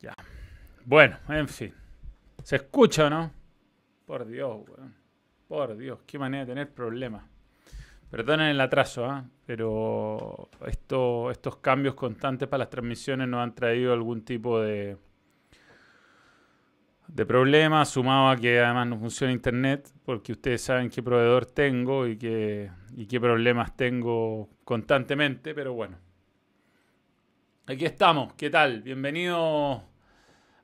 Ya. 0.00 0.14
Bueno, 0.84 1.18
en 1.28 1.48
fin. 1.48 1.74
¿Se 2.42 2.56
escucha 2.56 3.06
o 3.06 3.10
no? 3.10 3.32
Por 4.06 4.26
Dios, 4.26 4.64
weón. 4.68 4.94
Por 5.48 5.76
Dios, 5.76 6.00
qué 6.06 6.18
manera 6.18 6.44
de 6.44 6.52
tener 6.52 6.72
problemas. 6.72 7.24
Perdonen 8.10 8.48
el 8.48 8.60
atraso, 8.60 9.04
¿ah? 9.06 9.24
pero 9.44 10.48
esto, 10.66 11.30
estos 11.30 11.56
cambios 11.56 11.94
constantes 11.94 12.48
para 12.48 12.64
las 12.64 12.70
transmisiones 12.70 13.28
nos 13.28 13.42
han 13.42 13.54
traído 13.54 13.92
algún 13.92 14.24
tipo 14.24 14.60
de, 14.60 14.96
de 17.06 17.26
problema, 17.26 17.84
sumado 17.84 18.28
a 18.28 18.36
que 18.36 18.60
además 18.60 18.86
no 18.86 18.98
funciona 18.98 19.32
internet, 19.32 19.90
porque 20.04 20.32
ustedes 20.32 20.62
saben 20.62 20.90
qué 20.90 21.02
proveedor 21.02 21.46
tengo 21.46 22.06
y 22.06 22.18
y 22.96 23.06
qué 23.06 23.20
problemas 23.20 23.76
tengo 23.76 24.48
constantemente, 24.64 25.54
pero 25.54 25.74
bueno. 25.74 26.07
Aquí 27.70 27.84
estamos, 27.84 28.32
¿qué 28.32 28.48
tal? 28.48 28.80
Bienvenidos 28.80 29.82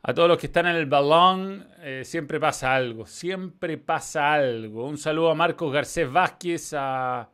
a 0.02 0.14
todos 0.14 0.26
los 0.26 0.38
que 0.38 0.46
están 0.46 0.64
en 0.68 0.76
el 0.76 0.86
balón. 0.86 1.68
Eh, 1.80 2.00
siempre 2.02 2.40
pasa 2.40 2.74
algo, 2.74 3.04
siempre 3.04 3.76
pasa 3.76 4.32
algo. 4.32 4.88
Un 4.88 4.96
saludo 4.96 5.30
a 5.30 5.34
Marcos 5.34 5.70
Garcés 5.70 6.10
Vázquez, 6.10 6.72
a... 6.74 7.28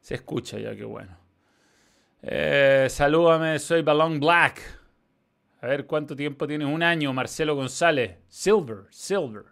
Se 0.00 0.14
escucha 0.14 0.60
ya, 0.60 0.76
qué 0.76 0.84
bueno. 0.84 1.10
Eh, 2.22 2.86
salúdame, 2.88 3.58
soy 3.58 3.82
Balón 3.82 4.20
Black. 4.20 4.60
A 5.60 5.66
ver 5.66 5.86
cuánto 5.86 6.14
tiempo 6.14 6.46
tienes. 6.46 6.68
Un 6.68 6.84
año, 6.84 7.12
Marcelo 7.12 7.56
González. 7.56 8.18
Silver, 8.28 8.84
Silver. 8.90 9.46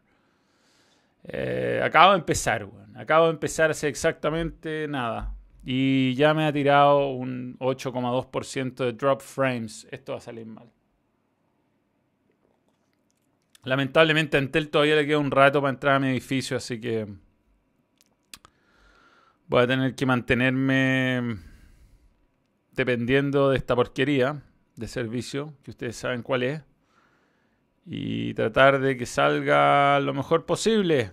Eh, 1.25 1.81
acabo 1.83 2.13
de 2.13 2.19
empezar. 2.19 2.69
Acabo 2.95 3.25
de 3.25 3.33
empezar 3.33 3.73
hace 3.73 3.89
exactamente 3.89 4.87
nada. 4.87 5.35
Y 5.65 6.15
ya 6.15 6.35
me 6.35 6.47
ha 6.47 6.53
tirado 6.53 7.11
un 7.11 7.57
8,2% 7.59 8.85
de 8.85 8.93
drop 8.93 9.21
frames. 9.21 9.87
Esto 9.91 10.13
va 10.13 10.19
a 10.19 10.21
salir 10.21 10.47
mal. 10.47 10.71
Lamentablemente 13.65 14.37
a 14.37 14.41
Entel 14.41 14.71
todavía 14.71 14.97
le 14.97 15.07
queda 15.07 15.19
un 15.19 15.31
rato 15.31 15.61
para 15.61 15.73
entrar 15.73 15.95
a 15.97 16.01
mi 16.01 16.09
edificio, 16.09 16.57
así 16.57 16.81
que 16.81 17.07
voy 19.47 19.63
a 19.63 19.67
tener 19.69 19.95
que 19.95 20.05
mantenerme 20.05 21.39
dependiendo 22.73 23.51
de 23.51 23.59
esta 23.59 23.77
porquería 23.77 24.43
de 24.75 24.89
servicio, 24.89 25.55
que 25.63 25.71
ustedes 25.71 25.95
saben 25.95 26.23
cuál 26.23 26.43
es, 26.43 26.63
y 27.87 28.35
tratar 28.35 28.81
de 28.81 28.97
que 28.97 29.07
salga 29.07 30.01
lo 30.01 30.13
mejor 30.13 30.45
posible. 30.45 31.13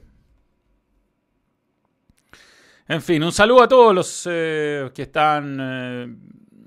En 2.90 3.04
fin, 3.04 3.22
un 3.22 3.32
saludo 3.32 3.62
a 3.62 3.68
todos 3.68 3.94
los 3.94 4.28
eh, 4.28 4.90
que 4.96 5.04
están 5.04 5.60
eh, 5.62 6.16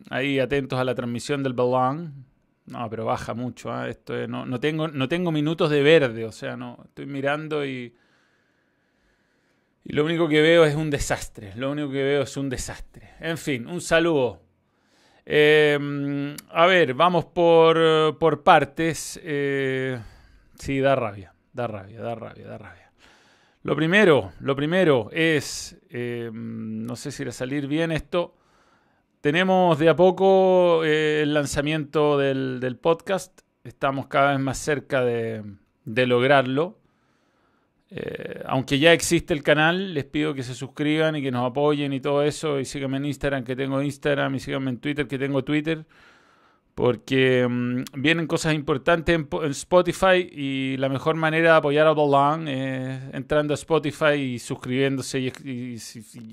ahí 0.09 0.39
atentos 0.39 0.79
a 0.79 0.85
la 0.85 0.95
transmisión 0.95 1.43
del 1.43 1.53
balón. 1.53 2.25
No, 2.67 2.89
pero 2.89 3.05
baja 3.07 3.35
mucho. 3.35 3.73
¿ah? 3.73 3.89
Esto 3.89 4.29
no, 4.29 4.47
no, 4.47 4.61
tengo, 4.61 4.87
no 4.87 5.09
tengo 5.09 5.33
minutos 5.33 5.69
de 5.69 5.83
verde, 5.83 6.25
o 6.25 6.31
sea, 6.31 6.57
no 6.57 6.79
estoy 6.85 7.07
mirando 7.07 7.67
y, 7.67 7.93
y 9.83 9.93
lo 9.93 10.05
único 10.05 10.29
que 10.29 10.41
veo 10.41 10.65
es 10.65 10.77
un 10.77 10.91
desastre. 10.91 11.55
Lo 11.57 11.73
único 11.73 11.91
que 11.91 12.05
veo 12.05 12.23
es 12.23 12.37
un 12.37 12.49
desastre. 12.49 13.15
En 13.19 13.37
fin, 13.37 13.67
un 13.67 13.81
saludo. 13.81 14.45
Eh, 15.27 16.37
a 16.51 16.67
ver, 16.67 16.95
vamos 16.95 17.25
por, 17.25 18.17
por 18.19 18.45
partes. 18.45 19.19
Eh, 19.25 19.99
sí, 20.55 20.79
da 20.79 20.95
rabia, 20.95 21.35
da 21.53 21.67
rabia, 21.67 22.01
da 22.01 22.15
rabia, 22.15 22.47
da 22.47 22.59
rabia. 22.59 22.82
Lo 23.65 23.77
primero, 23.77 24.33
lo 24.41 24.57
primero 24.57 25.09
es, 25.13 25.79
eh, 25.89 26.31
no 26.33 26.97
sé 26.97 27.13
si 27.13 27.23
irá 27.23 27.31
a 27.31 27.33
salir 27.33 27.69
bien 27.69 27.93
esto. 27.93 28.35
Tenemos 29.21 29.79
de 29.79 29.89
a 29.89 29.95
poco 29.95 30.85
eh, 30.85 31.23
el 31.23 31.33
lanzamiento 31.33 32.19
del, 32.19 32.77
podcast. 32.81 33.43
Estamos 33.63 34.09
cada 34.09 34.33
vez 34.33 34.41
más 34.41 34.59
cerca 34.59 35.05
de, 35.05 35.45
de 35.85 36.07
lograrlo. 36.07 36.81
Eh, 37.91 38.43
aunque 38.47 38.81
ya 38.81 38.93
existe 38.93 39.33
el 39.33 39.45
canal, 39.45 39.95
les 39.95 40.07
pido 40.07 40.35
que 40.35 40.43
se 40.43 40.55
suscriban 40.55 41.15
y 41.15 41.23
que 41.23 41.31
nos 41.31 41.49
apoyen 41.49 41.93
y 41.93 42.01
todo 42.01 42.25
eso. 42.25 42.59
Y 42.59 42.65
síganme 42.65 42.97
en 42.97 43.05
Instagram, 43.05 43.45
que 43.45 43.55
tengo 43.55 43.81
Instagram. 43.81 44.35
Y 44.35 44.41
síganme 44.41 44.71
en 44.71 44.79
Twitter, 44.79 45.07
que 45.07 45.21
tengo 45.21 45.45
Twitter. 45.45 45.87
Porque 46.75 47.45
um, 47.45 47.85
vienen 47.95 48.27
cosas 48.27 48.55
importantes 48.55 49.15
en, 49.15 49.29
en, 49.31 49.51
Spotify 49.51 50.27
y 50.31 50.77
la 50.79 50.89
mejor 50.89 51.17
manera 51.17 51.53
de 51.53 51.57
apoyar 51.59 51.87
a 51.87 51.93
Balón 51.93 52.49
es 52.49 53.13
entrando 53.13 53.53
a 53.53 53.57
Spotify 53.57 54.15
y 54.15 54.39
suscribiéndose 54.39 55.21
y, 55.21 55.33
y, 55.45 55.77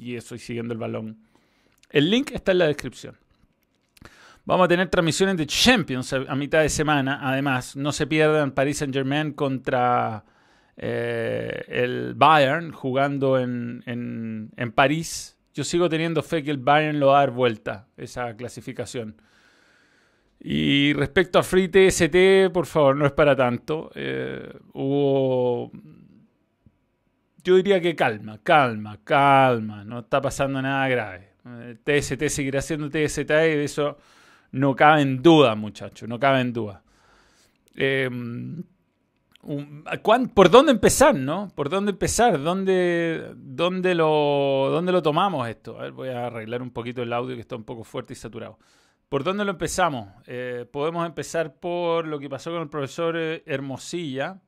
y, 0.02 0.16
eso 0.16 0.36
y 0.36 0.40
siguiendo 0.40 0.74
el 0.74 0.80
balón. 0.80 1.18
El 1.90 2.10
link 2.10 2.32
está 2.32 2.54
en 2.54 2.60
la 2.60 2.68
descripción. 2.68 3.18
Vamos 4.46 4.66
a 4.66 4.68
tener 4.70 4.88
transmisiones 4.88 5.36
de 5.36 5.46
Champions 5.46 6.14
a, 6.14 6.18
a 6.28 6.36
mitad 6.36 6.62
de 6.62 6.70
semana. 6.70 7.20
Además, 7.22 7.76
no 7.76 7.92
se 7.92 8.08
pierdan 8.08 8.52
Paris 8.52 8.78
Saint 8.78 8.94
Germain 8.94 9.34
contra 9.34 10.24
eh, 10.82 11.66
el 11.68 12.14
Bayern 12.14 12.72
jugando 12.72 13.38
en, 13.38 13.84
en, 13.86 14.52
en 14.56 14.72
París. 14.72 15.38
Yo 15.54 15.66
sigo 15.66 15.90
teniendo 15.90 16.24
fe 16.24 16.42
que 16.42 16.52
el 16.52 16.58
Bayern 16.58 17.02
lo 17.02 17.08
va 17.08 17.18
a 17.18 17.20
dar 17.20 17.32
vuelta, 17.32 17.88
esa 17.98 18.34
clasificación. 18.38 19.22
Y 20.42 20.94
respecto 20.94 21.38
a 21.38 21.44
Free 21.44 21.68
TST, 21.68 22.52
por 22.54 22.66
favor, 22.66 22.96
no 22.96 23.06
es 23.06 23.12
para 23.12 23.36
tanto. 23.36 23.92
Eh, 23.94 24.54
hubo. 24.74 25.72
Yo 27.44 27.56
diría 27.56 27.82
que 27.82 27.96
calma, 27.96 28.40
calma, 28.42 29.00
calma. 29.04 29.84
No 29.84 30.00
está 30.00 30.22
pasando 30.22 30.62
nada 30.62 30.88
grave. 30.88 31.30
TST 31.84 32.28
seguirá 32.28 32.62
siendo 32.62 32.90
TST 32.90 33.30
y 33.30 33.56
de 33.58 33.64
eso 33.64 33.98
no 34.52 34.76
cabe 34.76 35.02
en 35.02 35.22
duda, 35.22 35.56
muchachos. 35.56 36.08
No 36.08 36.20
cabe 36.20 36.42
en 36.42 36.54
duda. 36.54 36.84
Eh, 37.76 38.10
¿Por 40.34 40.50
dónde 40.50 40.72
empezar, 40.72 41.16
no? 41.16 41.50
¿Por 41.56 41.70
dónde 41.70 41.92
empezar? 41.92 42.42
¿Dónde, 42.42 43.34
dónde, 43.36 43.96
lo, 43.96 44.70
dónde 44.70 44.92
lo 44.92 45.02
tomamos 45.02 45.48
esto? 45.48 45.80
A 45.80 45.84
ver, 45.84 45.92
voy 45.94 46.10
a 46.10 46.28
arreglar 46.28 46.62
un 46.62 46.72
poquito 46.72 47.02
el 47.02 47.14
audio 47.14 47.36
que 47.36 47.42
está 47.42 47.56
un 47.56 47.64
poco 47.64 47.84
fuerte 47.84 48.14
y 48.14 48.16
saturado. 48.18 48.60
¿Por 49.10 49.24
dónde 49.24 49.44
lo 49.44 49.52
empezamos? 49.52 50.08
Eh, 50.28 50.68
podemos 50.72 51.04
empezar 51.06 51.56
por 51.56 52.06
lo 52.06 52.20
que 52.20 52.30
pasó 52.30 52.52
con 52.52 52.62
el 52.62 52.70
profesor 52.70 53.18
Hermosilla 53.18 54.40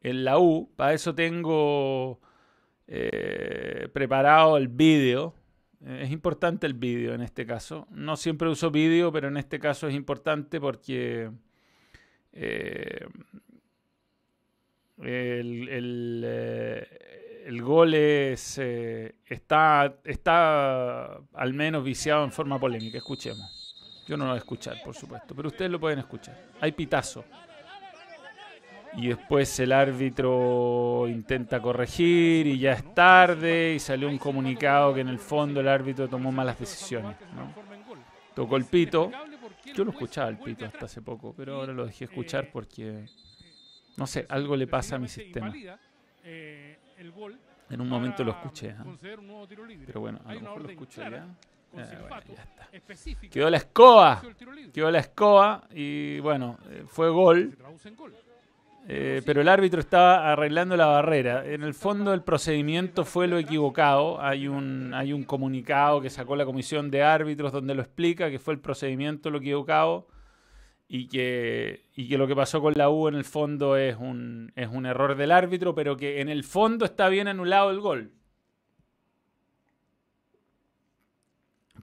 en 0.00 0.24
la 0.24 0.38
U. 0.38 0.72
Para 0.76 0.94
eso 0.94 1.14
tengo 1.14 2.18
eh, 2.86 3.88
preparado 3.92 4.56
el 4.56 4.68
vídeo. 4.68 5.34
Eh, 5.84 6.04
es 6.04 6.10
importante 6.10 6.66
el 6.66 6.72
vídeo 6.72 7.12
en 7.12 7.20
este 7.20 7.44
caso. 7.44 7.86
No 7.90 8.16
siempre 8.16 8.48
uso 8.48 8.70
vídeo, 8.70 9.12
pero 9.12 9.28
en 9.28 9.36
este 9.36 9.58
caso 9.58 9.88
es 9.88 9.94
importante 9.94 10.58
porque 10.58 11.30
eh, 12.32 13.06
el, 15.02 15.68
el, 15.68 16.24
eh, 16.24 17.60
gol 17.60 17.92
es, 17.94 18.58
eh, 18.58 19.16
está, 19.26 19.98
está 20.04 21.16
al 21.34 21.52
menos 21.52 21.84
viciado 21.84 22.24
en 22.24 22.32
forma 22.32 22.58
polémica. 22.58 22.98
Escuchemos. 22.98 23.65
Yo 24.06 24.16
no 24.16 24.24
lo 24.24 24.30
voy 24.30 24.36
a 24.36 24.38
escuchar, 24.38 24.76
por 24.84 24.94
supuesto, 24.94 25.34
pero 25.34 25.48
ustedes 25.48 25.70
lo 25.70 25.80
pueden 25.80 25.98
escuchar. 25.98 26.36
Hay 26.60 26.72
pitazo. 26.72 27.24
Y 28.94 29.08
después 29.08 29.58
el 29.60 29.72
árbitro 29.72 31.06
intenta 31.08 31.60
corregir 31.60 32.46
y 32.46 32.58
ya 32.58 32.72
es 32.72 32.94
tarde 32.94 33.74
y 33.74 33.78
salió 33.78 34.08
un 34.08 34.16
comunicado 34.16 34.94
que 34.94 35.00
en 35.00 35.08
el 35.08 35.18
fondo 35.18 35.60
el 35.60 35.68
árbitro 35.68 36.08
tomó 36.08 36.32
malas 36.32 36.58
decisiones. 36.58 37.16
¿no? 37.34 37.52
Tocó 38.34 38.56
el 38.56 38.64
pito. 38.64 39.10
Yo 39.74 39.84
lo 39.84 39.90
escuchaba 39.90 40.28
el 40.30 40.38
pito 40.38 40.64
hasta 40.64 40.86
hace 40.86 41.02
poco, 41.02 41.34
pero 41.36 41.56
ahora 41.56 41.74
lo 41.74 41.84
dejé 41.84 42.04
escuchar 42.04 42.48
porque 42.50 43.04
no 43.96 44.06
sé, 44.06 44.26
algo 44.28 44.56
le 44.56 44.66
pasa 44.66 44.96
a 44.96 44.98
mi 44.98 45.08
sistema. 45.08 45.52
En 47.68 47.80
un 47.80 47.88
momento 47.88 48.22
lo 48.22 48.30
escuché. 48.32 48.68
¿eh? 48.68 48.76
Pero 49.86 50.00
bueno, 50.00 50.20
a 50.24 50.34
lo 50.34 50.40
mejor 50.40 50.62
lo 50.62 50.70
escucho 50.70 51.02
ya. 51.02 51.26
Eh, 51.76 51.98
bueno, 52.00 52.16
está. 52.18 53.28
Quedó 53.30 53.50
la 53.50 53.56
escoba. 53.56 54.22
Quedó 54.72 54.90
la 54.90 54.98
escoba 54.98 55.64
y 55.72 56.20
bueno, 56.20 56.58
fue 56.86 57.10
gol. 57.10 57.56
Eh, 58.88 59.20
pero 59.26 59.40
el 59.40 59.48
árbitro 59.48 59.80
estaba 59.80 60.30
arreglando 60.32 60.76
la 60.76 60.86
barrera. 60.86 61.44
En 61.44 61.62
el 61.62 61.74
fondo 61.74 62.14
el 62.14 62.22
procedimiento 62.22 63.04
fue 63.04 63.26
lo 63.26 63.38
equivocado. 63.38 64.20
Hay 64.20 64.46
un, 64.46 64.94
hay 64.94 65.12
un 65.12 65.24
comunicado 65.24 66.00
que 66.00 66.08
sacó 66.08 66.36
la 66.36 66.44
comisión 66.44 66.90
de 66.90 67.02
árbitros 67.02 67.52
donde 67.52 67.74
lo 67.74 67.82
explica 67.82 68.30
que 68.30 68.38
fue 68.38 68.54
el 68.54 68.60
procedimiento 68.60 69.30
lo 69.30 69.38
equivocado 69.38 70.06
y 70.88 71.08
que, 71.08 71.86
y 71.96 72.08
que 72.08 72.16
lo 72.16 72.28
que 72.28 72.36
pasó 72.36 72.60
con 72.60 72.74
la 72.76 72.88
U 72.88 73.08
en 73.08 73.16
el 73.16 73.24
fondo 73.24 73.76
es 73.76 73.96
un, 73.96 74.52
es 74.54 74.68
un 74.68 74.86
error 74.86 75.16
del 75.16 75.32
árbitro, 75.32 75.74
pero 75.74 75.96
que 75.96 76.20
en 76.20 76.28
el 76.28 76.44
fondo 76.44 76.84
está 76.84 77.08
bien 77.08 77.26
anulado 77.26 77.70
el 77.70 77.80
gol. 77.80 78.12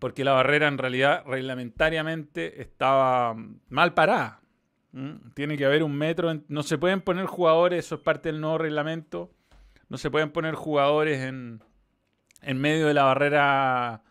Porque 0.04 0.26
la 0.26 0.34
barrera 0.34 0.68
en 0.68 0.78
realidad 0.78 1.24
reglamentariamente 1.26 2.62
estaba 2.62 3.38
mal 3.70 3.94
parada. 3.94 4.42
¿Mm? 4.92 5.30
Tiene 5.34 5.56
que 5.56 5.64
haber 5.64 5.82
un 5.82 5.96
metro. 5.96 6.42
No 6.50 6.62
se 6.64 6.78
pueden 6.78 7.00
poner 7.00 7.26
jugadores, 7.26 7.86
eso 7.86 7.96
es 7.96 8.02
parte 8.02 8.30
del 8.30 8.42
nuevo 8.42 8.58
reglamento. 8.58 9.32
No 9.88 9.98
se 9.98 10.12
pueden 10.12 10.32
poner 10.32 10.56
jugadores 10.56 11.22
en, 11.22 11.64
en 12.42 12.58
medio 12.60 12.88
de 12.88 12.94
la 12.94 13.06
barrera 13.06 14.04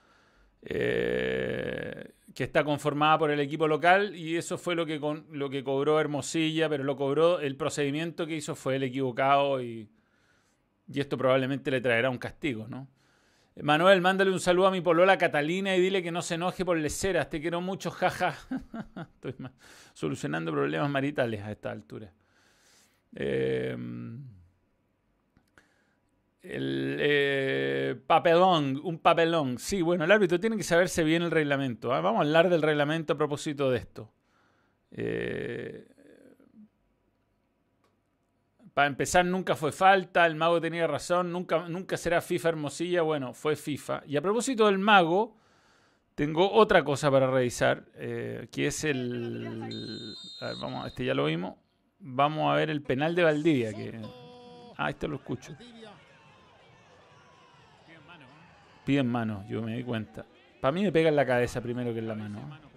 eh, 0.62 2.14
que 2.34 2.44
está 2.44 2.64
conformada 2.64 3.18
por 3.18 3.30
el 3.30 3.40
equipo 3.40 3.68
local 3.68 4.16
y 4.16 4.38
eso 4.38 4.56
fue 4.56 4.74
lo 4.74 4.86
que, 4.86 4.98
lo 4.98 5.50
que 5.50 5.62
cobró 5.62 6.00
Hermosilla, 6.00 6.70
pero 6.70 6.84
lo 6.84 6.96
cobró, 6.96 7.38
el 7.38 7.54
procedimiento 7.56 8.26
que 8.26 8.36
hizo 8.36 8.54
fue 8.54 8.76
el 8.76 8.84
equivocado 8.84 9.60
y, 9.60 9.90
y 10.90 11.00
esto 11.00 11.18
probablemente 11.18 11.70
le 11.70 11.82
traerá 11.82 12.08
un 12.08 12.16
castigo, 12.16 12.66
¿no? 12.66 12.88
Manuel, 13.60 14.00
mándale 14.00 14.30
un 14.30 14.40
saludo 14.40 14.68
a 14.68 14.70
mi 14.70 14.80
polola 14.80 15.18
Catalina 15.18 15.76
y 15.76 15.80
dile 15.80 16.02
que 16.02 16.10
no 16.10 16.22
se 16.22 16.36
enoje 16.36 16.64
por 16.64 16.78
leceras. 16.78 17.28
Te 17.28 17.40
quiero 17.40 17.60
mucho, 17.60 17.90
jaja. 17.90 18.34
Estoy 19.14 19.34
solucionando 19.92 20.52
problemas 20.52 20.88
maritales 20.88 21.42
a 21.42 21.52
esta 21.52 21.70
altura. 21.70 22.12
Eh, 23.14 23.76
el 26.42 26.96
eh, 26.98 28.00
papelón, 28.06 28.80
un 28.82 28.98
papelón. 28.98 29.58
Sí, 29.58 29.82
bueno, 29.82 30.04
el 30.04 30.10
árbitro 30.10 30.40
tiene 30.40 30.56
que 30.56 30.62
saberse 30.62 31.04
bien 31.04 31.22
el 31.22 31.30
reglamento. 31.30 31.92
¿ah? 31.92 32.00
Vamos 32.00 32.20
a 32.20 32.22
hablar 32.22 32.48
del 32.48 32.62
reglamento 32.62 33.12
a 33.12 33.18
propósito 33.18 33.70
de 33.70 33.78
esto. 33.78 34.10
Eh, 34.90 35.86
para 38.74 38.88
empezar, 38.88 39.24
nunca 39.24 39.54
fue 39.54 39.72
falta, 39.72 40.24
el 40.26 40.34
mago 40.34 40.60
tenía 40.60 40.86
razón, 40.86 41.30
nunca, 41.30 41.68
nunca 41.68 41.96
será 41.96 42.20
FIFA 42.20 42.50
Hermosilla, 42.50 43.02
bueno, 43.02 43.34
fue 43.34 43.54
FIFA. 43.54 44.02
Y 44.06 44.16
a 44.16 44.22
propósito 44.22 44.66
del 44.66 44.78
mago, 44.78 45.36
tengo 46.14 46.50
otra 46.52 46.82
cosa 46.82 47.10
para 47.10 47.30
revisar, 47.30 47.84
eh, 47.94 48.48
que 48.50 48.66
es 48.66 48.84
el... 48.84 50.14
A 50.40 50.46
ver, 50.46 50.56
vamos, 50.60 50.86
este 50.86 51.04
ya 51.04 51.14
lo 51.14 51.26
vimos. 51.26 51.56
Vamos 51.98 52.52
a 52.52 52.56
ver 52.56 52.70
el 52.70 52.82
penal 52.82 53.14
de 53.14 53.24
Valdivia. 53.24 53.72
Que... 53.72 54.00
Ah, 54.76 54.90
este 54.90 55.06
lo 55.06 55.16
escucho. 55.16 55.54
Piden 58.84 59.06
mano, 59.06 59.44
yo 59.48 59.62
me 59.62 59.76
di 59.76 59.84
cuenta. 59.84 60.26
Para 60.60 60.72
mí 60.72 60.82
me 60.82 60.92
pega 60.92 61.08
en 61.08 61.16
la 61.16 61.26
cabeza 61.26 61.60
primero 61.60 61.92
que 61.92 62.00
en 62.00 62.08
la 62.08 62.14
mano. 62.14 62.71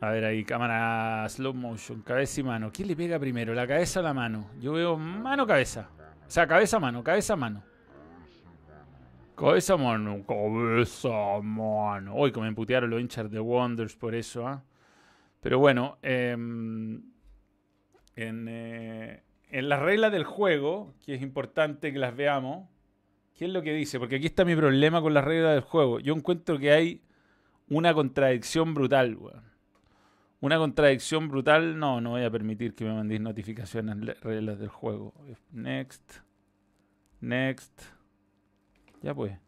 A 0.00 0.10
ver 0.10 0.24
ahí, 0.24 0.44
cámara 0.44 1.26
slow 1.28 1.54
motion, 1.54 2.02
cabeza 2.02 2.40
y 2.40 2.44
mano. 2.44 2.70
¿Quién 2.72 2.88
le 2.88 2.96
pega 2.96 3.18
primero, 3.18 3.54
la 3.54 3.66
cabeza 3.66 4.00
o 4.00 4.02
la 4.02 4.12
mano? 4.12 4.50
Yo 4.60 4.72
veo 4.72 4.96
mano, 4.96 5.46
cabeza. 5.46 5.88
O 6.26 6.30
sea, 6.30 6.46
cabeza, 6.46 6.78
mano, 6.78 7.02
cabeza, 7.02 7.36
mano. 7.36 7.62
Cabeza, 9.36 9.76
mano, 9.76 10.24
cabeza, 10.26 11.40
mano. 11.42 12.14
Hoy 12.14 12.32
como 12.32 12.46
me 12.46 12.52
putearon 12.52 12.90
los 12.90 13.00
hinchas 13.00 13.30
de 13.30 13.40
Wonders 13.40 13.96
por 13.96 14.14
eso, 14.14 14.46
¿ah? 14.46 14.62
Pero 15.40 15.58
bueno, 15.58 15.98
em, 16.02 17.02
en, 18.16 18.46
eh, 18.48 19.22
en 19.50 19.68
las 19.68 19.80
reglas 19.80 20.12
del 20.12 20.24
juego, 20.24 20.94
que 21.04 21.14
es 21.14 21.22
importante 21.22 21.92
que 21.92 21.98
las 21.98 22.16
veamos, 22.16 22.68
¿qué 23.34 23.44
es 23.46 23.50
lo 23.50 23.62
que 23.62 23.72
dice? 23.72 23.98
Porque 23.98 24.16
aquí 24.16 24.26
está 24.26 24.44
mi 24.44 24.56
problema 24.56 25.02
con 25.02 25.14
las 25.14 25.24
reglas 25.24 25.52
del 25.52 25.62
juego. 25.62 26.00
Yo 26.00 26.14
encuentro 26.14 26.58
que 26.58 26.72
hay 26.72 27.02
una 27.68 27.92
contradicción 27.92 28.74
brutal, 28.74 29.16
weón. 29.16 29.53
Una 30.44 30.58
contradicción 30.58 31.30
brutal, 31.30 31.78
no, 31.78 32.02
no 32.02 32.10
voy 32.10 32.22
a 32.22 32.30
permitir 32.30 32.74
que 32.74 32.84
me 32.84 32.92
mandéis 32.92 33.18
notificaciones 33.18 34.20
reglas 34.20 34.58
del 34.58 34.68
juego. 34.68 35.14
Next. 35.50 36.18
Next. 37.22 37.80
Ya 39.00 39.14
pues. 39.14 39.38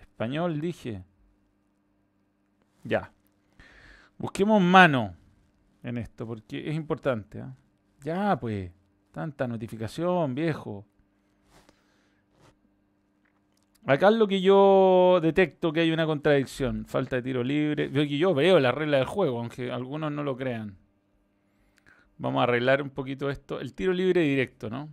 Español 0.00 0.60
dije. 0.60 1.04
Ya. 2.82 3.12
Busquemos 4.18 4.60
mano 4.60 5.14
en 5.84 5.98
esto, 5.98 6.26
porque 6.26 6.68
es 6.68 6.74
importante. 6.74 7.38
¿eh? 7.38 7.52
Ya 8.02 8.36
pues. 8.36 8.72
Tanta 9.12 9.46
notificación, 9.46 10.34
viejo. 10.34 10.84
Acá 13.86 14.08
es 14.08 14.14
lo 14.14 14.26
que 14.26 14.40
yo 14.40 15.18
detecto 15.22 15.72
que 15.72 15.80
hay 15.80 15.90
una 15.90 16.06
contradicción. 16.06 16.86
Falta 16.86 17.16
de 17.16 17.22
tiro 17.22 17.44
libre. 17.44 17.90
Yo, 17.90 18.02
yo 18.02 18.34
veo 18.34 18.58
la 18.58 18.72
regla 18.72 18.96
del 18.96 19.06
juego, 19.06 19.38
aunque 19.40 19.70
algunos 19.70 20.10
no 20.10 20.22
lo 20.22 20.36
crean. 20.36 20.76
Vamos 22.16 22.40
a 22.40 22.44
arreglar 22.44 22.80
un 22.80 22.90
poquito 22.90 23.28
esto. 23.28 23.60
El 23.60 23.74
tiro 23.74 23.92
libre 23.92 24.22
directo, 24.22 24.70
¿no? 24.70 24.88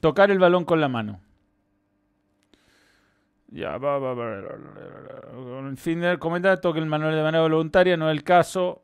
Tocar 0.00 0.30
el 0.30 0.38
balón 0.38 0.64
con 0.64 0.80
la 0.80 0.88
mano. 0.88 1.20
Ya, 3.48 3.76
va, 3.78 3.98
va, 3.98 4.14
va. 4.14 5.68
En 5.68 5.76
fin, 5.76 6.02
comenta, 6.18 6.60
toque 6.60 6.78
el 6.78 6.86
manual 6.86 7.14
de 7.14 7.22
manera 7.22 7.42
voluntaria, 7.42 7.96
no 7.96 8.10
es 8.10 8.16
el 8.16 8.24
caso. 8.24 8.82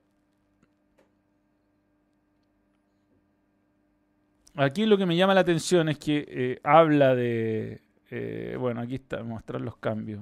Aquí 4.58 4.86
lo 4.86 4.98
que 4.98 5.06
me 5.06 5.14
llama 5.14 5.34
la 5.34 5.42
atención 5.42 5.88
es 5.88 5.98
que 5.98 6.26
eh, 6.28 6.60
habla 6.64 7.14
de... 7.14 7.80
Eh, 8.10 8.56
bueno, 8.58 8.80
aquí 8.80 8.96
está, 8.96 9.22
mostrar 9.22 9.60
los 9.60 9.76
cambios. 9.76 10.20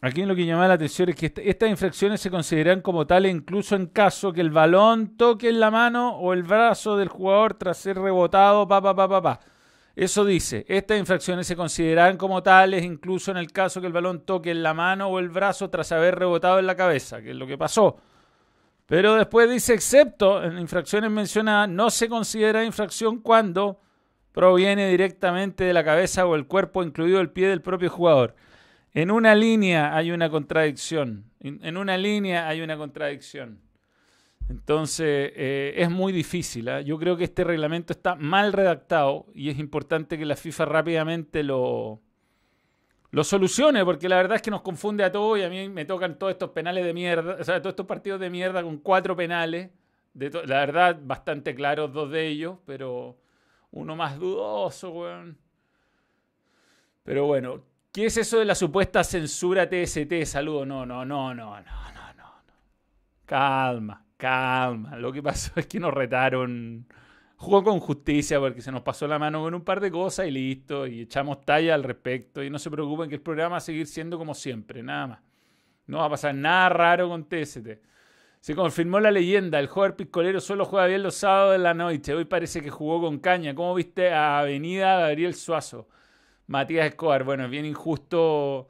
Aquí 0.00 0.24
lo 0.24 0.36
que 0.36 0.46
llama 0.46 0.68
la 0.68 0.74
atención 0.74 1.08
es 1.08 1.16
que 1.16 1.32
estas 1.44 1.68
infracciones 1.68 2.20
se 2.20 2.30
consideran 2.30 2.82
como 2.82 3.04
tales 3.04 3.34
incluso 3.34 3.74
en 3.74 3.86
caso 3.86 4.32
que 4.32 4.42
el 4.42 4.50
balón 4.50 5.16
toque 5.16 5.48
en 5.48 5.58
la 5.58 5.72
mano 5.72 6.10
o 6.10 6.32
el 6.32 6.44
brazo 6.44 6.96
del 6.96 7.08
jugador 7.08 7.54
tras 7.54 7.76
ser 7.76 7.98
rebotado, 7.98 8.68
pa, 8.68 8.80
pa, 8.80 8.94
pa, 8.94 9.08
pa, 9.08 9.20
pa. 9.20 9.40
Eso 9.96 10.24
dice, 10.24 10.64
estas 10.68 11.00
infracciones 11.00 11.48
se 11.48 11.56
consideran 11.56 12.16
como 12.16 12.44
tales 12.44 12.84
incluso 12.84 13.32
en 13.32 13.38
el 13.38 13.50
caso 13.50 13.80
que 13.80 13.88
el 13.88 13.92
balón 13.92 14.20
toque 14.20 14.52
en 14.52 14.62
la 14.62 14.72
mano 14.72 15.08
o 15.08 15.18
el 15.18 15.30
brazo 15.30 15.68
tras 15.68 15.90
haber 15.90 16.16
rebotado 16.16 16.60
en 16.60 16.66
la 16.68 16.76
cabeza, 16.76 17.20
que 17.20 17.30
es 17.30 17.36
lo 17.36 17.48
que 17.48 17.58
pasó. 17.58 17.96
Pero 18.86 19.16
después 19.16 19.50
dice, 19.50 19.74
excepto 19.74 20.42
en 20.42 20.58
infracciones 20.58 21.10
mencionadas, 21.10 21.68
no 21.68 21.90
se 21.90 22.08
considera 22.08 22.64
infracción 22.64 23.20
cuando 23.20 23.80
proviene 24.32 24.88
directamente 24.88 25.64
de 25.64 25.72
la 25.72 25.84
cabeza 25.84 26.26
o 26.26 26.36
el 26.36 26.46
cuerpo, 26.46 26.82
incluido 26.82 27.20
el 27.20 27.30
pie 27.30 27.48
del 27.48 27.62
propio 27.62 27.90
jugador. 27.90 28.36
En 28.94 29.10
una 29.10 29.34
línea 29.34 29.96
hay 29.96 30.12
una 30.12 30.30
contradicción. 30.30 31.24
En 31.40 31.76
una 31.76 31.96
línea 31.96 32.48
hay 32.48 32.60
una 32.60 32.76
contradicción. 32.76 33.60
Entonces 34.48 35.32
eh, 35.34 35.74
es 35.76 35.90
muy 35.90 36.12
difícil. 36.12 36.68
¿ah? 36.68 36.80
Yo 36.80 36.98
creo 36.98 37.16
que 37.16 37.24
este 37.24 37.44
reglamento 37.44 37.92
está 37.92 38.14
mal 38.14 38.52
redactado 38.52 39.26
y 39.34 39.50
es 39.50 39.58
importante 39.58 40.16
que 40.18 40.24
la 40.24 40.36
FIFA 40.36 40.64
rápidamente 40.66 41.42
lo, 41.42 42.00
lo 43.16 43.24
solucione, 43.24 43.82
porque 43.82 44.10
la 44.10 44.16
verdad 44.16 44.36
es 44.36 44.42
que 44.42 44.50
nos 44.50 44.60
confunde 44.60 45.02
a 45.02 45.10
todos 45.10 45.38
y 45.38 45.42
a 45.42 45.48
mí 45.48 45.70
me 45.70 45.86
tocan 45.86 46.18
todos 46.18 46.32
estos 46.32 46.50
penales 46.50 46.84
de 46.84 46.92
mierda, 46.92 47.38
o 47.40 47.44
sea, 47.44 47.62
todos 47.62 47.72
estos 47.72 47.86
partidos 47.86 48.20
de 48.20 48.28
mierda 48.28 48.62
con 48.62 48.76
cuatro 48.76 49.16
penales, 49.16 49.70
de 50.12 50.28
la 50.46 50.58
verdad 50.60 50.98
bastante 51.02 51.54
claros 51.54 51.94
dos 51.94 52.10
de 52.10 52.26
ellos, 52.26 52.58
pero 52.66 53.16
uno 53.70 53.96
más 53.96 54.18
dudoso, 54.18 54.90
weón. 54.90 55.38
Pero 57.04 57.24
bueno, 57.24 57.62
¿qué 57.90 58.04
es 58.04 58.18
eso 58.18 58.38
de 58.38 58.44
la 58.44 58.54
supuesta 58.54 59.02
censura 59.02 59.66
TST? 59.66 60.12
Saludo, 60.26 60.66
no, 60.66 60.84
no, 60.84 61.06
no, 61.06 61.32
no, 61.32 61.58
no, 61.58 61.62
no, 61.62 62.14
no. 62.18 62.42
Calma, 63.24 64.04
calma. 64.18 64.94
Lo 64.98 65.10
que 65.10 65.22
pasó 65.22 65.52
es 65.56 65.66
que 65.66 65.80
nos 65.80 65.94
retaron 65.94 66.86
jugó 67.36 67.62
con 67.62 67.80
justicia 67.80 68.40
porque 68.40 68.62
se 68.62 68.72
nos 68.72 68.82
pasó 68.82 69.06
la 69.06 69.18
mano 69.18 69.42
con 69.42 69.54
un 69.54 69.62
par 69.62 69.80
de 69.80 69.90
cosas 69.90 70.26
y 70.26 70.30
listo, 70.30 70.86
y 70.86 71.02
echamos 71.02 71.44
talla 71.44 71.74
al 71.74 71.84
respecto. 71.84 72.42
Y 72.42 72.50
no 72.50 72.58
se 72.58 72.70
preocupen 72.70 73.08
que 73.08 73.16
el 73.16 73.20
programa 73.20 73.52
va 73.52 73.56
a 73.58 73.60
seguir 73.60 73.86
siendo 73.86 74.18
como 74.18 74.34
siempre, 74.34 74.82
nada 74.82 75.06
más. 75.06 75.20
No 75.86 75.98
va 75.98 76.06
a 76.06 76.10
pasar 76.10 76.34
nada 76.34 76.68
raro 76.70 77.08
con 77.08 77.24
TST. 77.28 77.68
Se 78.40 78.54
confirmó 78.54 79.00
la 79.00 79.10
leyenda, 79.10 79.58
el 79.58 79.66
jugador 79.66 79.96
piscolero 79.96 80.40
solo 80.40 80.64
juega 80.64 80.86
bien 80.86 81.02
los 81.02 81.16
sábados 81.16 81.52
de 81.52 81.58
la 81.58 81.74
noche. 81.74 82.14
Hoy 82.14 82.24
parece 82.26 82.62
que 82.62 82.70
jugó 82.70 83.00
con 83.00 83.18
caña. 83.18 83.54
¿Cómo 83.54 83.74
viste 83.74 84.12
a 84.12 84.38
Avenida 84.40 85.00
Gabriel 85.00 85.34
Suazo? 85.34 85.88
Matías 86.46 86.86
Escobar. 86.86 87.24
Bueno, 87.24 87.44
es 87.44 87.50
bien 87.50 87.66
injusto 87.66 88.68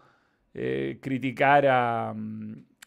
eh, 0.55 0.99
criticar 1.03 1.67
a, 1.67 2.15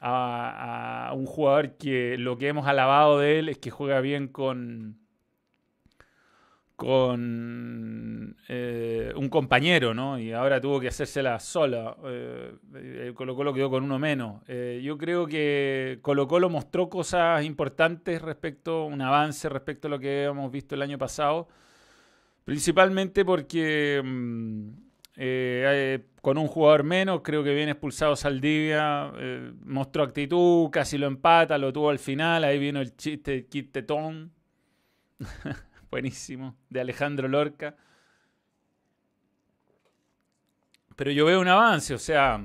a 0.01 1.11
un 1.15 1.25
jugador 1.25 1.77
que 1.77 2.17
lo 2.17 2.37
que 2.37 2.47
hemos 2.47 2.67
alabado 2.67 3.19
de 3.19 3.39
él 3.39 3.49
es 3.49 3.59
que 3.59 3.69
juega 3.69 4.01
bien 4.01 4.27
con, 4.27 4.97
con 6.79 8.37
eh, 8.47 9.11
un 9.17 9.27
compañero, 9.27 9.93
¿no? 9.93 10.17
Y 10.17 10.31
ahora 10.31 10.61
tuvo 10.61 10.79
que 10.79 10.87
hacérsela 10.87 11.37
sola. 11.41 11.97
Eh, 12.05 13.11
Colo 13.13 13.35
Colo 13.35 13.53
quedó 13.53 13.69
con 13.69 13.83
uno 13.83 13.99
menos. 13.99 14.41
Eh, 14.47 14.79
yo 14.81 14.97
creo 14.97 15.27
que 15.27 15.99
Colo 16.01 16.25
Colo 16.25 16.49
mostró 16.49 16.87
cosas 16.89 17.43
importantes 17.43 18.21
respecto, 18.21 18.85
un 18.85 19.01
avance 19.01 19.49
respecto 19.49 19.89
a 19.89 19.91
lo 19.91 19.99
que 19.99 20.23
hemos 20.23 20.49
visto 20.53 20.73
el 20.75 20.81
año 20.81 20.97
pasado, 20.97 21.49
principalmente 22.45 23.25
porque 23.25 24.01
mm, 24.01 24.69
con 26.21 26.37
un 26.37 26.47
jugador 26.47 26.83
menos, 26.85 27.19
creo 27.21 27.43
que 27.43 27.53
viene 27.53 27.71
expulsado 27.71 28.15
Saldivia, 28.15 29.11
mostró 29.65 30.03
actitud, 30.03 30.69
casi 30.69 30.97
lo 30.97 31.07
empata, 31.07 31.57
lo 31.57 31.73
tuvo 31.73 31.89
al 31.89 31.99
final, 31.99 32.45
ahí 32.45 32.57
vino 32.57 32.79
el 32.79 32.95
chiste, 32.95 33.47
kit 33.47 33.73
tetón. 33.73 34.31
buenísimo, 35.89 36.55
de 36.69 36.81
Alejandro 36.81 37.27
Lorca. 37.27 37.75
Pero 40.95 41.11
yo 41.11 41.25
veo 41.25 41.39
un 41.39 41.47
avance, 41.47 41.93
o 41.93 41.97
sea, 41.97 42.41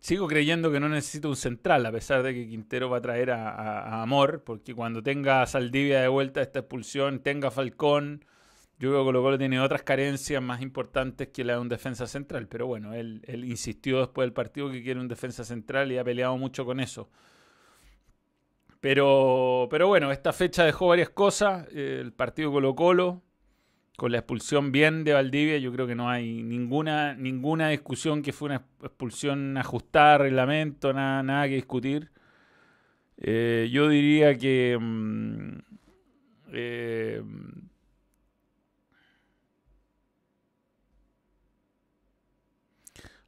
sigo 0.00 0.26
creyendo 0.26 0.72
que 0.72 0.80
no 0.80 0.88
necesito 0.88 1.28
un 1.28 1.36
central, 1.36 1.84
a 1.86 1.92
pesar 1.92 2.22
de 2.22 2.34
que 2.34 2.48
Quintero 2.48 2.88
va 2.88 2.98
a 2.98 3.02
traer 3.02 3.30
a, 3.30 4.02
Amor, 4.02 4.42
porque 4.44 4.74
cuando 4.74 5.02
tenga 5.02 5.46
Saldivia 5.46 6.00
de 6.00 6.08
vuelta 6.08 6.40
esta 6.40 6.60
expulsión, 6.60 7.20
tenga 7.20 7.50
Falcón, 7.50 8.24
yo 8.78 8.88
creo 8.90 9.02
que 9.02 9.04
Colo 9.04 9.22
Colo 9.22 9.38
tiene 9.38 9.60
otras 9.60 9.82
carencias 9.84 10.42
más 10.42 10.60
importantes 10.60 11.28
que 11.28 11.44
la 11.44 11.52
de 11.52 11.60
un 11.60 11.68
defensa 11.68 12.08
central. 12.08 12.48
Pero 12.48 12.66
bueno, 12.66 12.94
él, 12.94 13.22
él 13.28 13.44
insistió 13.44 14.00
después 14.00 14.26
del 14.26 14.32
partido 14.32 14.72
que 14.72 14.82
quiere 14.82 14.98
un 14.98 15.06
defensa 15.06 15.44
central 15.44 15.92
y 15.92 15.98
ha 15.98 16.04
peleado 16.04 16.36
mucho 16.36 16.64
con 16.64 16.80
eso. 16.80 17.08
Pero, 18.82 19.68
pero 19.70 19.86
bueno, 19.86 20.10
esta 20.10 20.32
fecha 20.32 20.64
dejó 20.64 20.88
varias 20.88 21.10
cosas. 21.10 21.68
El 21.72 22.12
partido 22.12 22.50
Colo 22.50 22.74
Colo, 22.74 23.22
con 23.96 24.10
la 24.10 24.18
expulsión 24.18 24.72
bien 24.72 25.04
de 25.04 25.12
Valdivia, 25.12 25.58
yo 25.58 25.72
creo 25.72 25.86
que 25.86 25.94
no 25.94 26.10
hay 26.10 26.42
ninguna, 26.42 27.14
ninguna 27.14 27.68
discusión 27.68 28.22
que 28.22 28.32
fue 28.32 28.46
una 28.46 28.66
expulsión 28.82 29.56
ajustada, 29.56 30.18
reglamento, 30.18 30.92
nada, 30.92 31.22
nada 31.22 31.46
que 31.46 31.54
discutir. 31.54 32.10
Eh, 33.18 33.70
yo 33.72 33.88
diría 33.88 34.36
que 34.36 34.76
mm, 34.80 35.58
eh, 36.52 37.22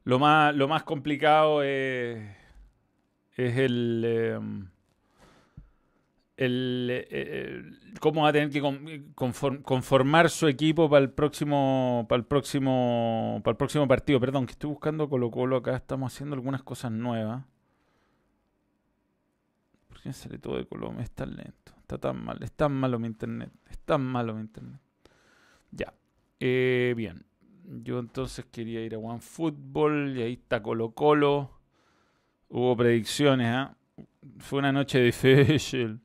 lo, 0.03 0.19
más, 0.19 0.53
lo 0.57 0.67
más 0.67 0.83
complicado 0.83 1.63
es, 1.63 2.19
es 3.37 3.57
el... 3.57 4.03
Eh, 4.05 4.41
eh, 6.37 7.07
eh, 7.11 7.63
cómo 8.01 8.23
va 8.23 8.31
a 8.31 8.33
tener 8.33 8.51
que 8.51 8.61
conformar 9.15 10.31
su 10.31 10.49
equipo 10.49 10.91
para 10.91 11.05
el 11.05 11.11
próximo 11.11 12.07
para 12.09 12.19
el 12.19 12.27
próximo 12.27 13.41
para 13.45 13.53
el 13.53 13.57
próximo 13.57 13.87
partido. 13.87 14.19
Perdón, 14.21 14.47
que 14.47 14.53
estoy 14.53 14.71
buscando 14.71 15.09
Colo 15.09 15.31
Colo 15.31 15.57
acá, 15.57 15.77
estamos 15.77 16.13
haciendo 16.13 16.35
algunas 16.35 16.63
cosas 16.63 16.91
nuevas. 16.91 17.45
¿Por 19.89 20.01
qué 20.01 20.13
sale 20.13 20.39
todo 20.39 20.57
de 20.57 20.67
Colombia? 20.67 21.05
Es 21.05 21.13
tan 21.13 21.37
lento, 21.37 21.73
está 21.79 21.99
tan 21.99 22.25
mal, 22.25 22.43
es 22.43 22.53
tan 22.53 22.73
malo 22.73 22.99
mi 22.99 23.07
internet, 23.07 23.53
es 23.71 23.79
tan 23.79 24.03
malo 24.03 24.35
mi 24.35 24.41
internet. 24.41 24.81
Ya, 25.71 25.95
eh, 26.41 26.95
bien. 26.97 27.25
Yo 27.83 27.99
entonces 27.99 28.45
quería 28.47 28.83
ir 28.85 28.95
a 28.95 28.99
One 28.99 29.21
Football 29.21 30.19
y 30.19 30.23
ahí 30.23 30.33
está 30.35 30.63
Colo 30.63 30.91
Colo. 30.91 31.51
Hubo 32.49 32.77
predicciones, 32.77 33.47
¿ah? 33.49 33.77
Fue 34.39 34.59
una 34.59 34.73
noche 34.73 35.01
difícil 35.03 36.01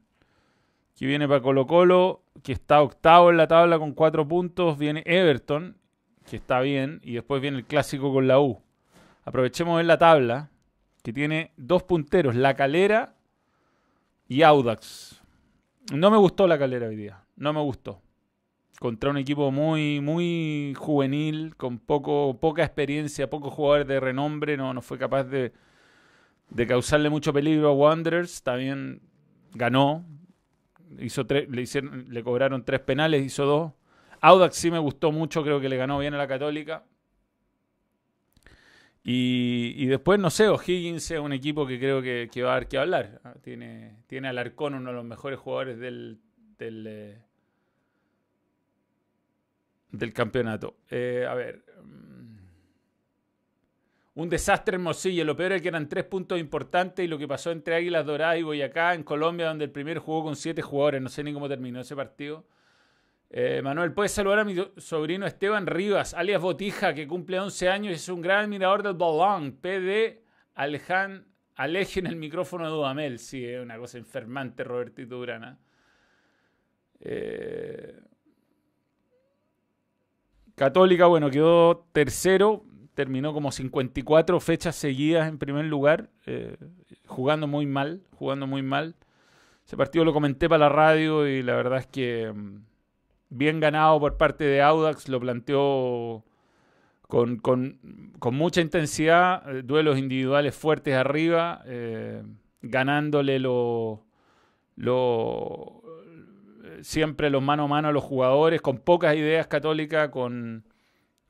que 1.00 1.06
viene 1.06 1.30
para 1.30 1.42
Colo 1.42 1.66
Colo, 1.66 2.24
que 2.44 2.52
está 2.52 2.82
octavo 2.82 3.30
en 3.30 3.38
la 3.38 3.48
tabla 3.48 3.80
con 3.80 3.94
cuatro 3.94 4.28
puntos. 4.28 4.78
Viene 4.78 5.02
Everton, 5.06 5.78
que 6.30 6.36
está 6.36 6.60
bien. 6.60 7.00
Y 7.06 7.14
después 7.14 7.42
viene 7.42 7.58
el 7.58 7.64
clásico 7.64 8.12
con 8.12 8.28
la 8.28 8.42
U. 8.42 8.62
Aprovechemos 9.24 9.78
de 9.78 9.86
la 9.86 9.98
tabla, 9.98 10.50
que 11.02 11.14
tiene 11.14 11.54
dos 11.56 11.84
punteros, 11.84 12.36
La 12.36 12.54
Calera 12.54 13.16
y 14.28 14.42
Audax. 14.42 15.22
No 15.94 16.12
me 16.12 16.18
gustó 16.18 16.48
La 16.48 16.60
Calera 16.60 16.88
hoy 16.88 16.98
día, 16.98 17.24
no 17.38 17.54
me 17.54 17.62
gustó. 17.62 18.02
Contra 18.78 19.10
un 19.10 19.18
equipo 19.18 19.52
muy, 19.52 20.02
muy 20.02 20.74
juvenil, 20.78 21.56
con 21.56 21.80
poco, 21.80 22.38
poca 22.42 22.66
experiencia, 22.66 23.30
pocos 23.30 23.54
jugadores 23.54 23.88
de 23.88 24.02
renombre, 24.02 24.58
no, 24.58 24.74
no 24.74 24.82
fue 24.82 24.98
capaz 24.98 25.24
de, 25.24 25.54
de 26.50 26.68
causarle 26.68 27.10
mucho 27.10 27.32
peligro 27.32 27.70
a 27.70 27.74
Wanderers. 27.74 28.44
También 28.44 29.02
ganó, 29.54 30.04
hizo 30.98 31.26
le, 31.30 31.62
hicieron, 31.62 32.06
le 32.10 32.24
cobraron 32.24 32.66
tres 32.66 32.82
penales, 32.82 33.26
hizo 33.26 33.46
dos. 33.46 33.74
Audax 34.22 34.56
sí 34.56 34.72
me 34.72 34.80
gustó 34.80 35.12
mucho, 35.12 35.44
creo 35.44 35.62
que 35.62 35.70
le 35.70 35.78
ganó 35.78 36.00
bien 36.00 36.14
a 36.14 36.18
la 36.18 36.28
Católica. 36.28 36.84
Y, 39.12 39.88
después, 39.88 40.20
no 40.20 40.30
sé, 40.30 40.50
O'Higgins 40.50 41.10
es 41.10 41.20
un 41.20 41.34
equipo 41.34 41.66
que 41.66 41.80
creo 41.80 42.02
que, 42.02 42.30
va 42.44 42.52
a 42.52 42.54
dar 42.54 42.68
que 42.68 42.78
hablar. 42.78 43.22
Ah, 43.24 43.34
tiene, 43.42 43.96
tiene 44.08 44.28
al 44.28 44.38
Arcón, 44.38 44.76
uno 44.76 44.90
de 44.90 44.96
los 44.96 45.06
mejores 45.06 45.40
jugadores 45.40 45.80
del, 45.80 46.20
del, 46.60 46.86
eh, 46.88 47.18
campeonato. 50.14 50.76
Eh, 50.90 51.26
a 51.28 51.34
ver. 51.34 51.64
Un 54.20 54.28
desastre 54.28 54.76
Hermosillo. 54.76 55.24
Lo 55.24 55.38
peor 55.38 55.54
es 55.54 55.62
que 55.62 55.70
eran 55.70 55.88
tres 55.88 56.04
puntos 56.04 56.38
importantes 56.38 57.06
y 57.06 57.08
lo 57.08 57.18
que 57.18 57.26
pasó 57.26 57.52
entre 57.52 57.76
Águilas 57.76 58.06
Doradas 58.06 58.38
y 58.38 58.44
Boyacá 58.44 58.94
en 58.94 59.04
Colombia, 59.04 59.48
donde 59.48 59.64
el 59.64 59.72
primero 59.72 60.02
jugó 60.02 60.26
con 60.26 60.36
siete 60.36 60.62
jugadores. 60.62 61.02
No 61.02 61.08
sé 61.08 61.24
ni 61.24 61.32
cómo 61.32 61.48
terminó 61.48 61.80
ese 61.80 61.96
partido. 61.96 62.44
Eh, 63.30 63.62
Manuel, 63.64 63.94
¿puedes 63.94 64.12
saludar 64.12 64.40
a 64.40 64.44
mi 64.44 64.58
sobrino 64.76 65.26
Esteban 65.26 65.68
Rivas, 65.68 66.14
alias 66.14 66.42
Botija, 66.42 66.94
que 66.94 67.08
cumple 67.08 67.40
11 67.40 67.70
años 67.70 67.92
y 67.94 67.96
es 67.96 68.10
un 68.10 68.22
gran 68.22 68.44
admirador 68.44 68.84
del 68.84 68.96
balón? 68.96 69.54
PD 69.54 70.22
Alejan, 70.54 71.26
alejen 71.56 72.08
el 72.08 72.18
micrófono 72.18 72.66
de 72.66 72.72
Dudamel. 72.72 73.20
Sí, 73.20 73.46
es 73.46 73.62
una 73.62 73.78
cosa 73.78 74.00
enfermante, 74.00 74.66
Robertito 74.66 75.16
Durana. 75.16 75.58
Eh, 77.00 78.02
Católica, 80.56 81.06
bueno, 81.06 81.32
quedó 81.32 81.88
tercero 81.94 82.66
terminó 83.00 83.32
como 83.32 83.54
54 83.54 84.42
fechas 84.42 84.76
seguidas 84.76 85.30
en 85.30 85.38
primer 85.38 85.64
lugar, 85.64 86.10
eh, 86.26 86.58
jugando 87.06 87.48
muy 87.48 87.66
mal, 87.66 88.02
jugando 88.18 88.46
muy 88.46 88.62
mal. 88.62 88.94
Ese 89.66 89.78
partido 89.78 90.04
lo 90.04 90.12
comenté 90.12 90.50
para 90.50 90.66
la 90.66 90.70
radio 90.70 91.26
y 91.26 91.42
la 91.42 91.56
verdad 91.56 91.80
es 91.80 91.88
que 91.88 92.30
mm, 92.30 92.62
bien 93.30 93.62
ganado 93.62 94.02
por 94.02 94.18
parte 94.18 94.44
de 94.44 94.62
Audax, 94.62 95.08
lo 95.08 95.18
planteó 95.22 96.26
con, 97.08 97.38
con, 97.38 97.80
mucha 98.34 98.60
intensidad, 98.60 99.50
eh, 99.50 99.62
duelos 99.64 99.98
individuales 99.98 100.54
fuertes 100.54 100.94
arriba, 100.94 101.64
eh, 101.68 102.22
ganándole 102.62 103.40
lo, 103.40 104.04
lo, 104.76 105.84
siempre 106.82 107.30
los 107.30 107.42
mano 107.42 107.64
a 107.64 107.68
mano 107.68 107.88
a 107.88 107.94
los 107.94 108.04
jugadores, 108.04 108.62
con 108.62 108.78
pocas 108.78 109.16
ideas 109.16 109.48
católicas, 109.48 110.10
con 110.10 110.66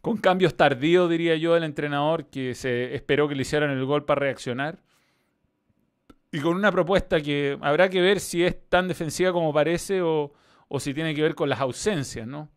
con 0.02 0.18
cambios 0.18 0.56
tardíos, 0.56 1.10
diría 1.10 1.36
yo, 1.36 1.54
del 1.54 1.64
entrenador, 1.64 2.26
que 2.30 2.56
se 2.56 2.96
esperó 2.96 3.28
que 3.28 3.36
le 3.36 3.42
hicieran 3.42 3.72
el 3.72 3.86
gol 3.86 4.06
para 4.06 4.20
reaccionar. 4.20 4.80
Y 6.32 6.40
con 6.40 6.56
una 6.56 6.72
propuesta 6.72 7.22
que 7.22 7.58
habrá 7.62 7.90
que 7.90 8.02
ver 8.02 8.20
si 8.20 8.44
es 8.44 8.70
tan 8.70 8.88
defensiva 8.88 9.34
como 9.34 9.52
parece 9.52 10.02
o, 10.02 10.32
si 10.78 10.94
tiene 10.94 11.16
que 11.16 11.24
ver 11.24 11.36
con 11.36 11.50
las 11.50 11.60
ausencias, 11.60 12.28
¿no? 12.28 12.50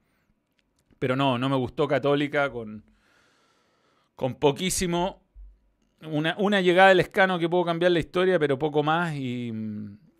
Pero 0.98 1.16
no, 1.16 1.38
no 1.38 1.48
me 1.48 1.56
gustó 1.56 1.88
Católica 1.88 2.50
con, 2.50 2.84
con 4.14 4.34
poquísimo. 4.34 5.22
Una, 6.02 6.36
una 6.38 6.60
llegada 6.60 6.90
del 6.90 7.00
escano 7.00 7.38
que 7.38 7.48
pudo 7.48 7.64
cambiar 7.64 7.92
la 7.92 7.98
historia, 7.98 8.38
pero 8.38 8.58
poco 8.58 8.82
más. 8.82 9.14
Y, 9.14 9.52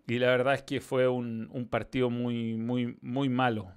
y 0.07 0.19
la 0.19 0.29
verdad 0.29 0.55
es 0.55 0.63
que 0.63 0.81
fue 0.81 1.09
un, 1.09 1.69
partido 1.71 2.11
muy, 2.11 2.57
muy, 2.57 2.99
muy 3.01 3.29
malo. 3.29 3.73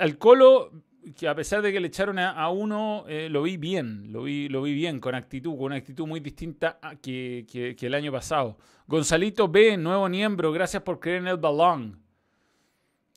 Al 0.00 0.18
Colo 0.18 0.70
que 1.16 1.28
a 1.28 1.34
pesar 1.34 1.62
de 1.62 1.72
que 1.72 1.80
le 1.80 1.88
echaron 1.88 2.18
a, 2.18 2.48
uno, 2.50 3.04
eh, 3.08 3.28
lo 3.28 3.42
vi 3.42 3.56
bien, 3.56 4.12
lo 4.12 4.22
vi, 4.24 4.48
lo 4.48 4.62
vi 4.62 4.74
bien, 4.74 5.00
con 5.00 5.14
actitud, 5.14 5.56
con 5.56 5.66
una 5.66 5.76
actitud 5.76 6.06
muy 6.06 6.20
distinta 6.20 6.78
que, 7.00 7.46
que, 7.50 7.86
el 7.86 7.94
año 7.94 8.12
pasado. 8.12 8.58
Gonzalito 8.86 9.48
B, 9.48 9.76
nuevo 9.76 10.08
miembro, 10.08 10.52
gracias 10.52 10.82
por 10.82 11.00
creer 11.00 11.18
en 11.18 11.28
el 11.28 11.36
balón. 11.36 12.00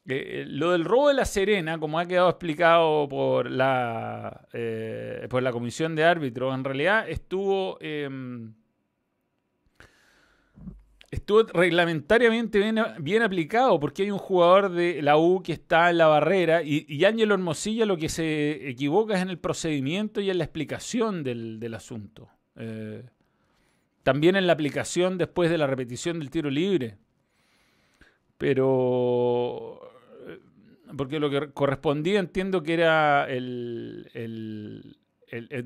Eh, 0.08 0.42
eh, 0.42 0.46
lo 0.48 0.72
del 0.72 0.86
robo 0.86 1.10
de 1.10 1.16
la 1.16 1.26
Serena, 1.26 1.80
como 1.80 2.00
ha 2.00 2.06
quedado 2.06 2.30
explicado 2.30 3.08
por 3.08 3.50
la, 3.50 4.48
por 5.30 5.44
la 5.44 5.52
comisión 5.52 5.96
de 5.96 6.04
árbitros, 6.04 6.54
en 6.54 6.64
realidad 6.64 7.10
estuvo 7.10 7.78
em, 7.82 8.54
estuvo 11.16 11.44
reglamentariamente 11.44 12.60
bien, 13.00 13.22
aplicado 13.22 13.80
porque 13.80 14.04
hay 14.04 14.12
un 14.12 14.18
jugador 14.18 14.70
de 14.72 15.02
la 15.02 15.18
U 15.18 15.42
que 15.44 15.54
está 15.54 15.90
en 15.90 15.98
la 15.98 16.08
barrera 16.08 16.64
y, 16.64 16.86
y 16.88 17.06
Ángelo 17.06 17.34
Hermosilla 17.34 17.86
lo 17.86 17.98
que 17.98 18.10
se 18.10 18.70
equivoca 18.70 19.16
es 19.16 19.22
en 19.22 19.30
el 19.30 19.40
procedimiento 19.40 20.22
y 20.22 20.30
en 20.30 20.38
la 20.38 20.44
explicación 20.44 21.24
del, 21.24 21.74
asunto. 21.74 22.30
Eh, 22.56 23.04
también 24.04 24.36
en 24.36 24.48
la 24.48 24.54
aplicación 24.54 25.18
después 25.18 25.50
de 25.50 25.58
la 25.58 25.68
repetición 25.68 26.20
del 26.20 26.30
tiro 26.30 26.50
libre. 26.50 26.98
Pero... 28.38 29.82
Eh, 30.28 30.40
porque 30.96 31.20
lo 31.20 31.30
que 31.30 31.52
correspondía 31.52 32.20
entiendo 32.20 32.62
que 32.62 32.74
era 32.74 33.28
el, 33.28 34.08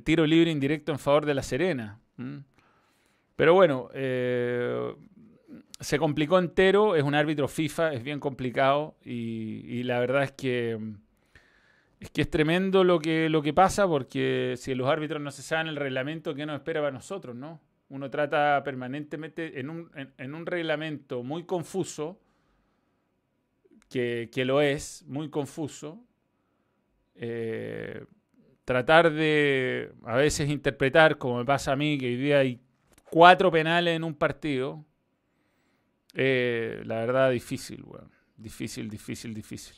tiro 0.03 0.25
libre 0.25 0.51
indirecto 0.51 0.91
en 0.91 0.99
favor 0.99 1.25
de 1.25 1.33
la 1.33 1.43
Serena. 1.43 1.99
Pero 3.39 3.53
bueno, 3.53 3.89
eh, 3.93 4.93
se 5.79 5.97
complicó 5.97 6.39
entero, 6.39 6.95
es 6.95 7.03
un 7.03 7.15
árbitro 7.15 7.47
FIFA, 7.47 7.93
es 7.93 8.03
bien 8.03 8.19
complicado 8.19 8.95
y, 9.03 9.83
la 9.83 9.99
verdad 9.99 10.23
es 10.23 10.31
que 10.33 10.77
es 11.99 12.09
que 12.11 12.21
es 12.21 12.29
tremendo 12.29 12.85
lo 12.85 12.99
que, 12.99 13.27
lo 13.29 13.41
que 13.41 13.53
pasa 13.53 13.85
porque 13.87 14.55
si 14.57 14.73
los 14.73 14.87
árbitros 14.87 15.21
no 15.21 15.31
se 15.31 15.41
saben 15.41 15.67
el 15.67 15.75
reglamento, 15.75 16.33
¿qué 16.33 16.45
nos 16.45 16.55
espera 16.55 16.79
para 16.79 16.91
nosotros? 16.91 17.35
no? 17.35 17.59
Uno 17.89 18.09
trata 18.09 18.61
permanentemente 18.63 19.59
en 19.59 19.69
un, 19.69 19.91
en, 20.17 20.35
un 20.35 20.45
reglamento 20.45 21.23
muy 21.23 21.43
confuso, 21.43 22.19
que, 23.89 24.29
lo 24.45 24.61
es, 24.61 25.03
muy 25.07 25.29
confuso, 25.29 25.99
eh, 27.15 28.05
tratar 28.63 29.11
de 29.11 29.91
a 30.05 30.15
veces 30.15 30.49
interpretar, 30.49 31.17
como 31.17 31.39
me 31.39 31.45
pasa 31.45 31.71
a 31.71 31.75
mí, 31.75 31.97
que 31.97 32.05
hoy 32.05 32.15
día 32.15 32.39
hay 32.39 32.61
cuatro 33.09 33.51
penales 33.51 33.95
en 33.95 34.03
un 34.03 34.13
partido. 34.13 34.85
Eh, 36.13 36.81
la 36.85 36.95
verdad, 36.95 37.31
difícil, 37.31 37.83
weón. 37.83 38.11
Difícil, 38.37 38.89
difícil, 38.89 39.33
difícil. 39.33 39.75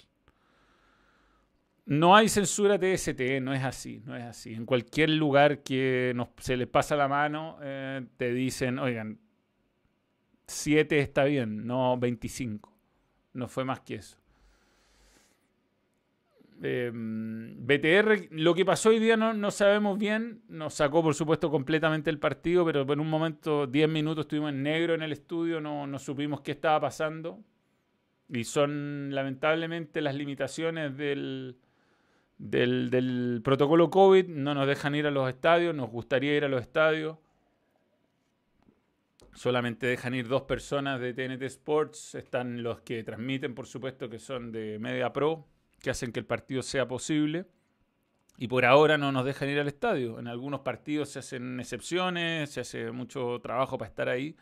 No 1.85 2.15
hay 2.15 2.29
censura 2.29 2.79
TST, 2.79 3.41
no 3.41 3.53
es 3.53 3.63
así, 3.63 4.01
no 4.05 4.15
es 4.15 4.23
así. 4.23 4.53
En 4.53 4.65
cualquier 4.65 5.09
lugar 5.09 5.63
que 5.63 6.15
se 6.37 6.55
les 6.55 6.67
pasa 6.67 6.95
la 6.95 7.07
mano, 7.07 7.57
eh, 7.61 8.05
te 8.17 8.31
dicen, 8.33 8.77
oigan, 8.79 9.19
7 10.47 10.99
está 10.99 11.23
bien, 11.23 11.65
no 11.65 11.97
25. 11.97 12.71
No 13.33 13.47
fue 13.47 13.65
más 13.65 13.79
que 13.81 13.95
eso. 13.95 14.20
Em, 16.63 17.55
BTR, 17.65 18.27
lo 18.29 18.53
que 18.53 18.63
pasó 18.63 18.89
hoy 18.89 18.99
día 18.99 19.17
no, 19.17 19.51
sabemos 19.51 19.97
bien. 19.97 20.43
Nos 20.47 20.75
sacó, 20.75 21.01
por 21.01 21.15
supuesto, 21.15 21.49
completamente 21.49 22.09
el 22.11 22.19
partido, 22.19 22.63
pero 22.65 22.81
en 22.81 22.99
un 22.99 23.09
momento, 23.09 23.65
10 23.65 23.89
minutos, 23.89 24.25
estuvimos 24.25 24.51
en 24.51 24.61
negro 24.61 24.93
en 24.93 25.01
el 25.01 25.11
estudio, 25.11 25.59
no, 25.59 25.87
no 25.87 25.97
supimos 25.97 26.41
qué 26.41 26.51
estaba 26.51 26.79
pasando. 26.79 27.39
Y 28.29 28.43
son 28.43 29.09
lamentablemente 29.13 30.01
las 30.01 30.15
limitaciones 30.15 30.95
del, 30.95 31.57
del, 32.37 32.89
del, 32.91 33.41
protocolo 33.43 33.89
COVID. 33.89 34.27
No 34.27 34.53
nos 34.53 34.67
dejan 34.67 34.93
ir 34.95 35.07
a 35.07 35.11
los 35.11 35.27
estadios, 35.27 35.75
nos 35.75 35.89
gustaría 35.89 36.37
ir 36.37 36.45
a 36.45 36.47
los 36.47 36.61
estadios. 36.61 37.17
Solamente 39.33 39.87
dejan 39.87 40.13
ir 40.13 40.27
dos 40.27 40.43
personas 40.43 41.01
de 41.01 41.13
TNT 41.13 41.41
Sports. 41.43 42.15
Están 42.15 42.61
los 42.61 42.81
que 42.81 43.03
transmiten, 43.03 43.55
por 43.55 43.65
supuesto, 43.65 44.09
que 44.09 44.19
son 44.19 44.51
de 44.51 44.77
Media 44.79 45.11
Pro 45.11 45.47
que 45.81 45.89
hacen 45.89 46.11
que 46.11 46.19
el 46.19 46.25
partido 46.25 46.61
sea 46.61 46.87
posible. 46.87 47.45
Y 48.37 48.47
por 48.47 48.65
ahora 48.65 48.97
no 48.97 49.11
nos 49.11 49.25
dejan 49.25 49.49
ir 49.49 49.59
al 49.59 49.67
estadio. 49.67 50.19
En 50.19 50.27
algunos 50.27 50.61
partidos 50.61 51.09
se 51.09 51.19
hacen 51.19 51.59
excepciones, 51.59 52.49
se 52.49 52.61
hace 52.61 52.91
mucho 52.91 53.39
trabajo 53.41 53.77
para 53.77 53.89
estar 53.89 54.09
ahí. 54.09 54.35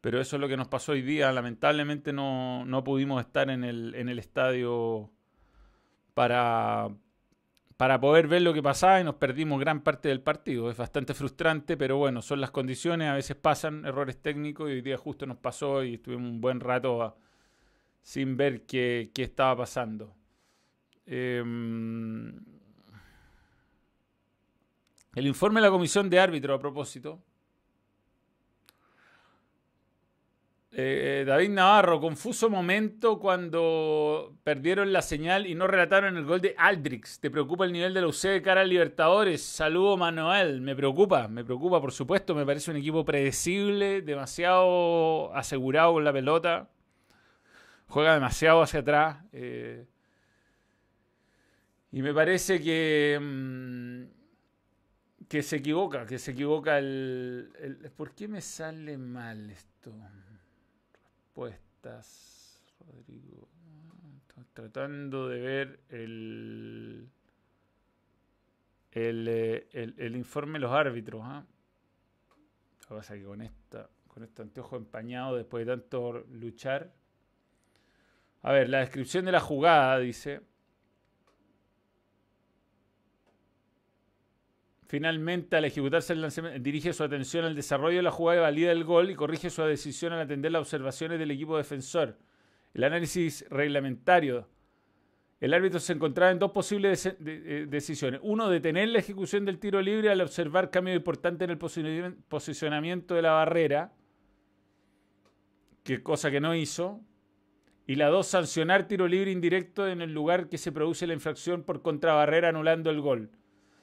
Pero 0.00 0.20
eso 0.20 0.36
es 0.36 0.40
lo 0.40 0.48
que 0.48 0.56
nos 0.56 0.68
pasó 0.68 0.92
hoy 0.92 1.02
día. 1.02 1.30
Lamentablemente 1.30 2.12
no, 2.12 2.64
no 2.64 2.82
pudimos 2.82 3.20
estar 3.24 3.50
en 3.50 3.62
el, 3.62 3.94
en 3.94 4.08
el 4.08 4.18
estadio 4.18 5.12
para, 6.14 6.88
para 7.76 8.00
poder 8.00 8.26
ver 8.26 8.42
lo 8.42 8.52
que 8.52 8.62
pasaba 8.62 9.00
y 9.00 9.04
nos 9.04 9.14
perdimos 9.16 9.60
gran 9.60 9.82
parte 9.82 10.08
del 10.08 10.20
partido. 10.20 10.70
Es 10.70 10.76
bastante 10.76 11.14
frustrante, 11.14 11.76
pero 11.76 11.98
bueno, 11.98 12.22
son 12.22 12.40
las 12.40 12.50
condiciones. 12.50 13.08
A 13.08 13.14
veces 13.14 13.36
pasan 13.36 13.84
errores 13.84 14.20
técnicos 14.20 14.68
y 14.68 14.72
hoy 14.72 14.82
día 14.82 14.98
justo 14.98 15.26
nos 15.26 15.36
pasó 15.36 15.84
y 15.84 15.94
estuvimos 15.94 16.28
un 16.28 16.40
buen 16.40 16.58
rato 16.58 17.16
sin 18.02 18.36
ver 18.36 18.66
qué, 18.66 19.12
qué 19.14 19.22
estaba 19.22 19.56
pasando. 19.58 20.16
Em, 21.06 22.34
el 25.14 25.26
informe 25.26 25.60
de 25.60 25.66
la 25.66 25.70
comisión 25.70 26.08
de 26.08 26.20
árbitro 26.20 26.54
a 26.54 26.58
propósito. 26.58 27.20
Eh, 30.74 31.24
David 31.26 31.50
Navarro, 31.50 32.00
confuso 32.00 32.48
momento 32.48 33.18
cuando 33.18 34.34
perdieron 34.42 34.90
la 34.90 35.02
señal 35.02 35.46
y 35.46 35.54
no 35.54 35.66
relataron 35.66 36.16
el 36.16 36.24
gol 36.24 36.40
de 36.40 36.54
Aldrix. 36.56 37.20
¿Te 37.20 37.30
preocupa 37.30 37.66
el 37.66 37.74
nivel 37.74 37.92
de 37.92 38.00
la 38.00 38.06
UC 38.06 38.22
de 38.22 38.42
cara 38.42 38.62
a 38.62 38.64
Libertadores? 38.64 39.42
Saludo 39.42 39.98
Manuel, 39.98 40.62
me 40.62 40.74
preocupa, 40.74 41.28
me 41.28 41.44
preocupa 41.44 41.78
por 41.78 41.92
supuesto, 41.92 42.34
me 42.34 42.46
parece 42.46 42.70
un 42.70 42.78
equipo 42.78 43.04
predecible, 43.04 44.00
demasiado 44.00 45.34
asegurado 45.36 45.92
con 45.92 46.04
la 46.04 46.12
pelota, 46.12 46.70
juega 47.88 48.14
demasiado 48.14 48.62
hacia 48.62 48.80
atrás. 48.80 49.18
Eh, 49.32 49.84
y 51.92 52.00
me 52.00 52.14
parece 52.14 52.60
que, 52.60 53.18
mm, 53.20 54.04
que 55.28 55.42
se 55.42 55.56
equivoca, 55.56 56.06
que 56.06 56.18
se 56.18 56.30
equivoca 56.30 56.78
el, 56.78 57.90
¿Por 57.94 58.14
qué 58.14 58.28
me 58.28 58.40
sale 58.40 58.96
mal 58.96 59.50
esto? 59.50 59.94
Respuestas, 61.12 62.62
Rodrigo. 62.80 63.46
Estoy 64.30 64.44
tratando 64.54 65.28
de 65.28 65.40
ver 65.40 65.80
el, 65.90 67.10
el, 68.92 69.28
eh, 69.28 69.68
el, 69.72 70.16
informe 70.16 70.54
de 70.54 70.60
los 70.60 70.72
árbitros. 70.72 71.20
¿ah? 71.22 71.44
Lo 72.80 72.88
que 72.88 72.94
pasa 72.94 73.14
es 73.14 73.20
que 73.20 73.26
con, 73.26 73.42
esta, 73.42 73.90
con 74.08 74.22
este 74.22 74.40
anteojo 74.40 74.76
empañado, 74.76 75.36
después 75.36 75.66
de 75.66 75.72
tanto 75.72 76.24
luchar. 76.30 76.90
A 78.40 78.52
ver, 78.52 78.70
la 78.70 78.78
descripción 78.78 79.26
de 79.26 79.32
la 79.32 79.40
jugada 79.40 79.98
dice... 79.98 80.51
Finalmente, 84.92 85.56
al 85.56 85.64
ejecutarse 85.64 86.12
el 86.12 86.20
lanzamiento, 86.20 86.58
dirige 86.62 86.92
su 86.92 87.02
atención 87.02 87.46
al 87.46 87.54
desarrollo 87.54 87.96
de 87.96 88.02
la 88.02 88.10
jugada 88.10 88.40
y 88.40 88.42
valida 88.42 88.72
el 88.72 88.84
gol 88.84 89.08
y 89.08 89.14
corrige 89.14 89.48
su 89.48 89.62
decisión 89.62 90.12
al 90.12 90.20
atender 90.20 90.52
las 90.52 90.60
observaciones 90.60 91.18
del 91.18 91.30
equipo 91.30 91.56
defensor. 91.56 92.18
El 92.74 92.84
análisis 92.84 93.46
reglamentario. 93.48 94.50
El 95.40 95.54
árbitro 95.54 95.80
se 95.80 95.94
encontraba 95.94 96.30
en 96.30 96.38
dos 96.38 96.50
posibles 96.50 97.06
eh, 97.06 97.66
decisiones. 97.70 98.20
Uno, 98.22 98.50
detener 98.50 98.90
la 98.90 98.98
ejecución 98.98 99.46
del 99.46 99.58
tiro 99.58 99.80
libre 99.80 100.10
al 100.10 100.20
observar 100.20 100.70
cambios 100.70 100.98
importantes 100.98 101.46
en 101.46 101.52
el 101.52 102.16
posicionamiento 102.28 103.14
de 103.14 103.22
la 103.22 103.32
barrera, 103.32 103.94
que 105.84 106.02
cosa 106.02 106.30
que 106.30 106.40
no 106.40 106.54
hizo. 106.54 107.00
Y 107.86 107.94
la 107.94 108.08
dos, 108.08 108.26
sancionar 108.26 108.86
tiro 108.88 109.08
libre 109.08 109.30
indirecto 109.30 109.88
en 109.88 110.02
el 110.02 110.12
lugar 110.12 110.50
que 110.50 110.58
se 110.58 110.70
produce 110.70 111.06
la 111.06 111.14
infracción 111.14 111.62
por 111.62 111.80
contrabarrera 111.80 112.50
anulando 112.50 112.90
el 112.90 113.00
gol. 113.00 113.30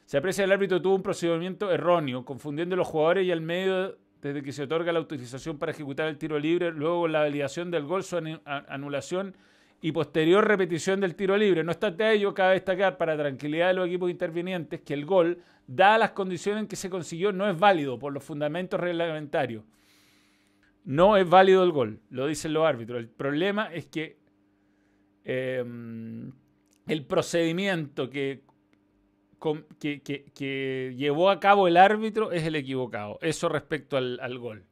Se 0.09 0.17
aprecia 0.17 0.43
el 0.43 0.51
árbitro 0.51 0.81
tuvo 0.81 0.95
un 0.95 1.03
procedimiento 1.03 1.71
erróneo, 1.71 2.25
confundiendo 2.25 2.73
a 2.73 2.77
los 2.79 2.87
jugadores 2.87 3.27
y 3.27 3.31
al 3.31 3.41
medio 3.41 3.95
desde 4.23 4.41
que 4.41 4.51
se 4.51 4.63
otorga 4.63 4.91
la 4.91 4.97
autorización 4.97 5.59
para 5.59 5.71
ejecutar 5.71 6.07
el 6.07 6.17
tiro 6.17 6.39
libre, 6.39 6.71
luego 6.71 7.07
la 7.07 7.19
validación 7.19 7.69
del 7.69 7.83
gol, 7.85 8.03
su 8.03 8.17
anulación 8.45 9.35
y 9.81 9.91
posterior 9.91 10.47
repetición 10.47 10.99
del 10.99 11.13
tiro 11.13 11.37
libre. 11.37 11.63
No 11.63 11.73
obstante 11.73 12.11
ello, 12.11 12.33
cabe 12.33 12.55
destacar 12.55 12.97
para 12.97 13.15
tranquilidad 13.15 13.67
de 13.67 13.75
los 13.75 13.85
equipos 13.85 14.09
intervinientes 14.09 14.81
que 14.81 14.95
el 14.95 15.05
gol, 15.05 15.43
dadas 15.67 15.99
las 15.99 16.11
condiciones 16.13 16.63
en 16.63 16.67
que 16.67 16.75
se 16.75 16.89
consiguió, 16.89 17.31
no 17.31 17.47
es 17.47 17.59
válido 17.59 17.99
por 17.99 18.11
los 18.11 18.23
fundamentos 18.23 18.79
reglamentarios. 18.79 19.63
No 20.85 21.17
es 21.17 21.29
válido 21.29 21.63
el 21.63 21.71
gol, 21.71 21.99
lo 22.09 22.25
dicen 22.25 22.53
los 22.53 22.65
árbitros. 22.65 22.97
El 22.97 23.09
problema 23.09 23.71
es 23.71 23.85
que 23.85 24.17
em, 25.23 26.31
el 26.87 27.05
procedimiento 27.05 28.09
que 28.09 28.48
que, 29.39 30.93
llevó 30.97 31.29
a 31.29 31.39
cabo 31.39 31.67
el 31.67 31.77
árbitro 31.77 32.31
es 32.31 32.43
el 32.43 32.55
equivocado. 32.55 33.17
Eso 33.21 33.49
respecto 33.49 33.97
al, 33.97 34.37
gol. 34.37 34.65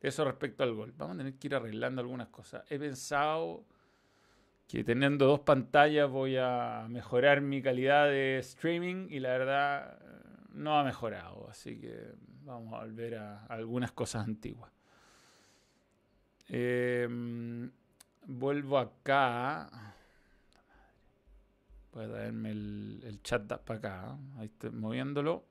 Eso 0.00 0.24
respecto 0.24 0.62
al 0.62 0.74
gol. 0.74 0.94
Vamos 0.96 1.14
a 1.14 1.18
tener 1.18 1.34
que 1.34 1.48
ir 1.48 1.54
arreglando 1.54 2.00
algunas 2.00 2.28
cosas. 2.28 2.64
He 2.70 2.78
pensado 2.78 3.64
que 4.68 4.84
teniendo 4.84 5.26
dos 5.26 5.40
pantallas 5.40 6.08
voy 6.08 6.36
a 6.36 6.86
mejorar 6.88 7.40
mi 7.40 7.60
calidad 7.60 8.06
de 8.06 8.38
streaming 8.38 9.08
y 9.10 9.18
la 9.18 9.30
verdad 9.30 9.98
no 10.52 10.78
ha 10.78 10.84
mejorado. 10.84 11.48
Así 11.50 11.78
que 11.80 12.12
vamos 12.44 12.72
a 12.74 12.84
volver 12.84 13.16
a, 13.16 13.46
algunas 13.46 13.92
cosas 13.92 14.26
antiguas. 14.26 14.70
Em, 16.48 17.70
vuelvo 18.26 18.78
acá. 18.78 19.94
Voy 21.92 22.04
a 22.04 22.08
traerme 22.08 22.50
el, 22.50 23.20
chat 23.22 23.46
para 23.46 23.78
acá. 23.78 24.18
Ahí 24.38 24.46
estoy 24.46 24.70
moviéndolo. 24.70 25.44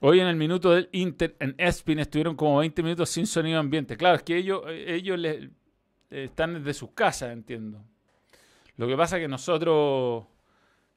Hoy 0.00 0.18
en 0.18 0.26
el 0.26 0.34
minuto 0.34 0.72
del 0.72 0.88
Inter 0.90 1.36
en 1.38 1.54
Espin 1.58 2.00
estuvieron 2.00 2.34
como 2.34 2.58
20 2.58 2.82
minutos 2.82 3.10
sin 3.10 3.26
sonido 3.26 3.60
ambiente. 3.60 3.96
Claro, 3.96 4.16
es 4.16 4.24
que 4.24 4.36
ellos, 4.36 4.62
ellos 4.68 5.20
están 6.10 6.54
desde 6.54 6.74
sus 6.74 6.90
casas, 6.90 7.32
entiendo. 7.32 7.84
Lo 8.76 8.88
que 8.88 8.96
pasa 8.96 9.16
es 9.16 9.22
que 9.22 9.28
nosotros 9.28 10.24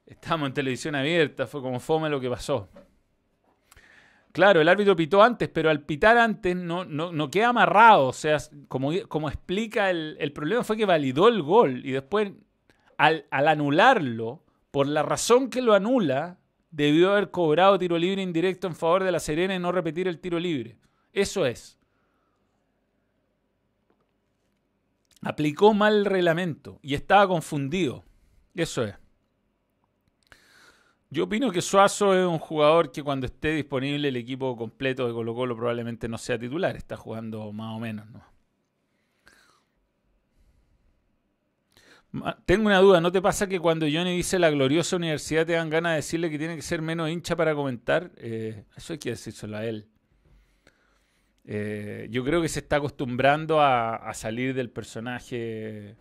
estamos 0.06 0.48
en 0.48 0.54
televisión 0.54 0.96
abierta, 0.96 1.46
fue 1.46 1.62
como 1.62 1.78
fome 1.78 2.10
lo 2.10 2.20
que 2.20 2.28
pasó. 2.28 2.68
Claro, 4.36 4.60
el 4.60 4.68
árbitro 4.68 4.94
pitó 4.94 5.22
antes, 5.22 5.48
pero 5.48 5.70
al 5.70 5.80
pitar 5.80 6.18
antes 6.18 6.54
no, 6.54 7.30
queda 7.30 7.48
amarrado. 7.48 8.08
O 8.08 8.12
sea, 8.12 8.36
como, 8.68 8.92
explica 8.92 9.88
el, 9.88 10.14
el, 10.20 10.30
problema 10.34 10.62
fue 10.62 10.76
que 10.76 10.84
validó 10.84 11.28
el 11.28 11.40
gol 11.40 11.80
y 11.86 11.92
después 11.92 12.32
al, 12.98 13.24
anularlo, 13.30 14.44
por 14.70 14.88
la 14.88 15.02
razón 15.02 15.48
que 15.48 15.62
lo 15.62 15.72
anula, 15.72 16.38
debió 16.70 17.12
haber 17.12 17.30
cobrado 17.30 17.78
tiro 17.78 17.96
libre 17.96 18.20
indirecto 18.20 18.66
en 18.66 18.76
favor 18.76 19.04
de 19.04 19.12
la 19.12 19.20
Serena 19.20 19.54
y 19.54 19.58
no 19.58 19.72
repetir 19.72 20.06
el 20.06 20.20
tiro 20.20 20.38
libre. 20.38 20.76
Eso 21.14 21.46
es. 21.46 21.78
Aplicó 25.22 25.72
mal 25.72 25.94
el 25.94 26.04
reglamento 26.04 26.78
y 26.82 26.92
estaba 26.92 27.26
confundido. 27.26 28.04
Eso 28.54 28.84
es. 28.84 28.96
Yo 31.16 31.24
opino 31.24 31.50
que 31.50 31.62
Suazo 31.62 32.12
es 32.12 32.26
un 32.26 32.38
jugador 32.38 32.92
que 32.92 33.02
cuando 33.02 33.24
esté 33.24 33.52
disponible 33.52 34.08
el 34.08 34.16
equipo 34.16 34.54
completo 34.54 35.06
de 35.06 35.14
Colo 35.14 35.34
Colo 35.34 35.56
probablemente 35.56 36.08
no 36.08 36.18
sea 36.18 36.38
titular, 36.38 36.76
está 36.76 36.94
jugando 36.98 37.50
más 37.54 37.74
o 37.74 37.80
menos. 37.80 38.06
¿no? 42.12 42.36
Tengo 42.44 42.66
una 42.66 42.80
duda, 42.80 43.00
¿no 43.00 43.10
te 43.10 43.22
pasa 43.22 43.46
que 43.46 43.58
cuando 43.58 43.86
Johnny 43.86 44.14
dice 44.14 44.38
la 44.38 44.50
gloriosa 44.50 44.96
universidad 44.96 45.46
te 45.46 45.54
dan 45.54 45.70
ganas 45.70 45.92
de 45.92 45.96
decirle 45.96 46.28
que 46.28 46.36
tiene 46.36 46.54
que 46.54 46.60
ser 46.60 46.82
menos 46.82 47.08
hincha 47.08 47.34
para 47.34 47.54
comentar? 47.54 48.12
Eh, 48.18 48.64
eso 48.76 48.92
hay 48.92 48.98
que 48.98 49.08
decírselo 49.08 49.56
a 49.56 49.64
él. 49.64 49.88
Eh, 51.46 52.08
yo 52.10 52.26
creo 52.26 52.42
que 52.42 52.50
se 52.50 52.58
está 52.58 52.76
acostumbrando 52.76 53.62
a, 53.62 54.12
salir 54.12 54.52
del 54.52 54.68
personaje 54.68 55.96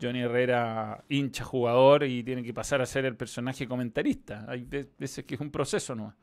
Johnny 0.00 0.20
Herrera 0.20 1.04
hincha 1.08 1.44
jugador 1.44 2.04
y 2.04 2.22
tiene 2.22 2.42
que 2.42 2.52
pasar 2.52 2.82
a 2.82 2.86
ser 2.86 3.04
el 3.04 3.16
personaje 3.16 3.66
comentarista. 3.66 4.44
Hay 4.48 4.64
veces 4.64 5.24
que 5.24 5.34
es 5.36 5.40
un 5.40 5.50
proceso, 5.50 5.94
¿no? 5.94 6.14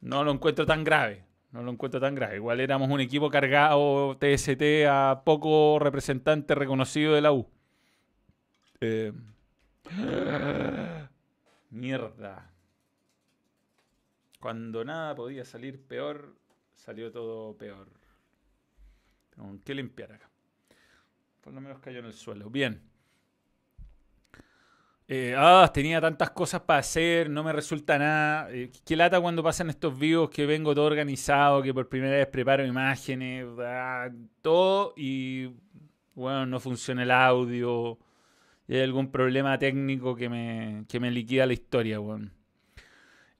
Lo 0.00 0.30
encuentro 0.30 0.64
tan 0.64 0.84
grave. 0.84 1.24
No 1.52 1.62
lo 1.62 1.72
encuentro 1.72 2.00
tan 2.00 2.14
grave. 2.14 2.36
Igual 2.36 2.60
éramos 2.60 2.88
un 2.88 3.00
equipo 3.00 3.28
cargado 3.28 4.16
TST 4.18 4.86
a 4.88 5.22
poco 5.24 5.78
representante 5.80 6.54
reconocido 6.54 7.14
de 7.14 7.20
la 7.20 7.32
U. 7.32 7.48
Eh, 8.80 9.12
mierda. 11.70 12.52
Cuando 14.38 14.84
nada 14.84 15.14
podía 15.14 15.44
salir 15.44 15.82
peor, 15.82 16.36
salió 16.74 17.10
todo 17.10 17.56
peor. 17.56 17.88
Tengo 19.34 19.58
que 19.64 19.74
limpiar 19.74 20.12
acá. 20.12 20.29
Por 21.40 21.52
lo 21.52 21.60
menos 21.60 21.78
cayó 21.80 22.00
en 22.00 22.06
el 22.06 22.12
suelo. 22.12 22.50
Bien. 22.50 22.82
Eh, 25.08 25.34
ah, 25.36 25.68
tenía 25.74 26.00
tantas 26.00 26.30
cosas 26.30 26.60
para 26.60 26.78
hacer, 26.78 27.28
no 27.28 27.42
me 27.42 27.52
resulta 27.52 27.98
nada. 27.98 28.48
Eh, 28.52 28.70
qué 28.84 28.94
lata 28.94 29.20
cuando 29.20 29.42
pasan 29.42 29.68
estos 29.68 29.98
vivos 29.98 30.30
que 30.30 30.46
vengo 30.46 30.72
todo 30.72 30.84
organizado, 30.84 31.62
que 31.62 31.74
por 31.74 31.88
primera 31.88 32.16
vez 32.16 32.28
preparo 32.28 32.64
imágenes, 32.64 33.46
ah, 33.58 34.08
todo 34.40 34.94
y 34.96 35.50
bueno, 36.14 36.46
no 36.46 36.60
funciona 36.60 37.02
el 37.02 37.10
audio 37.10 37.98
y 38.68 38.76
hay 38.76 38.82
algún 38.82 39.10
problema 39.10 39.58
técnico 39.58 40.14
que 40.14 40.28
me, 40.28 40.84
que 40.88 41.00
me 41.00 41.10
liquida 41.10 41.44
la 41.44 41.54
historia, 41.54 41.98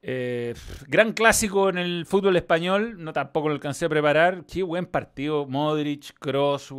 eh, 0.03 0.55
gran 0.89 1.13
clásico 1.13 1.69
en 1.69 1.79
el 1.79 2.05
fútbol 2.05 2.37
español, 2.37 2.97
no 2.99 3.13
tampoco 3.13 3.49
lo 3.49 3.55
alcancé 3.55 3.85
a 3.85 3.89
preparar. 3.89 4.45
Qué 4.47 4.65
buen 4.65 4.87
partido. 4.87 5.47
Modric, 5.47 6.19
Cross, 6.19 6.73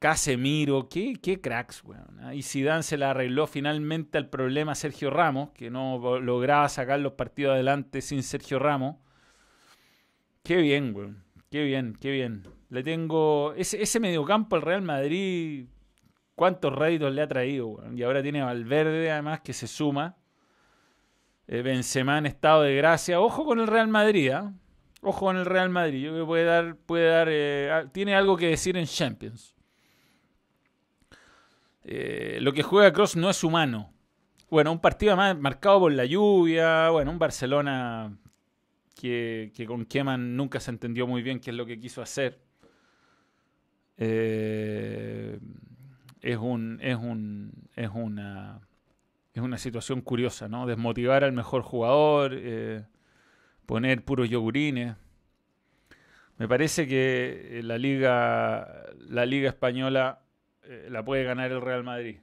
Casemiro, 0.00 0.88
qué, 0.88 1.12
qué 1.22 1.40
cracks, 1.40 1.84
weón. 1.84 2.18
¿ah? 2.20 2.34
Y 2.34 2.42
Zidane 2.42 2.82
se 2.82 2.98
la 2.98 3.12
arregló 3.12 3.46
finalmente 3.46 4.18
al 4.18 4.28
problema 4.28 4.74
Sergio 4.74 5.10
Ramos, 5.10 5.50
que 5.50 5.70
no 5.70 6.18
lograba 6.20 6.68
sacar 6.68 6.98
los 6.98 7.12
partidos 7.12 7.54
adelante 7.54 8.00
sin 8.00 8.24
Sergio 8.24 8.58
Ramos. 8.58 8.96
Qué 10.42 10.56
bien, 10.56 10.92
weón. 10.96 11.22
Qué 11.50 11.62
bien, 11.62 11.96
qué 12.00 12.10
bien. 12.10 12.42
Le 12.70 12.82
tengo. 12.82 13.54
Ese, 13.54 13.80
ese 13.80 14.00
mediocampo 14.00 14.56
al 14.56 14.62
Real 14.62 14.82
Madrid 14.82 15.66
cuántos 16.40 16.74
réditos 16.74 17.12
le 17.12 17.20
ha 17.20 17.28
traído, 17.28 17.82
Y 17.94 18.02
ahora 18.02 18.22
tiene 18.22 18.42
Valverde, 18.42 19.10
además, 19.10 19.40
que 19.40 19.52
se 19.52 19.66
suma. 19.66 20.16
Eh, 21.46 21.60
Benzema 21.60 22.16
en 22.16 22.24
estado 22.24 22.62
de 22.62 22.74
gracia. 22.76 23.20
Ojo 23.20 23.44
con 23.44 23.60
el 23.60 23.66
Real 23.66 23.88
Madrid, 23.88 24.30
¿ah? 24.30 24.54
Ojo 25.02 25.26
con 25.26 25.36
el 25.36 25.44
Real 25.44 25.68
Madrid. 25.68 26.02
Yo 26.02 26.12
creo 26.12 26.24
que 26.24 26.26
puede 26.26 26.44
dar, 26.44 26.76
puede 26.76 27.10
dar, 27.10 27.28
eh, 27.30 27.88
tiene 27.92 28.14
algo 28.14 28.38
que 28.38 28.46
decir 28.46 28.78
en 28.78 28.86
Champions. 28.86 29.54
Eh, 31.84 32.38
lo 32.40 32.52
que 32.52 32.62
juega 32.62 32.92
Cross 32.92 33.16
no 33.16 33.30
es 33.30 33.42
humano. 33.42 33.92
Bueno, 34.50 34.72
un 34.72 34.80
partido 34.80 35.16
más 35.16 35.38
marcado 35.38 35.80
por 35.80 35.92
la 35.92 36.04
lluvia. 36.04 36.90
Bueno, 36.90 37.10
un 37.10 37.18
Barcelona 37.18 38.16
que, 38.94 39.52
con 39.66 39.86
Keman 39.86 40.36
nunca 40.36 40.60
se 40.60 40.70
entendió 40.70 41.06
muy 41.06 41.22
bien 41.22 41.40
qué 41.40 41.50
es 41.50 41.56
lo 41.56 41.66
que 41.66 41.78
quiso 41.78 42.02
hacer. 42.02 42.40
Eh, 43.96 45.38
es, 46.20 46.36
un, 46.36 46.78
es, 46.82 46.96
un, 46.96 47.52
es, 47.76 47.90
una, 47.92 48.60
es 49.32 49.42
una 49.42 49.58
situación 49.58 50.00
curiosa, 50.00 50.48
¿no? 50.48 50.66
Desmotivar 50.66 51.24
al 51.24 51.32
mejor 51.32 51.62
jugador, 51.62 52.32
eh, 52.34 52.84
poner 53.66 54.04
puros 54.04 54.28
yogurines. 54.28 54.96
Me 56.38 56.48
parece 56.48 56.88
que 56.88 57.60
la 57.62 57.78
liga, 57.78 58.86
la 58.98 59.26
liga 59.26 59.48
española 59.48 60.22
eh, 60.70 60.88
la 60.88 61.04
puede 61.04 61.24
ganar 61.24 61.50
el 61.50 61.60
Real 61.60 61.82
Madrid. 61.82 62.18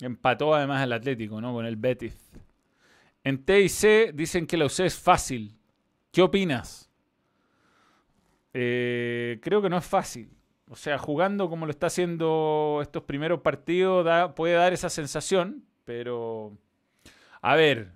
Empató 0.00 0.54
además 0.54 0.82
el 0.82 0.92
Atlético, 0.92 1.40
¿no? 1.40 1.52
Con 1.52 1.64
el 1.66 1.76
Betis. 1.76 2.32
En 3.22 3.44
T 3.44 3.60
y 3.60 3.68
C 3.68 4.10
dicen 4.12 4.46
que 4.46 4.56
la 4.56 4.66
UC 4.66 4.80
es 4.80 4.98
fácil. 4.98 5.56
¿Qué 6.12 6.20
opinas? 6.20 6.90
Eh, 8.52 9.38
creo 9.42 9.62
que 9.62 9.70
no 9.70 9.78
es 9.78 9.86
fácil. 9.86 10.30
O 10.68 10.74
sea, 10.76 10.98
jugando 10.98 11.48
como 11.48 11.64
lo 11.64 11.70
está 11.70 11.86
haciendo 11.86 12.80
estos 12.82 13.04
primeros 13.04 13.40
partidos, 13.40 14.32
puede 14.34 14.54
dar 14.54 14.72
esa 14.72 14.90
sensación, 14.90 15.64
pero... 15.84 16.58
A 17.40 17.54
ver, 17.54 17.95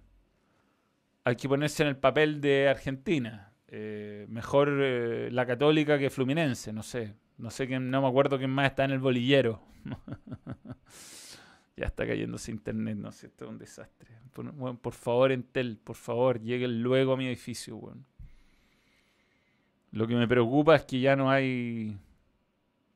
hay 1.31 1.37
que 1.37 1.49
ponerse 1.49 1.83
en 1.83 1.89
el 1.89 1.97
papel 1.97 2.41
de 2.41 2.69
Argentina. 2.69 3.53
Eh, 3.69 4.27
mejor 4.29 4.69
eh, 4.83 5.31
la 5.31 5.47
católica 5.47 5.99
que 5.99 6.11
Fluminense, 6.11 6.73
no 6.73 6.83
sé. 6.83 7.15
No 7.39 7.51
sé 7.51 7.67
quién, 7.67 7.91
no 7.91 8.03
me 8.03 8.09
acuerdo 8.09 8.37
quién 8.37 8.51
más 8.51 8.71
está 8.71 8.85
en 8.85 8.91
el 8.93 8.99
bolillero. 8.99 9.63
Ya 11.77 11.87
está 11.87 12.07
cayéndose 12.07 12.51
internet, 12.51 12.99
no 12.99 13.11
sé, 13.11 13.29
esto 13.29 13.47
es 13.47 13.51
un 13.51 13.57
desastre. 13.57 14.11
Por, 14.35 14.79
por 14.81 14.93
favor, 14.93 15.33
Entel, 15.33 15.79
por 15.79 15.97
favor, 15.97 16.39
lleguen 16.39 16.83
luego 16.83 17.15
a 17.15 17.17
mi 17.17 17.27
edificio, 17.27 17.75
weón. 17.75 18.05
Lo 19.91 20.07
que 20.07 20.15
me 20.15 20.29
preocupa 20.29 20.77
es 20.77 20.85
que 20.85 21.01
ya 21.01 21.17
no 21.17 21.31
hay... 21.31 21.99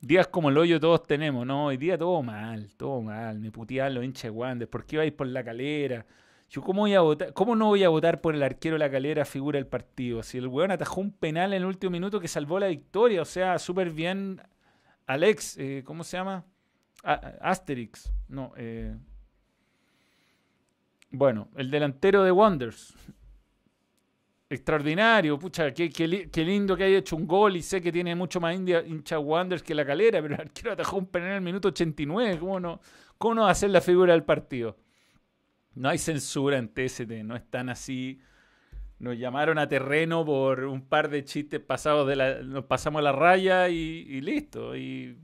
Días 0.03 0.27
como 0.27 0.51
el 0.51 0.59
hoyo 0.59 0.79
todos 0.79 1.03
tenemos, 1.07 1.47
¿no? 1.47 1.65
Hoy 1.65 1.79
día 1.79 1.97
todo 1.97 2.23
mal, 2.23 2.75
todo 2.77 3.01
mal. 3.01 3.41
Me 3.41 3.51
putean 3.51 3.95
los 3.95 4.05
hinchas 4.05 4.35
de 4.59 4.67
¿Por 4.67 4.85
qué 4.85 4.99
vais 4.99 5.13
por 5.13 5.29
la 5.29 5.43
calera? 5.43 6.05
Yo, 6.49 6.63
¿cómo, 6.63 6.83
voy 6.83 6.95
a 6.95 7.01
votar? 7.01 7.33
¿cómo 7.33 7.57
no 7.57 7.67
voy 7.67 7.85
a 7.85 7.89
votar 7.89 8.21
por 8.21 8.35
el 8.35 8.43
arquero 8.43 8.79
la 8.79 8.91
calera 8.91 9.25
figura 9.25 9.59
del 9.59 9.67
partido? 9.67 10.23
Si 10.23 10.39
el 10.39 10.47
weón 10.47 10.71
atajó 10.71 11.01
un 11.01 11.13
penal 11.13 11.53
en 11.53 11.63
el 11.63 11.67
último 11.67 11.91
minuto 11.91 12.21
que 12.21 12.29
salvó 12.29 12.61
la 12.61 12.69
victoria, 12.69 13.23
o 13.23 13.25
sea, 13.25 13.59
súper 13.59 13.91
bien. 13.91 14.41
Alex, 15.07 15.57
eh, 15.59 15.83
¿cómo 15.85 16.05
se 16.05 16.17
llama? 16.17 16.45
Asterix, 17.03 18.13
no. 18.29 18.53
Eh, 18.57 18.97
bueno, 21.11 21.49
el 21.57 21.71
delantero 21.71 22.25
de 22.25 22.31
Wonders. 22.31 22.95
Extraordinario, 24.49 25.39
pucha, 25.39 25.73
qué, 25.73 25.89
lindo 26.45 26.77
que 26.77 26.85
haya 26.85 26.99
hecho 26.99 27.17
un 27.17 27.27
gol 27.27 27.57
y 27.57 27.63
sé 27.63 27.81
que 27.81 27.91
tiene 27.91 28.15
mucho 28.15 28.41
más 28.41 28.55
India, 28.55 28.85
hincha 28.87 29.19
Wonders 29.19 29.63
que 29.63 29.75
la 29.75 29.85
calera, 29.85 30.23
pero 30.23 30.35
el 30.35 30.41
arquero 30.41 30.73
atajó 30.73 30.99
un 30.99 31.07
penal 31.07 31.31
en 31.31 31.35
el 31.37 31.41
minuto 31.41 31.69
89. 31.69 32.39
¿Cómo 32.39 32.61
no, 32.61 32.81
¿Cómo 33.19 33.35
no 33.35 33.43
va 33.43 33.51
a 33.51 33.55
ser 33.55 33.71
la 33.71 33.81
figura 33.81 34.13
del 34.13 34.23
partido? 34.23 34.77
No 35.75 35.89
hay 35.89 35.99
censura 35.99 36.59
en 36.59 36.69
TST, 36.69 37.11
no 37.25 37.37
están 37.37 37.69
así. 37.69 38.21
Nos 38.99 39.19
llamaron 39.19 39.59
a 39.59 39.69
terreno 39.69 40.25
por 40.25 40.65
un 40.65 40.83
par 40.83 41.11
de 41.11 41.25
chistes 41.25 41.61
pasados 41.61 42.07
de 42.07 42.17
la. 42.17 42.43
Nos 42.43 42.65
pasamos 42.65 43.03
la 43.03 43.13
raya 43.13 43.69
y, 43.69 44.21
listo. 44.21 44.77
Y 44.77 45.17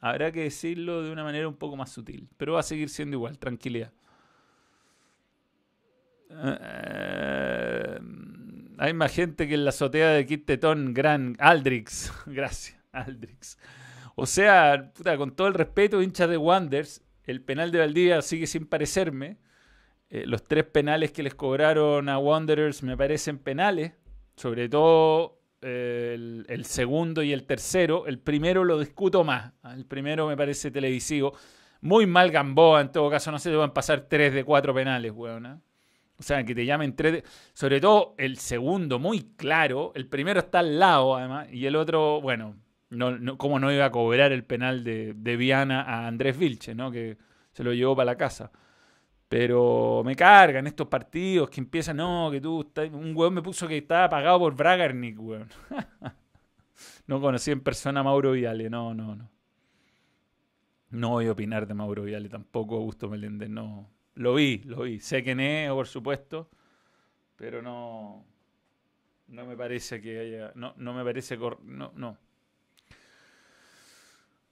Habrá 0.00 0.30
que 0.30 0.44
decirlo 0.44 1.02
de 1.02 1.10
una 1.10 1.24
manera 1.24 1.48
un 1.48 1.56
poco 1.56 1.76
más 1.76 1.90
sutil, 1.90 2.28
pero 2.36 2.52
va 2.52 2.60
a 2.60 2.62
seguir 2.62 2.88
siendo 2.88 3.16
igual, 3.16 3.36
tranquilidad. 3.38 3.92
Eh, 6.30 7.98
hay 8.78 8.92
más 8.92 9.12
gente 9.12 9.48
que 9.48 9.54
en 9.54 9.64
la 9.64 9.70
azotea 9.70 10.10
de 10.10 10.24
Kit 10.24 10.46
Tetón, 10.46 10.94
gran 10.94 11.34
Aldrix. 11.40 12.12
Gracias, 12.26 12.78
Aldrix. 12.92 13.58
O 14.14 14.26
sea, 14.26 14.92
con 15.16 15.34
todo 15.34 15.48
el 15.48 15.54
respeto, 15.54 16.00
hinchas 16.00 16.28
de 16.28 16.36
Wonders, 16.36 17.02
el 17.24 17.42
penal 17.42 17.72
de 17.72 17.80
Valdivia 17.80 18.22
sigue 18.22 18.46
sin 18.46 18.66
parecerme. 18.66 19.38
Eh, 20.10 20.24
los 20.26 20.44
tres 20.44 20.64
penales 20.64 21.12
que 21.12 21.22
les 21.22 21.34
cobraron 21.34 22.08
a 22.08 22.18
Wanderers 22.18 22.82
me 22.82 22.96
parecen 22.96 23.38
penales. 23.38 23.92
Sobre 24.36 24.68
todo 24.68 25.40
el, 25.60 26.62
segundo 26.64 27.22
y 27.22 27.32
el 27.32 27.44
tercero. 27.44 28.06
El 28.06 28.18
primero 28.18 28.64
lo 28.64 28.78
discuto 28.78 29.24
más. 29.24 29.52
¿ah? 29.62 29.74
El 29.74 29.84
primero 29.84 30.26
me 30.26 30.36
parece 30.36 30.70
televisivo. 30.70 31.34
Muy 31.80 32.06
mal 32.06 32.30
Gamboa, 32.30 32.80
en 32.80 32.92
todo 32.92 33.10
caso. 33.10 33.30
No 33.30 33.38
se 33.38 33.50
te 33.50 33.56
van 33.56 33.70
a 33.70 33.74
pasar 33.74 34.02
tres 34.02 34.32
de 34.32 34.44
cuatro 34.44 34.74
penales, 34.74 35.12
weón. 35.12 35.46
¿ah? 35.46 35.60
O 36.18 36.22
sea, 36.22 36.44
que 36.44 36.54
te 36.54 36.64
llamen 36.64 36.96
tres. 36.96 37.22
Sobre 37.52 37.80
todo 37.80 38.14
el 38.18 38.38
segundo, 38.38 38.98
muy 38.98 39.34
claro. 39.36 39.92
El 39.94 40.06
primero 40.06 40.40
está 40.40 40.60
al 40.60 40.78
lado, 40.78 41.16
además. 41.16 41.48
Y 41.52 41.66
el 41.66 41.76
otro, 41.76 42.20
bueno, 42.20 42.56
no, 42.90 43.18
no, 43.18 43.38
¿cómo 43.38 43.58
no 43.60 43.72
iba 43.72 43.84
a 43.84 43.90
cobrar 43.90 44.32
el 44.32 44.44
penal 44.44 44.82
de, 44.82 45.14
de 45.14 45.36
Viana 45.36 45.82
a 45.82 46.06
Andrés 46.06 46.38
Vilche, 46.38 46.74
¿no? 46.74 46.90
Que 46.90 47.18
se 47.52 47.62
lo 47.62 47.72
llevó 47.72 47.94
para 47.94 48.12
la 48.12 48.16
casa. 48.16 48.50
Pero 49.28 50.02
me 50.04 50.16
cargan 50.16 50.66
estos 50.66 50.88
partidos 50.88 51.50
que 51.50 51.60
empiezan, 51.60 51.98
no, 51.98 52.30
que 52.30 52.40
tú, 52.40 52.66
un 52.92 53.14
weón 53.14 53.34
me 53.34 53.42
puso 53.42 53.68
que 53.68 53.76
estaba 53.76 54.08
pagado 54.08 54.38
por 54.38 54.56
Bragarnik, 54.56 55.20
weón. 55.20 55.48
no 57.06 57.20
conocí 57.20 57.50
en 57.50 57.60
persona 57.60 58.00
a 58.00 58.02
Mauro 58.02 58.32
Viale, 58.32 58.70
no, 58.70 58.94
no, 58.94 59.14
no. 59.14 59.30
No 60.90 61.10
voy 61.10 61.26
a 61.26 61.32
opinar 61.32 61.66
de 61.66 61.74
Mauro 61.74 62.04
Viale 62.04 62.30
tampoco, 62.30 62.76
Augusto 62.76 63.10
Meléndez, 63.10 63.50
no. 63.50 63.90
Lo 64.14 64.34
vi, 64.34 64.62
lo 64.64 64.82
vi. 64.82 64.98
Sé 64.98 65.22
quién 65.22 65.40
es, 65.40 65.70
por 65.70 65.86
supuesto, 65.86 66.48
pero 67.36 67.60
no, 67.60 68.24
no 69.28 69.44
me 69.44 69.56
parece 69.56 70.00
que 70.00 70.20
haya, 70.20 70.52
no, 70.54 70.72
no 70.78 70.94
me 70.94 71.04
parece, 71.04 71.36
no, 71.36 71.92
no. 71.94 72.16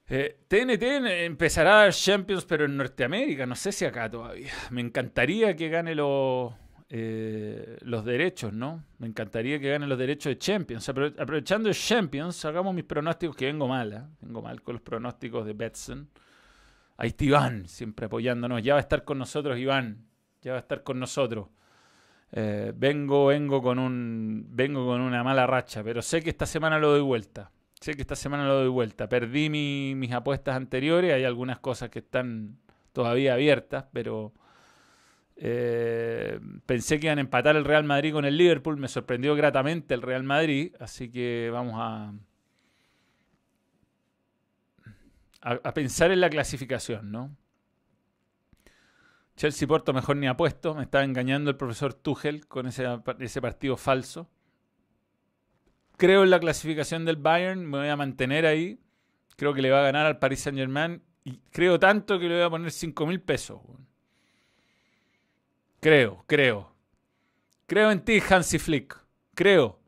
TNT 0.07 0.83
eh, 0.83 1.25
empezará 1.25 1.91
Champions, 1.91 2.45
pero 2.45 2.65
en 2.65 2.77
Norteamérica, 2.77 3.45
no 3.45 3.57
sé 3.57 3.73
si 3.73 3.85
acá 3.85 4.09
todavía. 4.09 4.53
Me 4.71 4.81
encantaría 4.81 5.57
que 5.57 5.69
gane 5.69 5.97
los, 5.97 6.53
eh, 6.89 7.77
los 7.81 8.05
derechos, 8.05 8.53
¿no? 8.53 8.85
Me 8.99 9.09
encantaría 9.09 9.59
que 9.59 9.71
gane 9.71 9.87
los 9.87 9.99
derechos 9.99 10.31
de 10.31 10.39
Champions. 10.39 10.89
aprovechando 10.89 11.69
el 11.69 11.75
Champions, 11.75 12.45
hagamos 12.45 12.73
mis 12.73 12.85
pronósticos, 12.85 13.35
que 13.35 13.47
vengo 13.47 13.67
mal, 13.67 13.93
¿eh? 13.93 14.03
Vengo 14.21 14.43
mal 14.43 14.63
con 14.63 14.75
los 14.75 14.83
pronósticos 14.83 15.45
de 15.45 15.55
Betson. 15.55 16.09
Ahí 16.99 17.09
está 17.09 17.25
Iván, 17.25 17.67
siempre 17.67 18.07
apoyándonos. 18.07 18.63
Ya 18.63 18.75
va 18.75 18.79
a 18.79 18.83
estar 18.83 19.03
con 19.03 19.19
nosotros, 19.19 19.59
Iván. 19.59 20.07
Ya 20.41 20.53
va 20.53 20.59
a 20.59 20.61
estar 20.61 20.85
con 20.85 21.01
nosotros. 21.01 21.49
Vengo, 22.31 23.27
vengo 23.27 23.63
con 23.63 23.79
un, 23.79 24.47
vengo 24.51 24.85
con 24.87 25.01
una 25.01 25.25
mala 25.25 25.47
racha, 25.47 25.83
pero 25.83 26.03
sé 26.03 26.23
que 26.23 26.31
esta 26.31 26.45
semana 26.45 26.79
lo 26.79 26.91
doy 26.91 27.01
vuelta. 27.01 27.51
Sé 27.81 27.95
que 27.95 28.03
esta 28.03 28.17
semana 28.17 28.47
lo 28.47 28.55
doy 28.55 28.69
vuelta. 28.69 29.09
Perdí 29.09 29.49
mis 29.51 30.13
apuestas 30.13 30.57
anteriores. 30.57 31.13
Hay 31.13 31.25
algunas 31.25 31.59
cosas 31.59 31.91
que 31.91 31.99
están 31.99 32.59
todavía 32.93 33.35
abiertas, 33.35 33.85
pero 33.93 34.33
eh, 35.37 36.41
pensé 36.65 36.99
que 36.99 37.07
iban 37.07 37.19
a 37.19 37.21
empatar 37.21 37.57
el 37.57 37.65
Real 37.65 37.85
Madrid 37.85 38.13
con 38.13 38.25
el 38.25 38.37
Liverpool. 38.37 38.79
Me 38.79 38.89
sorprendió 38.89 39.35
gratamente 39.35 39.95
el 39.95 40.03
Real 40.03 40.23
Madrid. 40.23 40.75
Así 40.81 41.11
que 41.11 41.51
vamos 41.53 41.75
a, 41.77 42.15
a, 45.43 45.75
pensar 45.75 46.11
en 46.11 46.21
la 46.21 46.31
clasificación, 46.31 47.13
¿no? 47.13 47.37
Chelsea 49.37 49.69
Porto 49.69 49.93
mejor 49.93 50.17
ni 50.17 50.27
apuesto. 50.27 50.75
Me 50.75 50.85
estaba 50.85 51.05
engañando 51.05 51.51
el 51.51 51.57
profesor 51.57 51.93
Tuchel 51.93 52.47
con 52.49 52.67
ese, 52.67 52.87
ese 53.19 53.43
partido 53.43 53.77
falso. 53.77 54.31
Creo 55.97 56.25
en 56.25 56.31
la 56.31 56.41
clasificación 56.41 57.05
del 57.05 57.17
Bayern. 57.17 57.65
Me 57.65 57.79
voy 57.79 57.89
a 57.89 57.97
mantener 57.97 58.47
ahí. 58.47 58.81
Creo 59.37 59.55
que 59.55 59.63
le 59.63 59.71
va 59.71 59.81
a 59.81 59.85
ganar 59.85 60.07
al 60.07 60.19
Paris 60.19 60.41
Saint 60.41 60.59
Germain. 60.59 61.03
Y 61.25 61.39
creo 61.51 61.79
tanto 61.79 62.19
que 62.19 62.29
le 62.29 62.37
voy 62.37 62.45
a 62.45 62.51
poner 62.51 62.71
5 62.71 63.07
mil 63.07 63.21
pesos. 63.21 63.61
Creo, 65.81 66.25
creo. 66.27 66.73
Creo 67.67 67.91
en 67.91 68.05
ti, 68.05 68.21
Hansi 68.29 68.59
Flick. 68.59 68.99
Creo. 69.35 69.79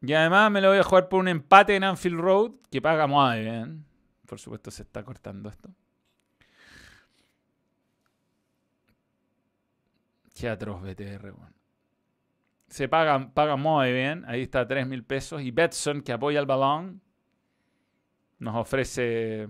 Y 0.00 0.12
además 0.12 0.50
me 0.50 0.60
lo 0.60 0.68
voy 0.68 0.78
a 0.78 0.84
jugar 0.84 1.08
por 1.08 1.20
un 1.20 1.28
empate 1.28 1.76
en 1.76 1.84
Anfield 1.84 2.20
Road 2.20 2.52
que 2.70 2.82
paga 2.82 3.06
muy 3.06 3.40
bien. 3.40 3.84
Por 4.26 4.38
supuesto 4.38 4.70
se 4.70 4.82
está 4.82 5.02
cortando 5.02 5.48
esto. 5.48 5.70
Qué 10.34 10.48
atroz 10.48 10.82
BTR, 10.82 11.32
Se 12.74 12.88
paga, 12.88 13.32
paga 13.32 13.54
muy 13.54 13.92
bien. 13.92 14.24
Ahí 14.26 14.42
está 14.42 14.66
3 14.66 14.84
mil 14.88 15.04
pesos. 15.04 15.40
Y 15.42 15.52
Betson, 15.52 16.02
que 16.02 16.10
apoya 16.10 16.40
el 16.40 16.46
balón, 16.46 17.00
nos 18.40 18.56
ofrece 18.56 19.48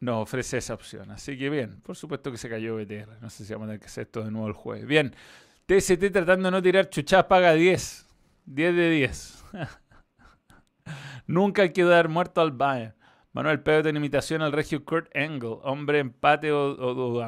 nos 0.00 0.24
ofrece 0.24 0.58
esa 0.58 0.74
opción. 0.74 1.12
Así 1.12 1.38
que 1.38 1.48
bien, 1.48 1.80
por 1.80 1.94
supuesto 1.94 2.32
que 2.32 2.38
se 2.38 2.48
cayó 2.48 2.74
BTR. 2.74 3.20
No 3.20 3.30
sé 3.30 3.44
si 3.44 3.52
vamos 3.52 3.66
a 3.66 3.68
tener 3.68 3.80
que 3.80 3.86
hacer 3.86 4.06
esto 4.06 4.24
de 4.24 4.32
nuevo 4.32 4.48
el 4.48 4.52
jueves. 4.52 4.84
Bien, 4.84 5.14
TST 5.66 6.10
tratando 6.12 6.48
de 6.48 6.50
no 6.50 6.60
tirar 6.60 6.90
chuchas, 6.90 7.22
paga 7.26 7.52
10. 7.52 8.04
10 8.46 8.74
de 8.74 8.90
10. 8.90 9.44
Nunca 11.28 11.62
hay 11.62 11.72
que 11.72 11.84
dar 11.84 12.08
muerto 12.08 12.40
al 12.40 12.50
Bayern. 12.50 12.96
Manuel 13.30 13.62
Pedro 13.62 13.90
en 13.90 13.96
imitación 13.96 14.42
al 14.42 14.50
regio 14.50 14.84
Kurt 14.84 15.08
Engel. 15.14 15.58
Hombre, 15.62 16.00
empate 16.00 16.50
o, 16.50 16.72
o, 16.72 17.22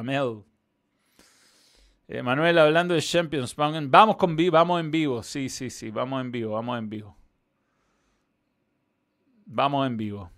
Manuel, 2.21 2.57
hablando 2.57 2.93
de 2.93 3.01
Champions, 3.01 3.55
vamos 3.55 4.17
con 4.17 4.35
vivo, 4.35 4.53
vamos 4.53 4.81
en 4.81 4.91
vivo. 4.91 5.23
Sí, 5.23 5.47
sí, 5.47 5.69
sí, 5.69 5.91
vamos 5.91 6.19
en 6.19 6.31
vivo, 6.31 6.53
vamos 6.53 6.77
en 6.77 6.89
vivo. 6.89 7.15
Vamos 9.45 9.87
en 9.87 9.95
vivo. 9.95 10.31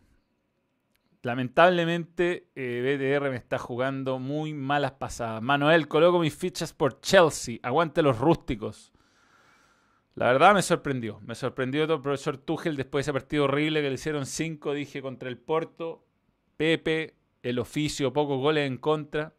Lamentablemente, 1.23 2.49
eh, 2.53 3.17
BTR 3.17 3.29
me 3.31 3.37
está 3.37 3.57
jugando 3.57 4.19
muy 4.19 4.53
malas 4.53 4.91
pasadas. 4.91 5.41
Manuel, 5.41 5.87
coloco 5.87 6.19
mis 6.19 6.35
fichas 6.35 6.73
por 6.73 7.01
Chelsea. 7.01 7.59
Aguante 7.63 8.03
los 8.03 8.19
rústicos. 8.19 8.91
La 10.15 10.27
verdad 10.27 10.53
me 10.53 10.61
sorprendió. 10.61 11.21
Me 11.21 11.33
sorprendió 11.33 11.83
el 11.83 12.01
profesor 12.01 12.37
Tuchel 12.37 12.75
después 12.75 13.05
de 13.05 13.09
ese 13.09 13.13
partido 13.13 13.45
horrible 13.45 13.81
que 13.81 13.87
le 13.87 13.95
hicieron 13.95 14.25
5, 14.25 14.73
dije, 14.73 15.01
contra 15.01 15.29
el 15.29 15.37
Porto. 15.37 16.05
Pepe, 16.55 17.15
el 17.41 17.57
oficio, 17.57 18.13
pocos 18.13 18.39
goles 18.39 18.67
en 18.67 18.77
contra. 18.77 19.33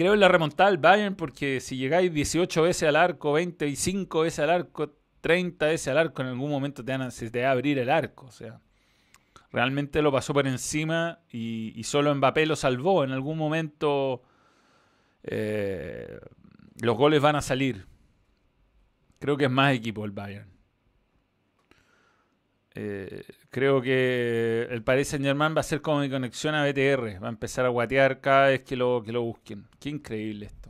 Creo 0.00 0.14
en 0.14 0.20
la 0.20 0.28
remontada 0.28 0.70
del 0.70 0.78
Bayern 0.78 1.14
porque 1.14 1.60
si 1.60 1.76
llegáis 1.76 2.10
18 2.10 2.62
veces 2.62 2.88
al 2.88 2.96
arco, 2.96 3.34
25 3.34 4.22
veces 4.22 4.38
al 4.38 4.48
arco, 4.48 4.96
30 5.20 5.72
ese 5.72 5.90
al 5.90 5.98
arco, 5.98 6.22
en 6.22 6.28
algún 6.28 6.50
momento 6.50 6.82
te 6.82 6.96
van 6.96 7.12
se 7.12 7.30
te 7.30 7.42
va 7.42 7.48
a 7.48 7.50
abrir 7.50 7.78
el 7.78 7.90
arco. 7.90 8.24
O 8.24 8.30
sea, 8.30 8.62
realmente 9.52 10.00
lo 10.00 10.10
pasó 10.10 10.32
por 10.32 10.46
encima 10.46 11.18
y, 11.30 11.82
solo 11.84 12.14
Mbappé 12.14 12.46
lo 12.46 12.56
salvó. 12.56 13.04
En 13.04 13.10
algún 13.10 13.36
momento 13.36 14.22
eh, 15.22 16.18
los 16.80 16.96
goles 16.96 17.20
van 17.20 17.36
a 17.36 17.42
salir. 17.42 17.84
Creo 19.18 19.36
que 19.36 19.44
es 19.44 19.50
más 19.50 19.74
equipo 19.74 20.06
el 20.06 20.12
Bayern. 20.12 20.48
Eh, 22.74 23.24
creo 23.50 23.82
que 23.82 24.68
el 24.70 24.82
Paris 24.82 25.08
Saint 25.08 25.24
Germain 25.24 25.54
va 25.56 25.60
a 25.60 25.64
ser 25.64 25.80
como 25.80 26.00
mi 26.00 26.10
conexión 26.10 26.54
a 26.54 26.64
BTR. 26.64 27.22
Va 27.22 27.26
a 27.26 27.30
empezar 27.30 27.64
a 27.64 27.68
guatear 27.68 28.20
cada 28.20 28.48
vez 28.48 28.62
que 28.62 28.76
lo, 28.76 29.02
que 29.04 29.12
lo 29.12 29.22
busquen. 29.22 29.66
Qué 29.78 29.88
increíble 29.88 30.46
esto 30.46 30.60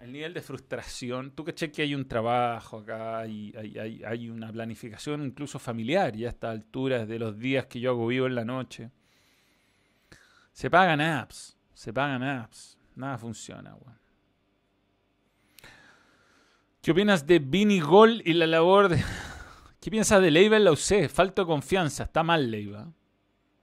el 0.00 0.12
nivel 0.12 0.32
de 0.32 0.40
frustración, 0.40 1.32
tú 1.32 1.44
caché 1.44 1.70
que 1.70 1.82
hay 1.82 1.94
un 1.94 2.06
trabajo 2.06 2.78
acá, 2.78 3.18
hay, 3.18 3.52
hay, 3.56 4.02
hay, 4.04 4.30
una 4.30 4.50
planificación 4.50 5.24
incluso 5.24 5.58
familiar 5.58 6.16
y 6.16 6.24
a 6.24 6.30
esta 6.30 6.50
altura, 6.50 7.04
de 7.04 7.18
los 7.18 7.38
días 7.38 7.66
que 7.66 7.80
yo 7.80 7.90
hago 7.90 8.06
vivo 8.06 8.26
en 8.26 8.34
la 8.34 8.44
noche. 8.44 8.90
Se 10.52 10.70
pagan 10.70 11.00
apps, 11.00 11.56
se 11.74 11.92
pagan 11.92 12.22
apps, 12.22 12.78
nada 12.96 13.18
funciona, 13.18 13.76
¿Qué 16.80 16.92
opinas 16.92 17.26
de 17.26 17.38
Vini 17.40 17.80
Gol 17.80 18.22
y 18.24 18.32
la 18.32 18.46
labor 18.46 18.88
de... 18.88 19.02
¿Qué 19.88 19.90
piensas 19.90 20.20
de 20.20 20.30
Leiva 20.30 20.58
en 20.58 20.64
la 20.64 20.72
UC? 20.72 21.08
Falta 21.08 21.46
confianza, 21.46 22.02
está 22.02 22.22
mal 22.22 22.50
Leiva. 22.50 22.92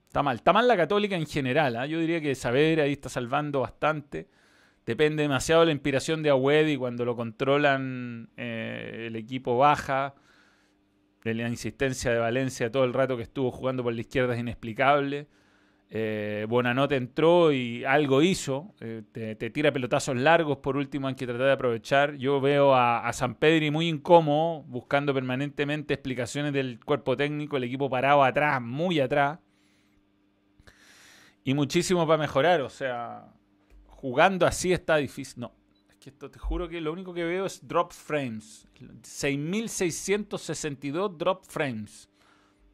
Está 0.08 0.24
mal, 0.24 0.38
está 0.38 0.54
mal 0.54 0.68
la 0.68 0.76
católica 0.76 1.16
en 1.16 1.28
general. 1.28 1.76
¿ah? 1.76 1.86
Yo 1.86 2.00
diría 2.00 2.20
que 2.20 2.34
Saber 2.34 2.82
ahí 2.82 2.94
está 2.94 3.10
salvando 3.10 3.60
bastante 3.60 4.28
depende 4.88 5.22
demasiado 5.22 5.62
de 5.62 5.68
la 5.68 5.74
inspiración 5.74 6.24
de 6.24 6.32
Agüed 6.32 6.66
y 6.66 6.78
cuando 6.78 7.06
lo 7.06 7.16
controlan 7.16 8.32
eh, 8.38 9.04
el 9.06 9.16
equipo 9.16 9.60
baja. 9.60 10.16
De 11.24 11.36
la 11.36 11.48
insistencia 11.48 12.10
de 12.10 12.18
Valencia 12.18 12.72
todo 12.72 12.86
el 12.86 12.94
rato 12.94 13.18
que 13.18 13.22
estuvo 13.22 13.52
jugando 13.52 13.84
por 13.84 13.94
la 13.94 14.02
izquierda 14.02 14.34
es 14.34 14.40
inexplicable. 14.40 15.28
Eh, 15.90 16.46
Bonanote 16.50 16.96
entró 16.96 17.52
y 17.52 17.84
algo 17.86 18.22
hizo. 18.22 18.74
Eh, 18.82 19.04
te, 19.12 19.50
tira 19.50 19.72
pelotazos 19.72 20.16
largos, 20.16 20.58
por 20.58 20.78
último 20.78 21.08
hay 21.08 21.16
que 21.16 21.26
tratar 21.26 21.46
de 21.46 21.52
aprovechar. 21.54 22.16
Yo 22.16 22.42
veo 22.42 22.74
a, 22.74 23.08
a 23.08 23.14
San 23.14 23.36
Pedri 23.36 23.72
muy 23.72 23.88
incómodo, 23.88 24.64
buscando 24.64 25.14
permanentemente 25.14 25.94
explicaciones 25.94 26.54
del 26.54 26.84
cuerpo 26.84 27.16
técnico, 27.16 27.58
el 27.58 27.66
equipo 27.66 27.90
parado 27.90 28.24
atrás, 28.24 28.62
muy 28.62 29.00
atrás. 29.00 29.40
Y 31.44 31.54
muchísimo 31.54 32.08
para 32.08 32.18
mejorar, 32.18 32.62
o 32.62 32.70
sea, 32.70 33.32
jugando 33.86 34.48
así 34.48 34.74
está 34.74 34.98
difícil. 34.98 35.42
No, 35.42 35.54
es 35.88 35.96
que 35.98 36.10
esto 36.10 36.32
te 36.32 36.40
juro 36.40 36.68
que 36.68 36.82
lo 36.82 36.92
único 36.92 37.14
que 37.14 37.24
veo 37.24 37.46
es 37.46 37.66
drop 37.68 37.92
frames. 37.92 38.68
6662 39.04 41.18
drop 41.18 41.46
frames. 41.46 42.10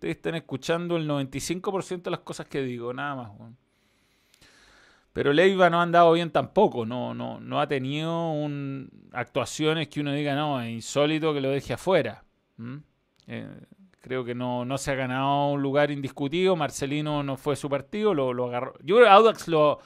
Ustedes 0.01 0.15
están 0.15 0.33
escuchando 0.33 0.97
el 0.97 1.07
95% 1.07 2.01
de 2.01 2.09
las 2.09 2.21
cosas 2.21 2.47
que 2.47 2.63
digo, 2.63 2.91
nada 2.91 3.13
más. 3.13 3.31
Pero 5.13 5.31
Leiva 5.31 5.69
no 5.69 5.79
ha 5.79 5.83
andado 5.83 6.11
bien 6.13 6.31
tampoco, 6.31 6.87
no, 6.87 7.13
no, 7.13 7.39
no 7.39 7.61
ha 7.61 7.67
tenido 7.67 8.33
actuaciones 9.11 9.89
que 9.89 9.99
uno 9.99 10.11
diga, 10.11 10.33
no, 10.33 10.59
es 10.59 10.71
insólito 10.71 11.35
que 11.35 11.41
lo 11.41 11.51
deje 11.51 11.73
afuera. 11.73 12.23
Eh, 13.27 13.47
creo 13.99 14.25
que 14.25 14.33
no, 14.33 14.65
no 14.65 14.79
se 14.79 14.89
ha 14.89 14.95
ganado 14.95 15.51
un 15.51 15.61
lugar 15.61 15.91
indiscutido, 15.91 16.55
Marcelino 16.55 17.21
no 17.21 17.37
fue 17.37 17.55
su 17.55 17.69
partido, 17.69 18.15
lo, 18.15 18.33
lo 18.33 18.47
agarró. 18.47 18.73
Yo 18.81 18.95
creo 18.95 19.05
que 19.05 19.13
Audax 19.13 19.47
lo, 19.49 19.81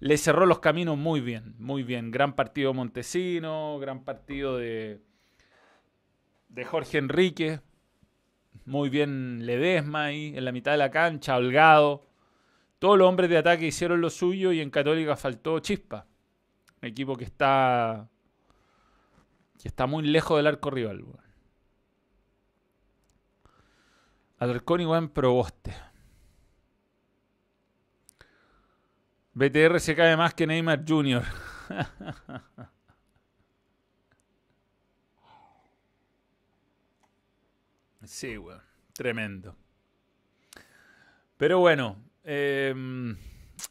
le 0.00 0.18
cerró 0.18 0.46
los 0.46 0.58
caminos 0.58 0.98
muy 0.98 1.20
bien, 1.20 1.54
muy 1.60 1.84
bien. 1.84 2.10
Gran 2.10 2.34
partido 2.34 2.74
Montesino, 2.74 3.78
gran 3.78 4.02
partido 4.02 4.58
de, 4.58 5.00
de 6.48 6.64
Jorge 6.64 6.98
Enrique, 6.98 7.60
muy 8.70 8.88
bien 8.88 9.44
Ledesma 9.46 10.04
ahí, 10.04 10.32
en 10.36 10.44
la 10.44 10.52
mitad 10.52 10.70
de 10.70 10.78
la 10.78 10.92
cancha, 10.92 11.36
holgado. 11.36 12.06
Todos 12.78 12.96
los 12.96 13.08
hombres 13.08 13.28
de 13.28 13.36
ataque 13.36 13.66
hicieron 13.66 14.00
lo 14.00 14.10
suyo 14.10 14.52
y 14.52 14.60
en 14.60 14.70
Católica 14.70 15.16
faltó 15.16 15.58
chispa. 15.58 16.06
Un 16.80 16.88
equipo 16.88 17.16
que 17.16 17.24
está, 17.24 18.08
que 19.60 19.66
está 19.66 19.88
muy 19.88 20.04
lejos 20.04 20.36
del 20.36 20.46
arco 20.46 20.70
rival. 20.70 21.04
Alarcón 24.38 24.82
y 24.82 24.84
en 24.84 25.08
Proboste. 25.08 25.74
BTR 29.34 29.80
se 29.80 29.96
cae 29.96 30.16
más 30.16 30.32
que 30.32 30.46
Neymar 30.46 30.84
Jr. 30.86 31.24
sí, 38.04 38.38
weón. 38.38 38.62
Tremendo. 38.92 39.56
Pero 41.36 41.58
bueno, 41.58 41.96
em, 42.22 43.16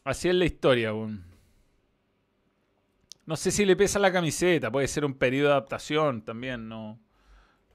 así 0.02 0.28
es 0.28 0.34
la 0.34 0.44
historia. 0.44 0.92
No 3.26 3.36
sé 3.36 3.52
si 3.52 3.64
le 3.64 3.76
pesa 3.76 4.00
la 4.00 4.12
camiseta, 4.12 4.72
puede 4.72 4.88
ser 4.88 5.04
un 5.04 5.14
periodo 5.14 5.50
de 5.50 5.52
adaptación 5.52 6.22
también, 6.22 6.68
no, 6.68 6.98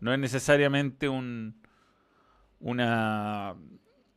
no 0.02 0.14
es 0.14 0.20
necesariamente 0.20 1.08
un, 1.08 1.62
una, 2.60 3.56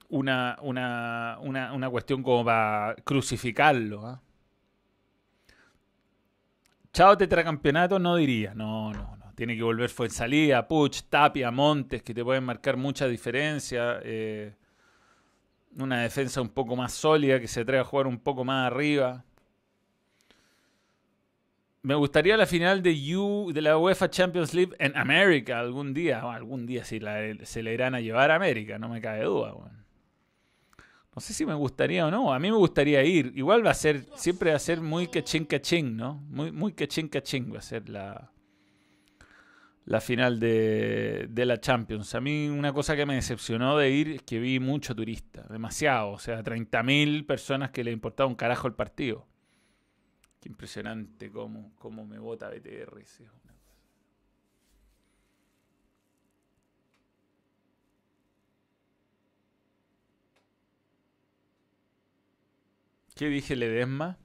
una, 0.09 0.59
una, 0.61 1.39
una, 1.41 1.91
cuestión 1.91 2.25
como 2.25 2.45
para 2.45 2.97
crucificarlo. 3.05 4.05
¿ah? 4.05 4.21
Chao 6.93 7.17
tetracampeonato 7.17 8.01
no 8.01 8.17
diría, 8.17 8.53
no, 8.55 8.93
no. 8.93 9.18
Tiene 9.39 9.57
que 9.57 9.63
volver 9.63 9.89
fue 9.89 10.11
salida, 10.11 10.67
Puch, 10.67 11.03
Tapia, 11.09 11.53
Montes, 11.53 12.03
que 12.03 12.13
te 12.13 12.25
pueden 12.25 12.43
marcar 12.43 12.77
mucha 12.77 13.07
diferencia. 13.07 14.01
Eh, 14.03 14.53
una 15.77 16.03
defensa 16.03 16.41
un 16.41 16.49
poco 16.49 16.75
más 16.75 16.93
sólida, 16.93 17.39
que 17.39 17.47
se 17.47 17.61
atreve 17.61 17.79
a 17.79 17.85
jugar 17.85 18.09
un 18.09 18.19
poco 18.19 18.45
más 18.45 18.67
arriba. 18.67 19.25
Me 21.83 21.95
gustaría 21.95 22.37
la 22.37 22.47
final 22.47 22.83
de 22.83 23.17
U 23.17 23.53
de 23.53 23.63
la 23.63 23.79
UEFA 23.79 24.11
Champions 24.11 24.55
League 24.55 24.75
en 24.81 24.97
América 24.97 25.61
algún 25.61 25.95
día. 25.95 26.21
algún 26.21 26.67
día 26.67 26.83
sí 26.83 26.99
se 27.45 27.63
la 27.63 27.71
irán 27.71 27.95
a 27.95 28.01
llevar 28.01 28.33
a 28.33 28.35
América, 28.35 28.77
no 28.77 28.89
me 28.89 29.01
cabe 29.01 29.23
duda. 29.23 29.55
No 31.15 31.21
sé 31.21 31.33
si 31.33 31.47
me 31.47 31.55
gustaría 31.55 32.05
o 32.05 32.11
no. 32.11 32.35
A 32.35 32.41
mí 32.41 32.51
me 32.51 32.57
gustaría 32.57 33.05
ir. 33.05 33.31
Igual 33.37 33.65
va 33.65 33.71
a 33.71 33.75
ser, 33.75 34.05
siempre 34.17 34.51
va 34.51 34.57
a 34.57 34.59
ser 34.59 34.81
muy 34.81 35.07
cachín 35.07 35.45
cachín, 35.45 35.97
¿no? 35.97 36.15
Muy, 36.29 36.51
muy 36.51 36.73
cachín 36.73 37.07
cachín 37.07 37.55
va 37.55 37.59
a 37.61 37.63
ser 37.63 37.89
la, 37.89 38.33
la 39.89 40.03
final 40.03 40.39
de, 40.39 41.29
de, 41.31 41.47
la 41.47 41.59
Champions. 41.61 42.15
A 42.15 42.21
mí 42.21 42.49
una 42.51 42.75
cosa 42.75 42.95
que 42.95 43.07
me 43.07 43.15
decepcionó 43.15 43.79
de 43.79 43.91
ir 43.91 44.09
es 44.11 44.23
que 44.23 44.39
vi 44.39 44.61
mucho 44.61 44.95
turista. 44.95 45.47
Demasiado. 45.49 46.11
O 46.11 46.19
sea, 46.19 46.43
30.000 46.43 47.25
personas 47.25 47.71
que 47.71 47.83
le 47.83 47.91
importaba 47.91 48.29
un 48.29 48.35
carajo 48.35 48.69
el 48.69 48.75
partido. 48.75 49.27
Qué 50.41 50.51
impresionante 50.51 51.31
cómo, 51.31 51.73
cómo 51.77 52.05
me 52.05 52.19
vota 52.19 52.51
BTR. 52.51 53.03
¿Qué 63.15 63.29
dije 63.29 63.57
Ledesma? 63.57 64.19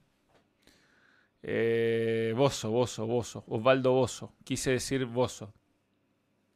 Eh, 1.46 2.32
Bozo, 2.34 2.70
Bozo, 2.70 3.06
Bozo. 3.06 3.44
Osvaldo 3.48 3.92
Bozo. 3.92 4.32
Quise 4.44 4.70
decir 4.70 5.04
Bozo. 5.04 5.52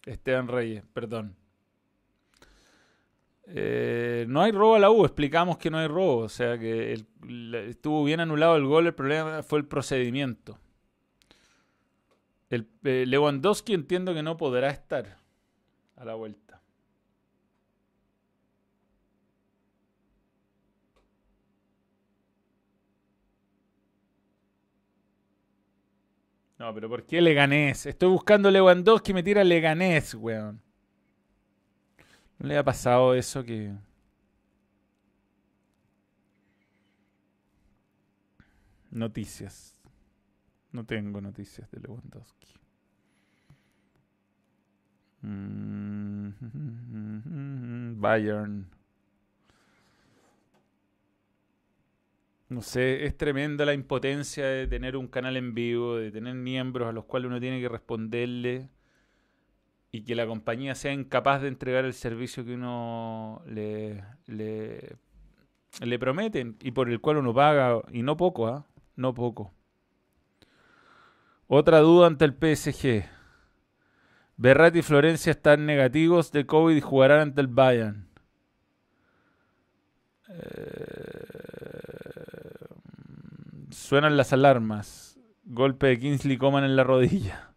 Esteban 0.06 0.48
Reyes, 0.48 0.82
perdón. 0.94 1.36
Eh, 3.48 4.24
no 4.28 4.42
hay 4.42 4.52
robo 4.52 4.76
a 4.76 4.78
la 4.78 4.90
U, 4.90 5.04
explicamos 5.04 5.58
que 5.58 5.70
no 5.70 5.78
hay 5.78 5.88
robo, 5.88 6.18
o 6.18 6.28
sea 6.28 6.58
que 6.58 7.04
estuvo 7.68 8.04
bien 8.04 8.20
anulado 8.20 8.56
el 8.56 8.64
gol, 8.64 8.86
el 8.86 8.94
problema 8.94 9.42
fue 9.42 9.58
el 9.58 9.66
procedimiento. 9.66 10.58
El, 12.48 12.66
eh, 12.84 13.04
Lewandowski 13.06 13.74
entiendo 13.74 14.14
que 14.14 14.22
no 14.22 14.38
podrá 14.38 14.70
estar 14.70 15.18
a 15.96 16.04
la 16.04 16.14
vuelta. 16.14 16.47
No, 26.58 26.74
pero 26.74 26.88
¿por 26.88 27.04
qué 27.06 27.20
Leganés? 27.20 27.86
Estoy 27.86 28.08
buscando 28.08 28.50
Lewandowski 28.50 29.12
y 29.12 29.14
me 29.14 29.22
tira 29.22 29.44
Leganés, 29.44 30.14
weón. 30.14 30.60
¿No 32.38 32.48
le 32.48 32.58
ha 32.58 32.64
pasado 32.64 33.14
eso 33.14 33.44
que... 33.44 33.72
Noticias. 38.90 39.80
No 40.72 40.84
tengo 40.84 41.20
noticias 41.20 41.70
de 41.70 41.80
Lewandowski. 41.80 42.48
Mm, 45.22 46.30
Bayern. 48.00 48.77
No 52.48 52.62
sé, 52.62 53.04
es 53.04 53.16
tremenda 53.16 53.66
la 53.66 53.74
impotencia 53.74 54.46
de 54.46 54.66
tener 54.66 54.96
un 54.96 55.06
canal 55.08 55.36
en 55.36 55.54
vivo, 55.54 55.96
de 55.96 56.10
tener 56.10 56.34
miembros 56.34 56.88
a 56.88 56.92
los 56.92 57.04
cuales 57.04 57.28
uno 57.28 57.40
tiene 57.40 57.60
que 57.60 57.68
responderle 57.68 58.70
y 59.92 60.02
que 60.04 60.14
la 60.14 60.26
compañía 60.26 60.74
sea 60.74 60.92
incapaz 60.92 61.42
de 61.42 61.48
entregar 61.48 61.84
el 61.84 61.92
servicio 61.92 62.44
que 62.46 62.54
uno 62.54 63.42
le, 63.46 64.02
le, 64.26 64.96
le 65.80 65.98
prometen 65.98 66.56
y 66.62 66.70
por 66.70 66.88
el 66.88 67.00
cual 67.00 67.18
uno 67.18 67.34
paga, 67.34 67.82
y 67.92 68.02
no 68.02 68.16
poco, 68.16 68.46
¿ah? 68.48 68.66
No 68.96 69.12
poco. 69.12 69.52
Otra 71.48 71.80
duda 71.80 72.06
ante 72.06 72.24
el 72.24 72.32
PSG. 72.32 73.04
Berratti 74.36 74.78
y 74.78 74.82
Florencia 74.82 75.32
están 75.32 75.66
negativos 75.66 76.32
de 76.32 76.46
COVID 76.46 76.76
y 76.76 76.80
jugarán 76.80 77.20
ante 77.20 77.40
el 77.40 77.48
Bayern. 77.48 78.08
Eh, 80.28 81.97
suenan 83.78 84.16
las 84.16 84.32
alarmas. 84.32 85.18
Golpe 85.44 85.86
de 85.86 85.98
Kingsley 85.98 86.36
Coman 86.36 86.64
en 86.64 86.76
la 86.76 86.84
rodilla. 86.84 87.54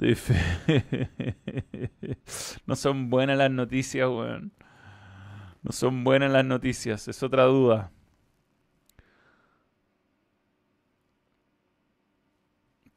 no 2.66 2.76
son 2.76 3.10
buenas 3.10 3.38
las 3.38 3.50
noticias, 3.50 4.08
weón. 4.08 4.52
No 5.62 5.72
son 5.72 6.04
buenas 6.04 6.30
las 6.30 6.44
noticias, 6.44 7.08
es 7.08 7.22
otra 7.22 7.44
duda. 7.44 7.90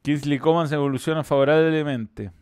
Kingsley 0.02 0.38
Coman 0.38 0.68
se 0.68 0.74
evoluciona 0.74 1.24
favorablemente. 1.24 2.32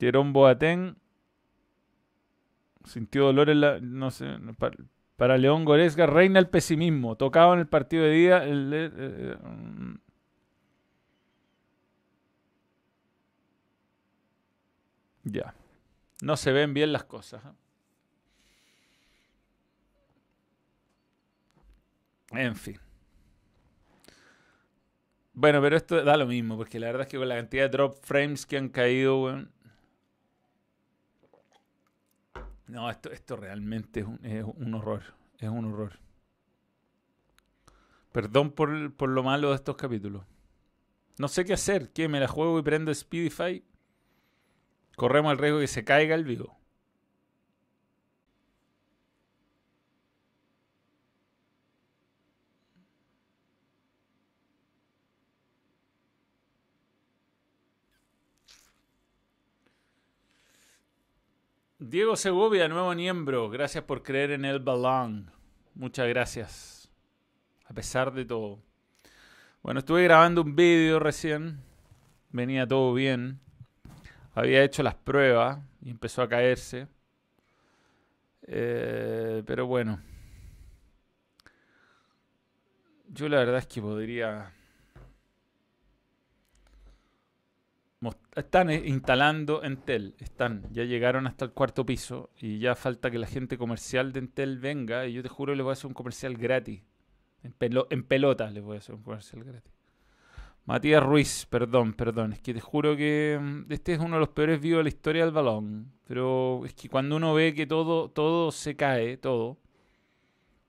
Jerón 0.00 0.32
Boateng 0.32 0.96
sintió 2.84 3.26
dolor 3.26 3.50
en 3.50 3.60
la. 3.60 3.78
No 3.80 4.10
sé. 4.10 4.36
Para, 5.16 5.38
León 5.38 5.64
Goresca 5.64 6.06
reina 6.06 6.38
el 6.38 6.48
pesimismo. 6.48 7.16
Tocaba 7.16 7.54
en 7.54 7.60
el 7.60 7.68
partido 7.68 8.04
de 8.04 8.10
día. 8.10 8.44
El, 8.44 9.98
Ya. 15.24 15.54
No 16.20 16.36
se 16.36 16.52
ven 16.52 16.74
bien 16.74 16.92
las 16.92 17.04
cosas. 17.04 17.42
¿eh? 17.44 17.48
En 22.32 22.56
fin. 22.56 22.78
Bueno, 25.32 25.60
pero 25.60 25.76
esto 25.76 26.04
da 26.04 26.16
lo 26.16 26.26
mismo, 26.26 26.56
porque 26.56 26.78
la 26.78 26.86
verdad 26.86 27.02
es 27.02 27.08
que 27.08 27.18
con 27.18 27.28
la 27.28 27.36
cantidad 27.36 27.64
de 27.64 27.68
drop 27.70 27.96
frames 28.02 28.46
que 28.46 28.56
han 28.56 28.68
caído, 28.68 29.44
No, 32.66 32.90
esto, 32.90 33.10
esto 33.10 33.36
realmente 33.36 34.06
es 34.22 34.44
un, 34.44 34.74
horror. 34.74 35.02
Es 35.38 35.48
un 35.48 35.66
horror. 35.66 35.98
Perdón 38.12 38.52
por, 38.52 38.94
por, 38.94 39.10
lo 39.10 39.22
malo 39.22 39.50
de 39.50 39.56
estos 39.56 39.76
capítulos. 39.76 40.24
No 41.18 41.28
sé 41.28 41.44
qué 41.44 41.52
hacer. 41.52 41.90
¿Qué? 41.90 42.08
¿Me 42.08 42.20
la 42.20 42.28
juego 42.28 42.58
y 42.58 42.62
prendo 42.62 42.94
Speedify? 42.94 43.64
corremos 44.96 45.32
el 45.32 45.38
riesgo 45.38 45.58
de 45.58 45.64
que 45.64 45.68
se 45.68 45.84
caiga 45.84 46.14
el 46.14 46.24
vivo. 46.24 46.56
Diego 61.86 62.16
Segovia, 62.16 62.66
nuevo 62.68 62.94
miembro. 62.94 63.50
Gracias 63.50 63.84
por 63.84 64.02
creer 64.02 64.30
en 64.30 64.44
el 64.44 64.58
balón. 64.58 65.30
Muchas 65.74 66.08
gracias. 66.08 66.90
A 67.66 67.74
pesar 67.74 68.12
de 68.12 68.24
todo. 68.24 68.58
Bueno, 69.62 69.80
estuve 69.80 70.04
grabando 70.04 70.42
un 70.42 70.56
vídeo 70.56 70.98
recién. 70.98 71.60
Venía 72.30 72.66
todo 72.66 72.94
bien 72.94 73.40
había 74.34 74.64
hecho 74.64 74.82
las 74.82 74.94
pruebas 74.94 75.58
y 75.80 75.90
empezó 75.90 76.22
a 76.22 76.28
caerse. 76.28 76.88
Eh, 78.46 79.42
pero 79.46 79.66
bueno. 79.66 80.00
Yo 83.08 83.28
la 83.28 83.38
verdad 83.38 83.58
es 83.58 83.66
que 83.66 83.80
podría 83.80 84.52
están 88.34 88.70
eh, 88.70 88.82
instalando 88.86 89.62
Entel, 89.62 90.14
están, 90.18 90.62
ya 90.72 90.84
llegaron 90.84 91.26
hasta 91.26 91.44
el 91.44 91.52
cuarto 91.52 91.86
piso 91.86 92.30
y 92.38 92.58
ya 92.58 92.74
falta 92.74 93.10
que 93.10 93.18
la 93.18 93.26
gente 93.26 93.58
comercial 93.58 94.12
de 94.12 94.20
Entel 94.20 94.58
venga 94.58 95.06
y 95.06 95.14
yo 95.14 95.22
te 95.22 95.28
juro 95.28 95.54
les 95.54 95.62
voy 95.62 95.70
a 95.70 95.74
hacer 95.74 95.86
un 95.86 95.94
comercial 95.94 96.36
gratis. 96.36 96.82
En, 97.42 97.54
en 97.90 98.04
pelota 98.04 98.50
les 98.50 98.62
voy 98.62 98.76
a 98.76 98.78
hacer 98.78 98.94
un 98.94 99.02
comercial 99.02 99.44
gratis. 99.44 99.72
Matías 100.66 101.02
Ruiz, 101.02 101.46
perdón, 101.50 101.92
perdón, 101.92 102.32
es 102.32 102.40
que 102.40 102.54
te 102.54 102.60
juro 102.60 102.96
que 102.96 103.38
mm, 103.40 103.70
este 103.70 103.92
es 103.92 103.98
uno 103.98 104.16
de 104.16 104.20
los 104.20 104.30
peores 104.30 104.60
vivos 104.60 104.78
de 104.78 104.84
la 104.84 104.88
historia 104.88 105.24
del 105.24 105.34
balón, 105.34 105.92
pero 106.06 106.64
es 106.64 106.72
que 106.72 106.88
cuando 106.88 107.16
uno 107.16 107.34
ve 107.34 107.52
que 107.54 107.66
todo, 107.66 108.10
todo 108.10 108.50
se 108.50 108.74
cae, 108.74 109.18
todo, 109.18 109.58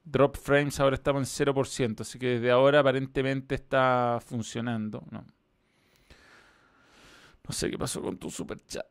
drop 0.04 0.36
frames 0.38 0.80
ahora 0.82 0.96
estamos 0.96 1.40
en 1.40 1.48
0%, 1.48 2.02
así 2.02 2.20
que 2.20 2.28
desde 2.28 2.52
ahora 2.52 2.82
aparentemente 2.82 3.56
está 3.56 4.20
funcionando, 4.26 5.04
no. 5.12 5.26
No 7.48 7.54
sé 7.54 7.70
qué 7.70 7.78
pasó 7.78 8.02
con 8.02 8.18
tu 8.18 8.30
super 8.30 8.60
chat. 8.66 8.86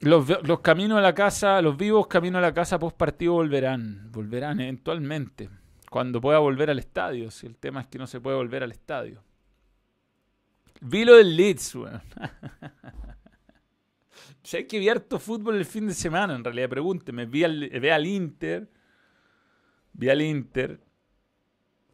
Los, 0.00 0.28
los 0.46 0.60
caminos 0.60 0.98
a 0.98 1.00
la 1.00 1.14
casa, 1.14 1.60
los 1.60 1.76
vivos 1.76 2.06
caminos 2.06 2.38
a 2.38 2.42
la 2.42 2.54
casa 2.54 2.78
post 2.78 2.96
partido 2.96 3.34
volverán. 3.34 4.10
Volverán 4.12 4.60
eventualmente. 4.60 5.50
Cuando 5.90 6.20
pueda 6.20 6.38
volver 6.38 6.70
al 6.70 6.78
estadio. 6.78 7.30
Si 7.30 7.46
el 7.46 7.56
tema 7.56 7.80
es 7.80 7.88
que 7.88 7.98
no 7.98 8.06
se 8.06 8.20
puede 8.20 8.36
volver 8.36 8.62
al 8.62 8.72
estadio. 8.72 9.22
Vi 10.80 11.04
lo 11.04 11.16
del 11.16 11.36
Leeds, 11.36 11.74
weón. 11.74 12.02
sé 14.42 14.66
que 14.66 14.78
vi 14.78 14.88
fútbol 15.18 15.56
el 15.56 15.64
fin 15.64 15.88
de 15.88 15.94
semana, 15.94 16.34
en 16.34 16.44
realidad, 16.44 16.68
pregúnteme. 16.68 17.26
Vi 17.26 17.44
al, 17.44 17.70
al 17.90 18.06
Inter. 18.06 18.70
Vi 19.92 20.08
al 20.08 20.22
Inter. 20.22 20.80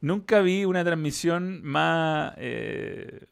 Nunca 0.05 0.42
vi 0.42 0.66
una 0.66 0.84
transmisión 0.84 1.62
más... 1.62 2.34
Eh, 2.36 3.24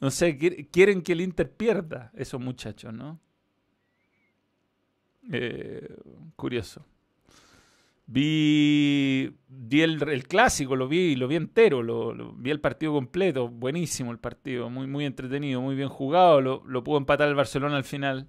no 0.00 0.12
sé, 0.12 0.38
quieren 0.70 1.02
que 1.02 1.10
el 1.10 1.22
Inter 1.22 1.50
pierda 1.50 2.12
esos 2.14 2.40
muchachos, 2.40 2.94
¿no? 2.94 3.18
Eh, 5.32 5.92
curioso. 6.36 6.86
Vi, 8.06 9.34
el, 9.72 10.24
clásico, 10.28 10.76
lo 10.76 10.86
vi, 10.86 11.16
lo 11.16 11.26
vi 11.26 11.34
entero, 11.34 11.82
lo, 11.82 12.32
vi 12.34 12.52
el 12.52 12.60
partido 12.60 12.92
completo, 12.92 13.48
buenísimo 13.48 14.12
el 14.12 14.20
partido, 14.20 14.70
muy, 14.70 14.86
muy 14.86 15.04
entretenido, 15.04 15.60
muy 15.60 15.74
bien 15.74 15.88
jugado, 15.88 16.40
lo, 16.40 16.62
lo 16.64 16.84
pudo 16.84 16.98
empatar 16.98 17.28
el 17.28 17.34
Barcelona 17.34 17.76
al 17.76 17.82
final. 17.82 18.28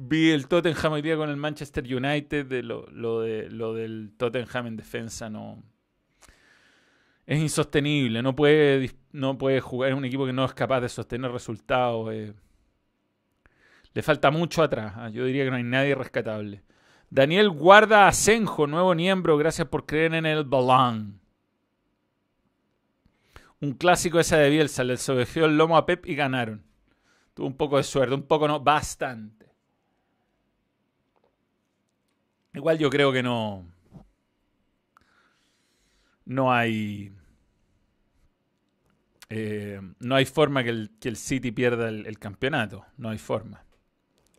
Vi 0.00 0.30
el 0.30 0.46
Tottenham 0.46 0.92
hoy 0.92 1.02
día 1.02 1.16
con 1.16 1.28
el 1.28 1.36
Manchester 1.36 1.82
United, 1.82 2.46
de 2.46 2.62
lo, 2.62 2.86
lo, 2.92 3.20
de, 3.20 3.50
lo 3.50 3.74
del 3.74 4.12
Tottenham 4.16 4.68
en 4.68 4.76
defensa 4.76 5.28
no... 5.28 5.60
Es 7.26 7.40
insostenible, 7.40 8.22
no 8.22 8.36
puede, 8.36 8.92
no 9.10 9.36
puede 9.36 9.60
jugar, 9.60 9.90
es 9.90 9.96
un 9.96 10.04
equipo 10.04 10.24
que 10.24 10.32
no 10.32 10.44
es 10.44 10.54
capaz 10.54 10.82
de 10.82 10.88
sostener 10.88 11.32
resultados. 11.32 12.12
Eh. 12.12 12.32
Le 13.92 14.02
falta 14.02 14.30
mucho 14.30 14.62
atrás, 14.62 14.92
ah, 14.96 15.08
yo 15.08 15.24
diría 15.24 15.42
que 15.44 15.50
no 15.50 15.56
hay 15.56 15.64
nadie 15.64 15.96
rescatable. 15.96 16.62
Daniel 17.10 17.50
Guarda 17.50 18.06
Asenjo, 18.06 18.68
nuevo 18.68 18.94
miembro, 18.94 19.36
gracias 19.36 19.66
por 19.66 19.84
creer 19.84 20.14
en 20.14 20.26
el 20.26 20.44
balón. 20.44 21.20
Un 23.60 23.72
clásico 23.72 24.20
esa 24.20 24.38
de 24.38 24.48
Bielsa, 24.48 24.84
le 24.84 24.96
sobejeó 24.96 25.46
el 25.46 25.58
lomo 25.58 25.76
a 25.76 25.86
Pep 25.86 26.06
y 26.06 26.14
ganaron. 26.14 26.62
Tuvo 27.34 27.48
un 27.48 27.56
poco 27.56 27.78
de 27.78 27.82
suerte, 27.82 28.14
un 28.14 28.22
poco 28.22 28.46
no, 28.46 28.60
bastante. 28.60 29.37
Igual 32.58 32.76
yo 32.76 32.90
creo 32.90 33.12
que 33.12 33.22
no. 33.22 33.64
No 36.24 36.52
hay. 36.52 37.12
Eh, 39.28 39.80
no 40.00 40.16
hay 40.16 40.24
forma 40.24 40.64
que 40.64 40.70
el, 40.70 40.90
que 40.98 41.08
el 41.08 41.16
City 41.16 41.52
pierda 41.52 41.88
el, 41.88 42.18
campeonato. 42.18 42.84
No 42.96 43.10
hay 43.10 43.18
forma. 43.18 43.64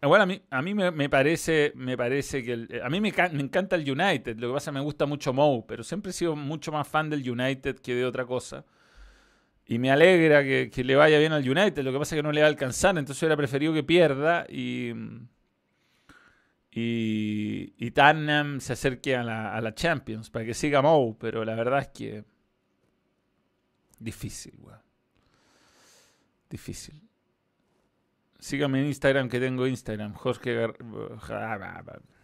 Igual 0.01 0.19
a 0.19 0.25
mí, 0.25 0.41
a 0.49 0.61
mí 0.61 0.73
me, 0.73 1.09
parece, 1.09 1.71
me 1.75 1.95
parece 1.95 2.43
que 2.43 2.81
a 2.83 2.89
mí 2.89 2.99
me, 2.99 3.07
encanta 3.07 3.77
el 3.77 3.89
United. 3.89 4.37
Lo 4.37 4.49
que 4.49 4.53
pasa 4.55 4.69
es 4.69 4.73
que 4.73 4.79
me 4.79 4.83
gusta 4.83 5.05
mucho 5.05 5.31
Moe, 5.31 5.63
pero 5.65 5.85
siempre 5.85 6.09
he 6.09 6.13
sido 6.13 6.35
mucho 6.35 6.73
más 6.73 6.89
fan 6.89 7.09
del 7.09 7.29
United 7.29 7.79
que 7.79 7.95
de 7.95 8.03
otra 8.03 8.25
cosa. 8.25 8.65
Y 9.65 9.79
me 9.79 9.91
alegra 9.91 10.43
que, 10.43 10.83
le 10.83 10.95
vaya 10.97 11.19
bien 11.19 11.31
al 11.31 11.49
United. 11.49 11.83
Lo 11.83 11.93
que 11.93 11.99
pasa 11.99 12.15
es 12.15 12.19
que 12.19 12.23
no 12.23 12.33
le 12.33 12.41
va 12.41 12.47
a 12.47 12.49
alcanzar. 12.49 12.97
Entonces 12.97 13.23
hubiera 13.23 13.37
preferido 13.37 13.73
que 13.73 13.83
pierda 13.83 14.45
y 14.49 14.91
y, 16.71 17.73
y 17.77 17.91
Tottenham 17.91 18.59
se 18.59 18.73
acerque 18.73 19.15
a 19.15 19.23
la, 19.23 19.55
a 19.55 19.61
la, 19.61 19.73
Champions 19.73 20.29
para 20.29 20.45
que 20.45 20.53
siga 20.53 20.81
Moe, 20.81 21.15
pero 21.19 21.43
la 21.43 21.55
verdad 21.55 21.79
es 21.79 21.87
que 21.87 22.23
difícil, 23.99 24.53
weón. 24.59 24.79
Difícil. 26.49 27.01
Sígame 28.39 28.79
en 28.81 28.87
Instagram 28.87 29.29
que 29.29 29.39
tengo 29.39 29.67
Instagram, 29.67 30.13
Jorge 30.13 30.71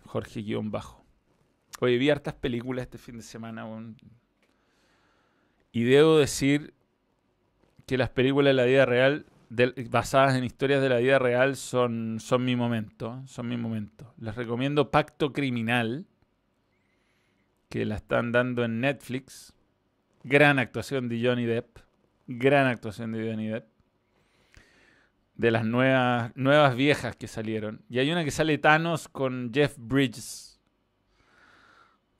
Jorge-bajo. 0.05 1.05
Oye, 1.81 1.97
vi 1.97 2.09
hartas 2.09 2.35
películas 2.35 2.83
este 2.83 2.97
fin 2.97 3.17
de 3.17 3.23
semana, 3.23 3.67
Y 5.71 5.83
debo 5.83 6.17
decir 6.17 6.73
que 7.85 7.97
las 7.97 8.09
películas 8.09 8.51
de 8.51 8.53
la 8.53 8.63
vida 8.63 8.85
real 8.85 9.25
basadas 9.89 10.35
en 10.35 10.43
historias 10.43 10.81
de 10.81 10.89
la 10.89 10.97
vida 10.97 11.19
real 11.19 11.55
son, 11.55 12.19
son 12.19 12.43
mi 12.43 12.55
momento. 12.55 13.23
Son 13.25 13.47
mi 13.47 13.57
momento. 13.57 14.13
Les 14.17 14.35
recomiendo 14.35 14.91
Pacto 14.91 15.33
Criminal, 15.33 16.05
que 17.69 17.85
la 17.85 17.95
están 17.95 18.31
dando 18.31 18.63
en 18.63 18.79
Netflix. 18.79 19.53
Gran 20.23 20.59
actuación 20.59 21.09
de 21.09 21.21
Johnny 21.23 21.45
Depp. 21.45 21.79
Gran 22.27 22.67
actuación 22.67 23.11
de 23.11 23.29
Johnny 23.29 23.47
Depp. 23.47 23.67
De 25.35 25.51
las 25.51 25.65
nuevas, 25.65 26.35
nuevas 26.35 26.75
viejas 26.75 27.15
que 27.15 27.27
salieron. 27.27 27.81
Y 27.89 27.99
hay 27.99 28.11
una 28.11 28.23
que 28.23 28.31
sale 28.31 28.57
Thanos 28.57 29.07
con 29.07 29.51
Jeff 29.53 29.75
Bridges. 29.77 30.59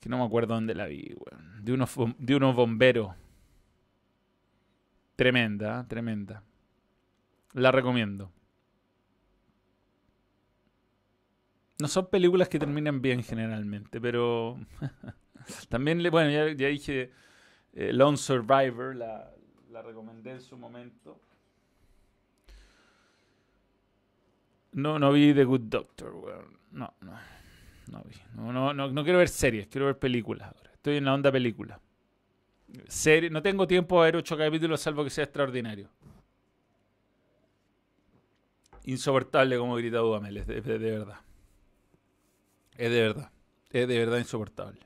Que 0.00 0.08
no 0.08 0.18
me 0.18 0.24
acuerdo 0.24 0.54
dónde 0.54 0.74
la 0.74 0.86
vi, 0.86 1.16
De 1.60 1.72
unos, 1.72 1.94
de 2.18 2.36
unos 2.36 2.54
bomberos. 2.54 3.14
Tremenda, 5.16 5.86
tremenda. 5.88 6.42
La 7.56 7.72
recomiendo. 7.72 8.30
No 11.78 11.88
son 11.88 12.10
películas 12.10 12.50
que 12.50 12.58
terminan 12.58 13.00
bien 13.00 13.22
generalmente, 13.22 13.98
pero 13.98 14.58
también, 15.70 16.02
le, 16.02 16.10
bueno, 16.10 16.30
ya, 16.30 16.44
dije 16.68 17.12
eh, 17.72 17.94
Lone 17.94 18.18
Survivor, 18.18 18.94
la, 18.94 19.32
recomendé 19.82 20.32
en 20.32 20.42
su 20.42 20.58
momento. 20.58 21.18
No, 24.72 24.98
no 24.98 25.10
vi 25.12 25.32
The 25.32 25.44
Good 25.44 25.62
Doctor, 25.62 26.12
No, 26.72 26.92
no. 27.00 27.12
No 27.90 28.02
vi. 28.04 28.16
No, 28.34 28.52
no, 28.52 28.74
no, 28.74 29.02
quiero 29.02 29.18
ver 29.18 29.30
series, 29.30 29.66
quiero 29.68 29.86
ver 29.86 29.98
películas 29.98 30.52
ahora. 30.54 30.72
Estoy 30.74 30.98
en 30.98 31.06
la 31.06 31.14
onda 31.14 31.32
película. 31.32 31.80
Serie, 32.86 33.30
no 33.30 33.40
tengo 33.40 33.66
tiempo 33.66 34.02
a 34.02 34.04
ver 34.04 34.16
ocho 34.16 34.36
capítulos 34.36 34.82
salvo 34.82 35.04
que 35.04 35.10
sea 35.10 35.24
extraordinario 35.24 35.88
insoportable 38.86 39.58
como 39.58 39.76
grita 39.76 39.98
Dudamel, 39.98 40.38
es 40.38 40.46
de, 40.46 40.60
verdad. 40.60 41.20
Es 42.76 42.90
de 42.90 43.00
verdad. 43.00 43.30
Es 43.70 43.86
de 43.86 43.98
verdad 43.98 44.18
insoportable. 44.18 44.80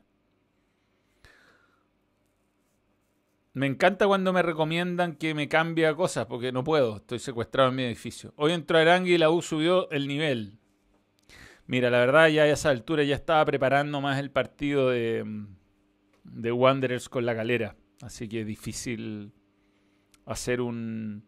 Me 3.53 3.66
encanta 3.66 4.07
cuando 4.07 4.32
me 4.32 4.42
recomiendan 4.42 5.16
que 5.16 5.34
me 5.34 5.48
cambie 5.48 5.94
cosas, 5.94 6.26
porque 6.26 6.51
no 6.51 6.64
puedo, 6.64 6.96
estoy 6.96 7.18
secuestrado 7.18 7.68
en 7.70 7.76
mi 7.76 7.82
edificio. 7.82 8.32
Hoy 8.36 8.53
entró 8.53 8.78
Arangui 8.78 9.14
y 9.14 9.18
la 9.18 9.30
U 9.30 9.42
subió 9.42 9.90
el 9.90 10.09
nivel. 10.09 10.59
Mira, 11.66 11.90
la 11.90 11.98
verdad 11.98 12.28
ya 12.28 12.44
a 12.44 12.46
esa 12.46 12.70
altura 12.70 13.05
ya 13.05 13.14
estaba 13.14 13.44
preparando 13.44 14.01
más 14.01 14.18
el 14.18 14.30
partido 14.30 14.90
de, 14.90 15.46
de 16.24 16.53
Wanderers 16.53 17.09
con 17.09 17.26
la 17.26 17.34
galera. 17.34 17.76
Así 18.01 18.28
que 18.28 18.40
es 18.40 18.46
difícil 18.46 19.32
hacer 20.24 20.61
un, 20.61 21.24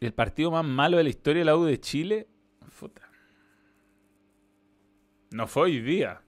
El 0.00 0.12
partido 0.12 0.50
más 0.50 0.64
malo 0.64 0.96
de 0.96 1.04
la 1.04 1.08
historia 1.08 1.40
de 1.40 1.44
la 1.44 1.56
de 1.56 1.80
Chile. 1.80 2.28
No 5.30 5.46
fue 5.46 5.64
hoy 5.64 5.80
día. 5.80 6.22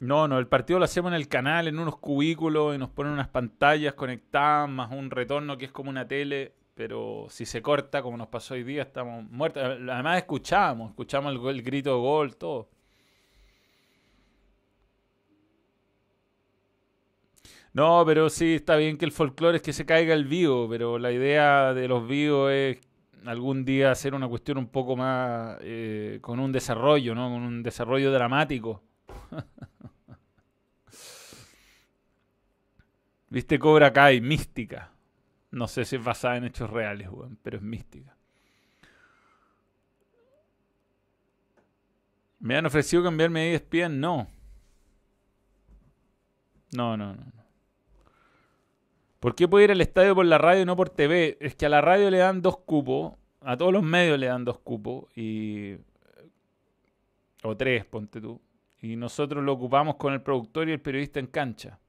No, 0.00 0.28
no, 0.28 0.38
el 0.38 0.46
partido 0.46 0.78
lo 0.78 0.84
hacemos 0.84 1.10
en 1.10 1.16
el 1.16 1.28
canal, 1.28 1.68
en 1.68 1.78
unos 1.78 1.98
cubículos, 1.98 2.74
y 2.74 2.78
nos 2.78 2.90
ponen 2.90 3.12
unas 3.12 3.28
pantallas 3.28 3.94
conectadas, 3.94 4.68
más 4.68 4.92
un 4.92 5.10
retorno 5.10 5.56
que 5.56 5.66
es 5.66 5.72
como 5.72 5.88
una 5.88 6.06
tele, 6.06 6.54
pero 6.74 7.26
si 7.30 7.46
se 7.46 7.62
corta, 7.62 8.02
como 8.02 8.18
nos 8.18 8.28
pasó 8.28 8.54
hoy 8.54 8.62
día, 8.62 8.82
estamos 8.82 9.24
muertos. 9.30 9.62
Además 9.62 10.18
escuchamos, 10.18 10.90
escuchamos 10.90 11.32
el, 11.32 11.48
el 11.48 11.62
grito 11.62 11.94
de 11.94 12.00
gol, 12.00 12.36
todo. 12.36 12.68
No, 17.76 18.04
pero 18.06 18.30
sí, 18.30 18.54
está 18.54 18.76
bien 18.76 18.96
que 18.96 19.04
el 19.04 19.12
folclore 19.12 19.58
es 19.58 19.62
que 19.62 19.74
se 19.74 19.84
caiga 19.84 20.14
el 20.14 20.24
vivo, 20.24 20.66
pero 20.66 20.98
la 20.98 21.12
idea 21.12 21.74
de 21.74 21.86
los 21.88 22.08
vivos 22.08 22.50
es 22.50 22.78
algún 23.26 23.66
día 23.66 23.90
hacer 23.90 24.14
una 24.14 24.26
cuestión 24.28 24.56
un 24.56 24.68
poco 24.68 24.96
más 24.96 25.58
eh, 25.60 26.18
con 26.22 26.40
un 26.40 26.52
desarrollo, 26.52 27.14
¿no? 27.14 27.28
Con 27.28 27.42
un 27.42 27.62
desarrollo 27.62 28.10
dramático. 28.10 28.82
¿Viste 33.28 33.58
Cobra 33.58 33.92
Kai? 33.92 34.22
Mística. 34.22 34.90
No 35.50 35.68
sé 35.68 35.84
si 35.84 35.96
es 35.96 36.02
basada 36.02 36.38
en 36.38 36.44
hechos 36.44 36.70
reales, 36.70 37.10
weón, 37.10 37.38
pero 37.42 37.58
es 37.58 37.62
mística. 37.62 38.16
¿Me 42.38 42.56
han 42.56 42.64
ofrecido 42.64 43.02
cambiarme 43.02 43.40
de 43.40 43.54
ESPN? 43.56 44.00
No. 44.00 44.28
No, 46.72 46.96
no, 46.96 47.14
no. 47.14 47.36
¿Por 49.26 49.34
qué 49.34 49.48
puedo 49.48 49.64
ir 49.64 49.72
al 49.72 49.80
estadio 49.80 50.14
por 50.14 50.24
la 50.24 50.38
radio 50.38 50.62
y 50.62 50.64
no 50.64 50.76
por 50.76 50.88
TV? 50.88 51.36
Es 51.40 51.56
que 51.56 51.66
a 51.66 51.68
la 51.68 51.80
radio 51.80 52.12
le 52.12 52.18
dan 52.18 52.42
dos 52.42 52.58
cupos, 52.58 53.14
a 53.40 53.56
todos 53.56 53.72
los 53.72 53.82
medios 53.82 54.20
le 54.20 54.28
dan 54.28 54.44
dos 54.44 54.60
cupos 54.60 55.06
y 55.16 55.74
o 57.42 57.56
tres, 57.56 57.84
ponte 57.86 58.20
tú. 58.20 58.40
Y 58.80 58.94
nosotros 58.94 59.42
lo 59.42 59.54
ocupamos 59.54 59.96
con 59.96 60.12
el 60.12 60.22
productor 60.22 60.68
y 60.68 60.74
el 60.74 60.80
periodista 60.80 61.18
en 61.18 61.26
cancha. 61.26 61.80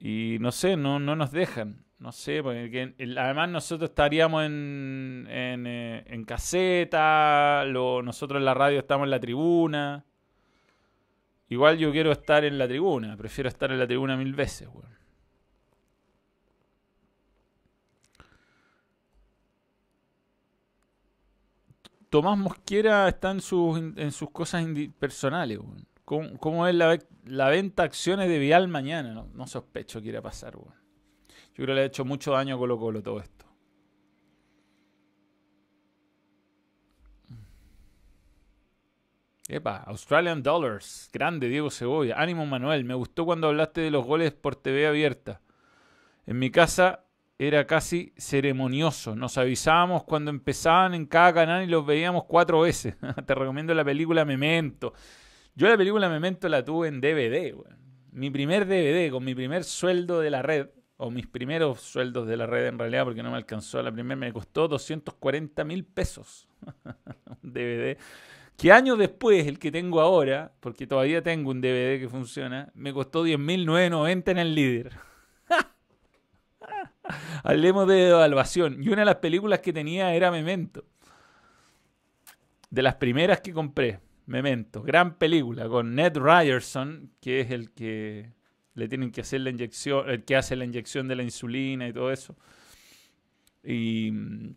Y 0.00 0.38
no 0.40 0.50
sé, 0.50 0.76
no, 0.76 0.98
no 0.98 1.14
nos 1.14 1.30
dejan. 1.30 1.84
No 2.00 2.10
sé, 2.10 2.42
porque 2.42 2.92
además 3.16 3.48
nosotros 3.50 3.90
estaríamos 3.90 4.44
en, 4.46 5.28
en, 5.30 5.64
eh, 5.68 6.24
caseta, 6.26 7.64
nosotros 7.68 8.40
en 8.40 8.46
la 8.46 8.54
radio 8.54 8.80
estamos 8.80 9.04
en 9.04 9.10
la 9.10 9.20
tribuna. 9.20 10.04
Igual 11.48 11.78
yo 11.78 11.92
quiero 11.92 12.10
estar 12.10 12.44
en 12.44 12.58
la 12.58 12.66
tribuna, 12.66 13.16
prefiero 13.16 13.46
estar 13.46 13.70
en 13.70 13.78
la 13.78 13.86
tribuna 13.86 14.16
mil 14.16 14.34
veces, 14.34 14.66
weón. 14.74 14.99
Tomás 22.10 22.36
Mosquera 22.36 23.08
está 23.08 23.30
en 23.30 23.40
sus, 23.40 23.78
en 23.78 24.10
sus 24.10 24.30
cosas 24.30 24.66
personales. 24.98 25.60
¿Cómo, 26.04 26.66
es 26.66 26.74
la, 26.74 26.98
la, 27.24 27.48
venta 27.48 27.84
acciones 27.84 28.28
de 28.28 28.40
Vial 28.40 28.66
mañana? 28.66 29.24
No, 29.32 29.46
sospecho 29.46 30.02
que 30.02 30.08
irá 30.08 30.18
a 30.18 30.22
pasar. 30.22 30.54
Yo 30.54 30.64
creo 31.54 31.66
que 31.68 31.74
le 31.74 31.80
ha 31.82 31.84
hecho 31.84 32.04
mucho 32.04 32.32
daño 32.32 32.56
a 32.56 32.58
Colo 32.58 32.80
Colo 32.80 33.00
todo 33.00 33.20
esto. 33.20 33.46
Epa, 39.46 39.76
Australian 39.86 40.42
Dollars. 40.42 41.10
Grande, 41.12 41.48
Diego 41.48 41.70
Cebolla. 41.70 42.20
Ánimo, 42.20 42.44
Manuel. 42.44 42.84
Me 42.84 42.94
gustó 42.94 43.24
cuando 43.24 43.46
hablaste 43.46 43.82
de 43.82 43.92
los 43.92 44.04
goles 44.04 44.32
por 44.32 44.56
TV 44.56 44.88
abierta. 44.88 45.42
En 46.26 46.40
mi 46.40 46.50
casa 46.50 47.04
era 47.40 47.66
casi 47.66 48.12
ceremonioso. 48.18 49.16
Nos 49.16 49.38
avisábamos 49.38 50.04
cuando 50.04 50.30
empezaban 50.30 50.92
en 50.92 51.06
cada 51.06 51.32
canal 51.32 51.64
y 51.64 51.68
los 51.68 51.86
veíamos 51.86 52.24
cuatro 52.24 52.60
veces. 52.60 52.96
Te 53.26 53.34
recomiendo 53.34 53.72
la 53.72 53.82
película 53.82 54.26
Memento. 54.26 54.92
Yo 55.54 55.66
la 55.66 55.78
película 55.78 56.10
Memento 56.10 56.50
la 56.50 56.62
tuve 56.62 56.88
en 56.88 57.00
DVD. 57.00 57.54
Mi 58.12 58.28
primer 58.28 58.66
DVD 58.66 59.10
con 59.10 59.24
mi 59.24 59.34
primer 59.34 59.64
sueldo 59.64 60.20
de 60.20 60.28
la 60.28 60.42
red 60.42 60.68
o 60.98 61.10
mis 61.10 61.26
primeros 61.26 61.80
sueldos 61.80 62.28
de 62.28 62.36
la 62.36 62.46
red 62.46 62.66
en 62.66 62.78
realidad, 62.78 63.04
porque 63.04 63.22
no 63.22 63.30
me 63.30 63.38
alcanzó 63.38 63.82
la 63.82 63.90
primera, 63.90 64.16
me 64.16 64.34
costó 64.34 64.68
240 64.68 65.64
mil 65.64 65.86
pesos. 65.86 66.46
un 67.42 67.54
DVD. 67.54 67.96
Que 68.58 68.70
años 68.70 68.98
después, 68.98 69.46
el 69.46 69.58
que 69.58 69.72
tengo 69.72 70.02
ahora, 70.02 70.52
porque 70.60 70.86
todavía 70.86 71.22
tengo 71.22 71.52
un 71.52 71.62
DVD 71.62 71.98
que 71.98 72.08
funciona, 72.10 72.70
me 72.74 72.92
costó 72.92 73.24
10.990 73.24 74.30
en 74.30 74.38
el 74.38 74.54
líder. 74.54 75.09
Hablemos 77.44 77.86
de 77.88 78.08
evaluación. 78.08 78.82
Y 78.82 78.88
una 78.88 79.02
de 79.02 79.06
las 79.06 79.16
películas 79.16 79.60
que 79.60 79.72
tenía 79.72 80.14
era 80.14 80.30
Memento. 80.30 80.84
De 82.70 82.82
las 82.82 82.94
primeras 82.96 83.40
que 83.40 83.52
compré. 83.52 84.00
Memento. 84.26 84.82
Gran 84.82 85.16
película 85.16 85.68
con 85.68 85.94
Ned 85.94 86.16
Ryerson, 86.16 87.10
que 87.20 87.40
es 87.40 87.50
el 87.50 87.72
que 87.72 88.32
le 88.74 88.88
tienen 88.88 89.10
que 89.10 89.22
hacer 89.22 89.40
la 89.40 89.50
inyección, 89.50 90.08
el 90.08 90.24
que 90.24 90.36
hace 90.36 90.54
la 90.54 90.64
inyección 90.64 91.08
de 91.08 91.16
la 91.16 91.24
insulina 91.24 91.88
y 91.88 91.92
todo 91.92 92.12
eso. 92.12 92.36
Y 93.64 94.10
mm, 94.12 94.54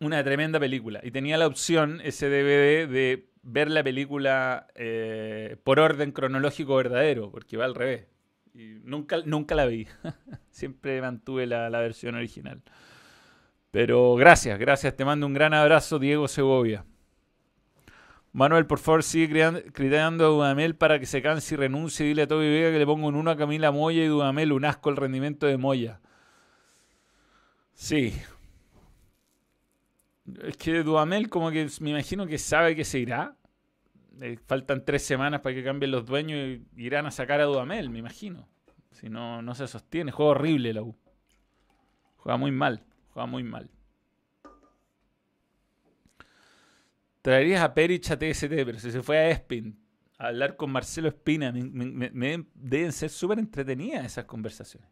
una 0.00 0.24
tremenda 0.24 0.58
película. 0.58 1.00
Y 1.02 1.10
tenía 1.10 1.38
la 1.38 1.46
opción, 1.46 2.00
ese 2.02 2.28
DVD, 2.28 2.88
de 2.88 3.28
ver 3.42 3.70
la 3.70 3.84
película 3.84 4.66
eh, 4.74 5.56
por 5.62 5.78
orden 5.78 6.12
cronológico 6.12 6.76
verdadero, 6.76 7.30
porque 7.30 7.56
va 7.56 7.66
al 7.66 7.74
revés. 7.74 8.06
Y 8.54 8.80
nunca, 8.84 9.18
nunca 9.24 9.54
la 9.54 9.66
vi. 9.66 9.86
Siempre 10.50 11.00
mantuve 11.00 11.46
la, 11.46 11.70
la 11.70 11.80
versión 11.80 12.14
original. 12.14 12.62
Pero 13.70 14.16
gracias, 14.16 14.58
gracias. 14.58 14.96
Te 14.96 15.04
mando 15.04 15.26
un 15.26 15.34
gran 15.34 15.54
abrazo, 15.54 15.98
Diego 15.98 16.26
Segovia. 16.28 16.84
Manuel, 18.32 18.66
por 18.66 18.78
favor, 18.78 19.02
sigue 19.02 19.62
criticando 19.72 20.24
a 20.24 20.28
Dudamel 20.28 20.76
para 20.76 21.00
que 21.00 21.06
se 21.06 21.20
canse 21.20 21.54
y 21.54 21.58
renuncie. 21.58 22.06
Dile 22.06 22.22
a 22.22 22.28
Toby 22.28 22.48
Vega 22.48 22.70
que 22.70 22.78
le 22.78 22.86
pongo 22.86 23.08
en 23.08 23.16
uno 23.16 23.30
a 23.30 23.36
Camila 23.36 23.72
Moya 23.72 24.04
y 24.04 24.06
Dudamel 24.06 24.52
un 24.52 24.64
asco 24.64 24.90
el 24.90 24.96
rendimiento 24.96 25.46
de 25.46 25.56
Moya. 25.56 26.00
Sí. 27.74 28.14
Es 30.44 30.56
que 30.56 30.84
Dudamel 30.84 31.28
como 31.28 31.50
que 31.50 31.68
me 31.80 31.90
imagino 31.90 32.26
que 32.26 32.38
sabe 32.38 32.76
que 32.76 32.84
se 32.84 33.00
irá. 33.00 33.36
Faltan 34.46 34.84
tres 34.84 35.02
semanas 35.02 35.40
para 35.40 35.54
que 35.54 35.64
cambien 35.64 35.90
los 35.90 36.06
dueños 36.06 36.38
y 36.38 36.84
irán 36.84 37.06
a 37.06 37.10
sacar 37.10 37.40
a 37.40 37.44
Dudamel, 37.44 37.90
me 37.90 37.98
imagino. 37.98 38.48
Si 38.92 39.08
no, 39.08 39.42
no 39.42 39.54
se 39.54 39.66
sostiene. 39.66 40.12
Juega 40.12 40.32
horrible 40.32 40.74
la 40.74 40.82
U. 40.82 40.96
Juega 42.16 42.36
muy 42.36 42.50
mal. 42.50 42.84
Juega 43.12 43.26
muy 43.26 43.42
mal. 43.42 43.70
Traerías 47.22 47.62
a 47.62 47.74
Perich 47.74 48.10
a 48.10 48.18
TST, 48.18 48.48
pero 48.48 48.78
si 48.78 48.90
se 48.90 49.02
fue 49.02 49.18
a 49.18 49.30
Espin 49.30 49.78
a 50.20 50.28
hablar 50.28 50.56
con 50.56 50.70
Marcelo 50.70 51.08
Espina, 51.08 51.50
me, 51.52 52.46
deben 52.54 52.92
ser 52.92 53.08
súper 53.08 53.38
entretenidas 53.38 54.04
esas 54.04 54.26
conversaciones. 54.26 54.90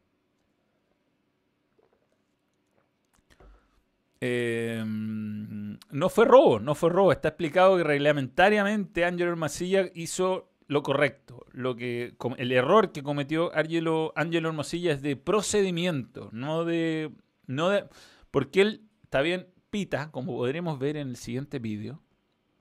Em, 4.20 5.78
no 5.90 6.08
fue 6.08 6.24
robo, 6.24 6.58
no 6.60 6.74
fue 6.74 6.90
robo. 6.90 7.12
Está 7.12 7.28
explicado 7.28 7.76
que 7.76 7.84
reglamentariamente 7.84 9.04
Angelo 9.04 9.36
Masilla 9.36 9.90
hizo 9.94 10.50
lo 10.68 10.82
correcto. 10.82 11.46
Lo 11.52 11.74
que, 11.74 12.14
el 12.36 12.52
error 12.52 12.92
que 12.92 13.02
cometió 13.02 13.50
Angelo, 13.56 14.12
Angelo 14.14 14.50
Hermosilla 14.50 14.92
es 14.92 15.02
de 15.02 15.16
procedimiento, 15.16 16.28
no 16.32 16.64
de, 16.64 17.10
no 17.46 17.70
de. 17.70 17.88
Porque 18.30 18.60
él 18.60 18.82
está 19.02 19.22
bien 19.22 19.48
pita, 19.70 20.10
como 20.10 20.36
podremos 20.36 20.78
ver 20.78 20.96
en 20.96 21.08
el 21.08 21.16
siguiente 21.16 21.58
vídeo. 21.58 22.00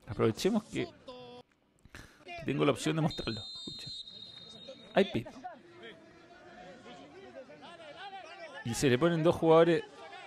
Aprovechemos 0.08 0.64
que 0.64 0.88
tengo 2.46 2.64
la 2.64 2.72
opción 2.72 2.96
de 2.96 3.02
mostrarlo. 3.02 3.42
Hay 4.94 5.06
pit. 5.12 5.28
Y 8.64 8.74
se 8.74 8.90
le 8.90 8.98
ponen 8.98 9.22
dos 9.22 9.36
jugadores 9.36 9.84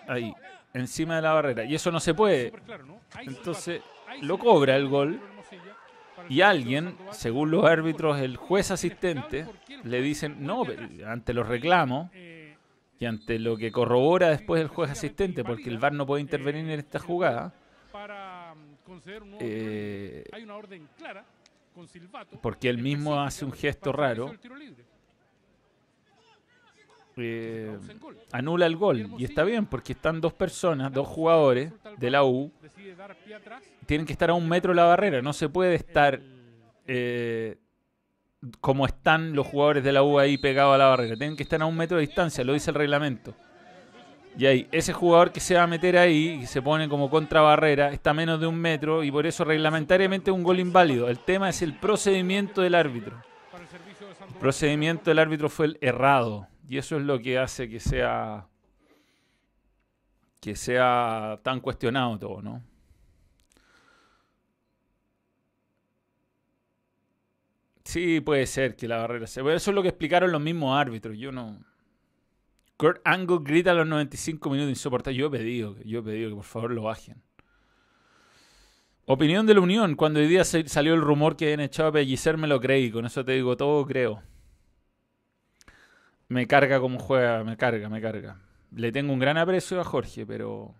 ahí, 0.06 0.32
encima 0.74 1.16
de 1.16 1.22
la 1.22 1.32
barrera. 1.32 1.64
Y 1.64 1.74
eso 1.74 1.90
no 1.90 2.00
se 2.00 2.14
puede. 2.14 2.52
Entonces 3.20 3.82
lo 4.22 4.38
cobra 4.38 4.76
el 4.76 4.88
gol. 4.88 5.20
Y 6.28 6.42
alguien, 6.42 6.96
según 7.12 7.50
los 7.50 7.64
árbitros, 7.64 8.20
el 8.20 8.36
juez 8.36 8.70
asistente, 8.70 9.46
le 9.84 10.02
dicen, 10.02 10.44
no, 10.44 10.64
ante 11.06 11.32
los 11.32 11.48
reclamos 11.48 12.10
y 12.98 13.06
ante 13.06 13.38
lo 13.38 13.56
que 13.56 13.72
corrobora 13.72 14.28
después 14.28 14.60
el 14.60 14.68
juez 14.68 14.90
asistente, 14.90 15.42
porque 15.42 15.70
el 15.70 15.78
VAR 15.78 15.92
no 15.92 16.06
puede 16.06 16.20
intervenir 16.20 16.70
en 16.70 16.78
esta 16.78 16.98
jugada, 16.98 17.54
eh, 19.38 20.24
hay 20.32 20.42
una 20.42 20.56
orden 20.56 20.88
clara 20.96 21.24
con 21.74 21.86
porque 22.42 22.68
él 22.68 22.78
mismo 22.78 23.20
hace 23.20 23.44
un 23.44 23.52
gesto 23.52 23.92
raro. 23.92 24.34
Eh, 27.16 27.76
anula 28.32 28.66
el 28.66 28.76
gol. 28.76 29.14
Y 29.18 29.24
está 29.24 29.44
bien, 29.44 29.66
porque 29.66 29.92
están 29.92 30.20
dos 30.20 30.32
personas, 30.32 30.92
dos 30.92 31.06
jugadores 31.06 31.72
de 31.98 32.10
la 32.10 32.24
U. 32.24 32.52
Tienen 33.86 34.06
que 34.06 34.12
estar 34.12 34.30
a 34.30 34.34
un 34.34 34.48
metro 34.48 34.72
de 34.72 34.76
la 34.76 34.84
barrera. 34.84 35.22
No 35.22 35.32
se 35.32 35.48
puede 35.48 35.74
estar 35.74 36.20
eh, 36.86 37.58
como 38.60 38.86
están 38.86 39.34
los 39.34 39.46
jugadores 39.46 39.84
de 39.84 39.92
la 39.92 40.02
U 40.02 40.18
ahí 40.18 40.38
pegados 40.38 40.74
a 40.74 40.78
la 40.78 40.86
barrera. 40.86 41.16
Tienen 41.16 41.36
que 41.36 41.42
estar 41.42 41.60
a 41.60 41.66
un 41.66 41.76
metro 41.76 41.98
de 41.98 42.06
distancia, 42.06 42.44
lo 42.44 42.52
dice 42.52 42.70
el 42.70 42.76
reglamento. 42.76 43.34
Y 44.38 44.46
ahí, 44.46 44.68
ese 44.70 44.92
jugador 44.92 45.32
que 45.32 45.40
se 45.40 45.56
va 45.56 45.64
a 45.64 45.66
meter 45.66 45.98
ahí 45.98 46.40
y 46.42 46.46
se 46.46 46.62
pone 46.62 46.88
como 46.88 47.10
contra 47.10 47.40
barrera 47.40 47.90
está 47.90 48.10
a 48.10 48.14
menos 48.14 48.40
de 48.40 48.46
un 48.46 48.56
metro 48.56 49.02
y 49.02 49.10
por 49.10 49.26
eso 49.26 49.44
reglamentariamente 49.44 50.30
es 50.30 50.36
un 50.36 50.44
gol 50.44 50.60
inválido. 50.60 51.08
El 51.08 51.18
tema 51.18 51.48
es 51.48 51.62
el 51.62 51.74
procedimiento 51.74 52.62
del 52.62 52.76
árbitro. 52.76 53.20
El 54.28 54.34
procedimiento 54.38 55.10
del 55.10 55.18
árbitro 55.18 55.48
fue 55.48 55.66
el 55.66 55.78
errado 55.80 56.46
y 56.70 56.78
eso 56.78 56.96
es 56.96 57.02
lo 57.02 57.18
que 57.18 57.36
hace 57.36 57.68
que 57.68 57.80
sea 57.80 58.46
que 60.38 60.54
sea 60.54 61.40
tan 61.42 61.58
cuestionado 61.58 62.16
todo, 62.16 62.42
¿no? 62.42 62.62
Sí, 67.82 68.20
puede 68.20 68.46
ser 68.46 68.76
que 68.76 68.86
la 68.86 68.98
barrera 68.98 69.26
se. 69.26 69.40
Eso 69.40 69.70
es 69.72 69.74
lo 69.74 69.82
que 69.82 69.88
explicaron 69.88 70.30
los 70.30 70.40
mismos 70.40 70.80
árbitros. 70.80 71.18
Yo 71.18 71.32
no. 71.32 71.58
Kurt 72.76 73.00
Angle 73.04 73.40
grita 73.42 73.72
a 73.72 73.74
los 73.74 73.88
95 73.88 74.48
minutos 74.48 74.70
insoportable. 74.70 75.18
Yo 75.18 75.26
he 75.26 75.30
pedido, 75.30 75.76
yo 75.84 75.98
he 75.98 76.02
pedido 76.04 76.30
que 76.30 76.36
por 76.36 76.44
favor 76.44 76.70
lo 76.70 76.82
bajen. 76.84 77.20
Opinión 79.06 79.44
de 79.44 79.54
la 79.54 79.60
Unión. 79.60 79.96
Cuando 79.96 80.20
hoy 80.20 80.28
día 80.28 80.44
salió 80.44 80.94
el 80.94 81.00
rumor 81.00 81.36
que 81.36 81.46
habían 81.46 81.60
echado 81.62 81.88
a 81.88 81.92
Pellicer, 81.92 82.36
me 82.36 82.46
lo 82.46 82.60
creí. 82.60 82.92
Con 82.92 83.06
eso 83.06 83.24
te 83.24 83.32
digo 83.32 83.56
todo, 83.56 83.84
creo. 83.84 84.22
Me 86.30 86.46
carga 86.46 86.78
como 86.78 87.00
juega, 87.00 87.42
me 87.42 87.56
carga, 87.56 87.88
me 87.88 88.00
carga. 88.00 88.40
Le 88.76 88.92
tengo 88.92 89.12
un 89.12 89.18
gran 89.18 89.36
aprecio 89.36 89.80
a 89.80 89.84
Jorge, 89.84 90.24
pero 90.24 90.76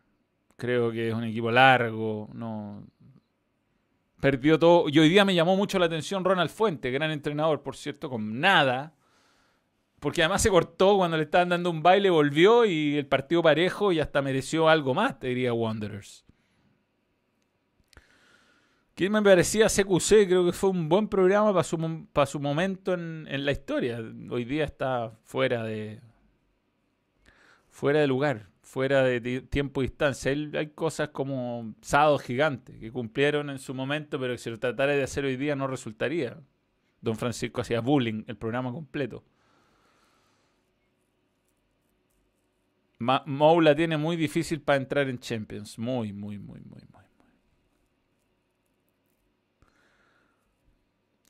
creo 0.56 0.92
que 0.92 1.08
es 1.08 1.14
un 1.14 1.24
equipo 1.24 1.50
largo. 1.50 2.28
No. 2.32 2.86
Perdió 4.20 4.60
todo. 4.60 4.88
Y 4.88 5.00
hoy 5.00 5.08
día 5.08 5.24
me 5.24 5.34
llamó 5.34 5.56
mucho 5.56 5.80
la 5.80 5.86
atención 5.86 6.24
Ronald 6.24 6.50
Fuente, 6.50 6.92
gran 6.92 7.10
entrenador, 7.10 7.64
por 7.64 7.74
cierto, 7.74 8.08
con 8.08 8.38
nada. 8.38 8.94
Porque 9.98 10.22
además 10.22 10.40
se 10.40 10.50
cortó 10.50 10.96
cuando 10.98 11.16
le 11.16 11.24
estaban 11.24 11.48
dando 11.48 11.68
un 11.70 11.82
baile, 11.82 12.10
volvió 12.10 12.64
y 12.64 12.96
el 12.96 13.06
partido 13.06 13.42
parejo 13.42 13.90
y 13.90 13.98
hasta 13.98 14.22
mereció 14.22 14.68
algo 14.68 14.94
más, 14.94 15.18
te 15.18 15.26
diría 15.26 15.52
Wanderers. 15.52 16.24
¿Quién 19.00 19.12
me 19.12 19.22
parecía 19.22 19.68
CQC? 19.68 20.26
Creo 20.26 20.44
que 20.44 20.52
fue 20.52 20.68
un 20.68 20.90
buen 20.90 21.08
programa 21.08 21.54
para 21.54 21.64
su, 21.64 22.06
para 22.12 22.26
su 22.26 22.38
momento 22.38 22.92
en, 22.92 23.46
la 23.46 23.50
historia. 23.50 23.98
Hoy 24.28 24.44
día 24.44 24.64
está 24.64 25.16
fuera 25.24 25.64
de. 25.64 26.02
fuera 27.70 28.00
de 28.00 28.06
lugar, 28.06 28.50
fuera 28.60 29.02
de 29.02 29.40
tiempo 29.40 29.80
y 29.80 29.86
distancia. 29.86 30.32
hay 30.32 30.66
cosas 30.74 31.08
como 31.08 31.74
Sado 31.80 32.18
Gigante 32.18 32.78
que 32.78 32.92
cumplieron 32.92 33.48
en 33.48 33.58
su 33.58 33.72
momento, 33.72 34.20
pero 34.20 34.34
que 34.34 34.38
si 34.38 34.50
lo 34.50 34.58
tratara 34.58 34.92
de 34.92 35.02
hacer 35.02 35.24
hoy 35.24 35.38
día 35.38 35.56
no 35.56 35.66
resultaría. 35.66 36.36
Don 37.00 37.16
Francisco 37.16 37.62
hacía 37.62 37.80
bullying 37.80 38.24
el 38.26 38.36
programa 38.36 38.70
completo. 38.70 39.24
Moula 42.98 43.74
tiene 43.74 43.96
muy 43.96 44.16
difícil 44.16 44.60
para 44.60 44.76
entrar 44.76 45.08
en 45.08 45.18
Champions. 45.18 45.78
Muy, 45.78 46.12
muy, 46.12 46.38
muy, 46.38 46.60
muy, 46.60 46.82
muy. 46.92 46.99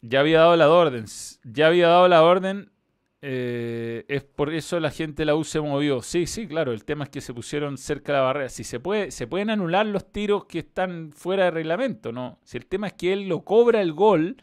Ya 0.02 0.20
había 0.20 0.40
dado 0.40 0.56
la 0.56 0.70
orden. 0.70 1.04
Ya 1.44 1.66
había 1.66 1.88
dado 1.88 2.08
la 2.08 2.22
orden. 2.22 2.70
Eh, 3.22 4.06
es 4.08 4.22
por 4.22 4.52
eso 4.52 4.80
la 4.80 4.90
gente 4.90 5.22
de 5.22 5.26
la 5.26 5.34
U 5.34 5.44
se 5.44 5.60
movió. 5.60 6.02
Sí, 6.02 6.26
sí, 6.26 6.46
claro. 6.46 6.72
El 6.72 6.84
tema 6.84 7.04
es 7.04 7.10
que 7.10 7.20
se 7.20 7.34
pusieron 7.34 7.76
cerca 7.76 8.12
de 8.12 8.18
la 8.18 8.24
barrera. 8.24 8.48
Si 8.48 8.64
se 8.64 8.80
puede, 8.80 9.10
se 9.10 9.26
pueden 9.26 9.50
anular 9.50 9.86
los 9.86 10.10
tiros 10.10 10.46
que 10.46 10.60
están 10.60 11.12
fuera 11.12 11.44
de 11.44 11.50
reglamento, 11.50 12.12
¿no? 12.12 12.38
Si 12.44 12.56
el 12.56 12.66
tema 12.66 12.88
es 12.88 12.94
que 12.94 13.12
él 13.12 13.28
lo 13.28 13.44
cobra 13.44 13.82
el 13.82 13.92
gol 13.92 14.36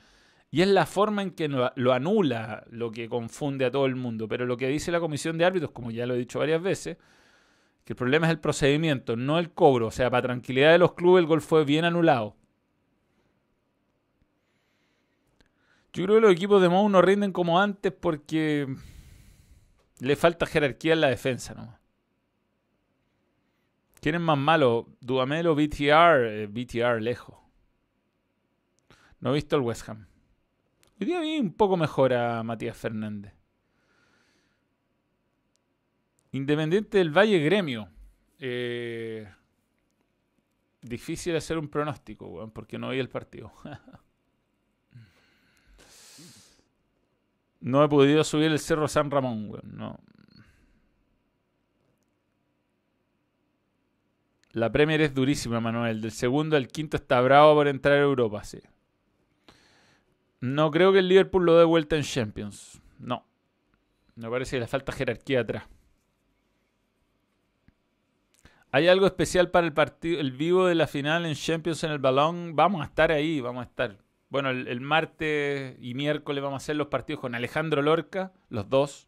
y 0.51 0.61
es 0.61 0.67
la 0.67 0.85
forma 0.85 1.21
en 1.23 1.31
que 1.31 1.47
lo, 1.49 1.93
anula 1.93 2.63
lo 2.69 2.91
que 2.91 3.09
confunde 3.09 3.65
a 3.65 3.71
todo 3.71 3.85
el 3.85 3.95
mundo. 3.95 4.27
Pero 4.27 4.45
lo 4.45 4.57
que 4.57 4.67
dice 4.67 4.91
la 4.91 4.99
comisión 4.99 5.37
de 5.37 5.45
árbitros, 5.45 5.71
como 5.71 5.91
ya 5.91 6.05
lo 6.05 6.13
he 6.13 6.17
dicho 6.17 6.39
varias 6.39 6.61
veces, 6.61 6.97
que 7.83 7.93
el 7.93 7.97
problema 7.97 8.27
es 8.27 8.31
el 8.31 8.39
procedimiento, 8.39 9.15
no 9.15 9.39
el 9.39 9.51
cobro. 9.51 9.87
O 9.87 9.91
sea, 9.91 10.09
para 10.09 10.23
tranquilidad 10.23 10.71
de 10.71 10.77
los 10.77 10.93
clubes, 10.93 11.21
el 11.21 11.27
gol 11.27 11.41
fue 11.41 11.65
bien 11.65 11.85
anulado. 11.85 12.35
Yo 15.97 16.03
creo 16.03 16.17
que 16.17 16.21
los 16.21 16.31
equipos 16.31 16.61
de 16.61 16.69
Mou 16.69 16.87
no 16.89 17.01
rinden 17.01 17.31
como 17.31 17.59
antes 17.59 17.91
porque 17.91 18.67
le 19.97 20.15
falta 20.15 20.45
jerarquía 20.45 20.93
en 20.93 21.01
la 21.01 21.07
defensa, 21.07 21.55
¿no? 21.55 21.75
¿Quién 23.99 24.13
es 24.13 24.21
más 24.21 24.37
malo? 24.37 24.95
¿Duamel 25.01 25.47
o 25.47 25.55
BTR? 25.55 26.23
Eh, 26.23 26.47
BTR 26.51 27.01
lejos. 27.01 27.39
No 29.21 29.31
he 29.31 29.33
visto 29.33 29.55
el 29.55 29.63
West 29.63 29.89
Ham. 29.89 30.05
Hoy 31.01 31.07
día 31.07 31.19
un 31.41 31.53
poco 31.53 31.77
mejor 31.77 32.13
a 32.13 32.43
Matías 32.43 32.77
Fernández. 32.77 33.33
Independiente 36.31 36.99
del 36.99 37.09
Valle 37.09 37.39
Gremio. 37.39 37.89
Eh, 38.37 39.27
difícil 40.79 41.35
hacer 41.35 41.57
un 41.57 41.69
pronóstico, 41.69 42.51
porque 42.53 42.77
no 42.77 42.91
vi 42.91 42.99
el 42.99 43.09
partido. 43.09 43.51
No 47.59 47.83
he 47.83 47.89
podido 47.89 48.23
subir 48.23 48.51
el 48.51 48.59
Cerro 48.59 48.87
San 48.87 49.11
Ramón, 49.11 49.49
weón. 49.49 49.77
No. 49.77 49.99
La 54.51 54.71
Premier 54.71 55.01
es 55.01 55.13
durísima, 55.13 55.59
Manuel. 55.59 56.01
Del 56.01 56.11
segundo 56.11 56.55
al 56.57 56.67
quinto 56.67 56.97
está 56.97 57.21
bravo 57.21 57.55
por 57.55 57.67
entrar 57.67 57.97
a 57.97 58.01
Europa, 58.01 58.43
sí. 58.43 58.59
No 60.39 60.71
creo 60.71 60.91
que 60.93 60.99
el 60.99 61.07
Liverpool 61.07 61.45
lo 61.45 61.57
dé 61.57 61.63
vuelta 61.63 61.95
en 61.95 62.03
Champions. 62.03 62.81
No. 62.99 63.25
Me 64.15 64.29
parece 64.29 64.55
que 64.55 64.61
le 64.61 64.67
falta 64.67 64.91
jerarquía 64.91 65.41
atrás. 65.41 65.63
¿Hay 68.71 68.87
algo 68.87 69.05
especial 69.05 69.49
para 69.49 69.65
el 69.65 69.73
partido, 69.73 70.19
el 70.19 70.31
vivo 70.31 70.65
de 70.65 70.75
la 70.75 70.87
final 70.87 71.25
en 71.25 71.35
Champions 71.35 71.83
en 71.83 71.91
el 71.91 71.99
balón? 71.99 72.55
Vamos 72.55 72.81
a 72.81 72.85
estar 72.85 73.11
ahí, 73.11 73.39
vamos 73.41 73.61
a 73.61 73.69
estar. 73.69 73.97
Bueno, 74.29 74.49
el, 74.49 74.81
martes 74.81 75.77
y 75.79 75.93
miércoles 75.93 76.43
vamos 76.43 76.61
a 76.61 76.63
hacer 76.63 76.75
los 76.75 76.87
partidos 76.87 77.21
con 77.21 77.33
Alejandro 77.35 77.81
Lorca, 77.81 78.33
los 78.49 78.69
dos. 78.69 79.07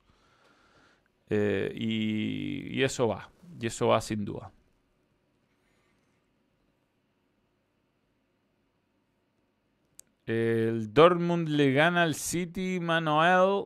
Eh, 1.29 1.71
y, 1.75 2.81
eso 2.83 3.07
va, 3.07 3.29
y 3.59 3.67
eso 3.67 3.87
va 3.87 4.01
sin 4.01 4.23
duda. 4.25 4.51
El 10.25 10.93
Dortmund 10.93 11.49
le 11.49 11.73
gana 11.73 12.03
al 12.03 12.15
City, 12.15 12.79
Manuel. 12.79 13.65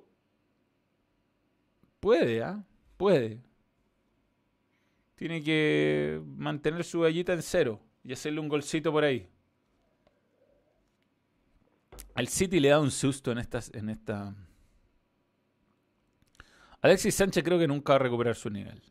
Puede, 2.00 2.42
¿ah? 2.42 2.64
Puede. 2.98 3.42
Tiene 5.16 5.44
que 5.44 6.22
mantener 6.26 6.84
su 6.84 7.02
gallita 7.02 7.34
en 7.34 7.42
cero 7.42 7.80
y 8.04 8.14
hacerle 8.14 8.40
un 8.40 8.50
golcito 8.50 8.92
por 8.92 9.04
ahí. 9.04 9.30
Al 12.16 12.28
City 12.28 12.60
le 12.60 12.70
da 12.70 12.80
un 12.80 12.92
susto 12.92 13.32
en, 13.32 13.40
esta... 13.40 14.36
Alexis 16.82 17.16
Sánchez 17.16 17.44
creo 17.44 17.58
que 17.58 17.68
nunca 17.68 17.94
va 17.94 17.96
a 17.96 18.00
recuperar 18.00 18.36
su 18.36 18.50
nivel. 18.50 18.82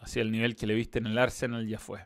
Así 0.00 0.18
el 0.18 0.32
nivel 0.32 0.56
que 0.56 0.66
le 0.66 0.74
viste 0.74 0.98
en 0.98 1.06
el 1.06 1.18
Arsenal 1.18 1.66
ya 1.68 1.78
fue. 1.78 2.04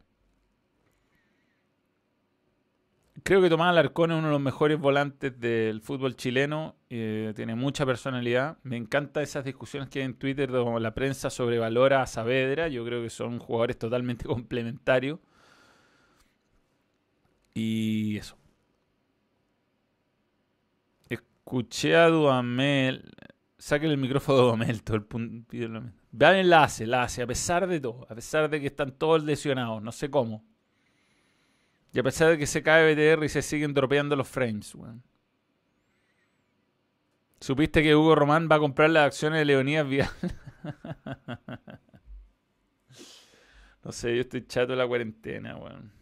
Creo 3.23 3.41
que 3.41 3.49
Tomás 3.49 3.71
Alarcón 3.71 4.13
es 4.13 4.19
uno 4.19 4.27
de 4.27 4.33
los 4.33 4.41
mejores 4.41 4.79
volantes 4.79 5.41
del 5.41 5.81
fútbol 5.81 6.15
chileno. 6.15 6.77
Eh, 6.91 7.33
tiene 7.35 7.55
mucha 7.55 7.87
personalidad. 7.87 8.59
Me 8.63 8.77
encantan 8.77 9.23
esas 9.23 9.45
discusiones 9.45 9.89
que 9.89 10.01
hay 10.01 10.05
en 10.05 10.15
Twitter 10.15 10.51
donde 10.51 10.81
la 10.81 10.95
prensa 10.95 11.31
sobrevalora 11.31 12.03
a 12.03 12.07
Saavedra. 12.07 12.69
Yo 12.69 12.85
creo 12.85 13.03
que 13.03 13.11
son 13.11 13.39
jugadores 13.39 13.79
totalmente 13.79 14.25
complementarios. 14.27 15.19
Y 17.55 18.19
eso. 18.19 18.37
Escuché 21.47 21.95
a 21.95 22.09
Duamel. 22.09 23.09
Saquen 23.57 23.93
el 23.93 23.99
micrófono 23.99 24.39
de 24.39 24.45
Duamel, 24.47 24.83
todo 24.83 24.97
el 24.97 25.05
punto. 25.05 25.55
Vean 26.11 26.51
la 26.51 26.65
hace, 26.65 26.89
la 26.89 27.05
hace, 27.05 27.23
a 27.23 27.27
pesar 27.29 27.69
de 27.69 27.79
todo. 27.79 28.05
A 28.11 28.17
pesar 28.17 28.51
de 28.51 28.61
que 28.61 28.67
están 28.67 28.91
todos 28.91 29.23
lesionados, 29.23 29.81
no 29.81 29.93
sé 29.93 30.11
cómo. 30.11 30.45
Y 31.93 32.01
a 32.01 32.03
pesar 32.03 32.31
de 32.31 32.39
que 32.39 32.49
se 32.49 32.65
cae 32.65 32.93
BTR 32.93 33.25
y 33.25 33.29
se 33.29 33.43
siguen 33.43 33.75
dropeando 33.75 34.17
los 34.17 34.27
frames, 34.27 34.75
weón. 34.75 35.05
¿Supiste 37.41 37.81
que 37.81 37.95
Hugo 37.95 38.17
Román 38.17 38.49
va 38.51 38.57
a 38.57 38.59
comprar 38.59 38.91
las 38.91 39.07
acciones 39.07 39.39
de 39.39 39.45
Leonidas 39.45 39.89
Vial? 39.89 40.11
no 43.85 43.93
sé, 43.93 44.17
yo 44.17 44.23
estoy 44.23 44.45
chato 44.49 44.73
de 44.73 44.79
la 44.79 44.89
cuarentena, 44.89 45.57
weón. 45.57 45.93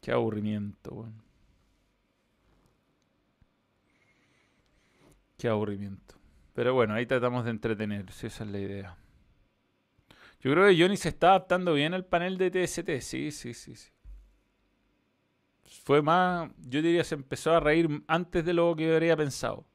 Qué 0.00 0.10
aburrimiento, 0.10 0.92
weón. 0.92 1.25
Qué 5.36 5.48
aburrimiento. 5.48 6.14
Pero 6.54 6.74
bueno, 6.74 6.94
ahí 6.94 7.06
tratamos 7.06 7.44
de 7.44 7.50
entretener, 7.50 8.10
si 8.12 8.28
esa 8.28 8.44
es 8.44 8.50
la 8.50 8.58
idea. 8.58 8.96
Yo 10.40 10.52
creo 10.52 10.68
que 10.68 10.80
Johnny 10.80 10.96
se 10.96 11.10
está 11.10 11.30
adaptando 11.30 11.74
bien 11.74 11.92
al 11.92 12.04
panel 12.04 12.38
de 12.38 12.50
TST, 12.50 13.00
sí, 13.00 13.30
sí, 13.30 13.52
sí, 13.54 13.76
sí. 13.76 13.90
Fue 15.84 16.02
más, 16.02 16.50
yo 16.58 16.82
diría, 16.82 17.04
se 17.04 17.14
empezó 17.14 17.54
a 17.54 17.60
reír 17.60 17.88
antes 18.06 18.44
de 18.44 18.54
lo 18.54 18.74
que 18.74 18.92
habría 18.92 19.16
pensado. 19.16 19.66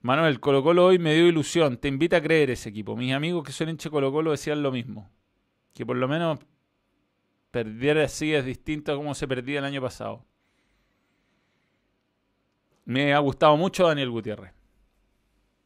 Manuel, 0.00 0.38
Colo 0.38 0.62
Colo 0.62 0.86
hoy 0.86 0.98
me 0.98 1.14
dio 1.14 1.26
ilusión. 1.26 1.76
Te 1.76 1.88
invita 1.88 2.18
a 2.18 2.22
creer 2.22 2.50
ese 2.50 2.68
equipo. 2.68 2.96
Mis 2.96 3.12
amigos 3.12 3.44
que 3.44 3.52
son 3.52 3.68
hinche 3.68 3.90
Colo 3.90 4.12
Colo 4.12 4.30
decían 4.30 4.62
lo 4.62 4.70
mismo. 4.70 5.10
Que 5.74 5.84
por 5.84 5.96
lo 5.96 6.06
menos 6.06 6.38
perdiera 7.50 8.04
así 8.04 8.32
es 8.32 8.44
distinto 8.44 8.92
a 8.92 8.96
como 8.96 9.14
se 9.14 9.26
perdía 9.26 9.58
el 9.58 9.64
año 9.64 9.82
pasado. 9.82 10.24
Me 12.88 13.12
ha 13.12 13.18
gustado 13.18 13.54
mucho 13.58 13.86
Daniel 13.86 14.08
Gutiérrez. 14.08 14.50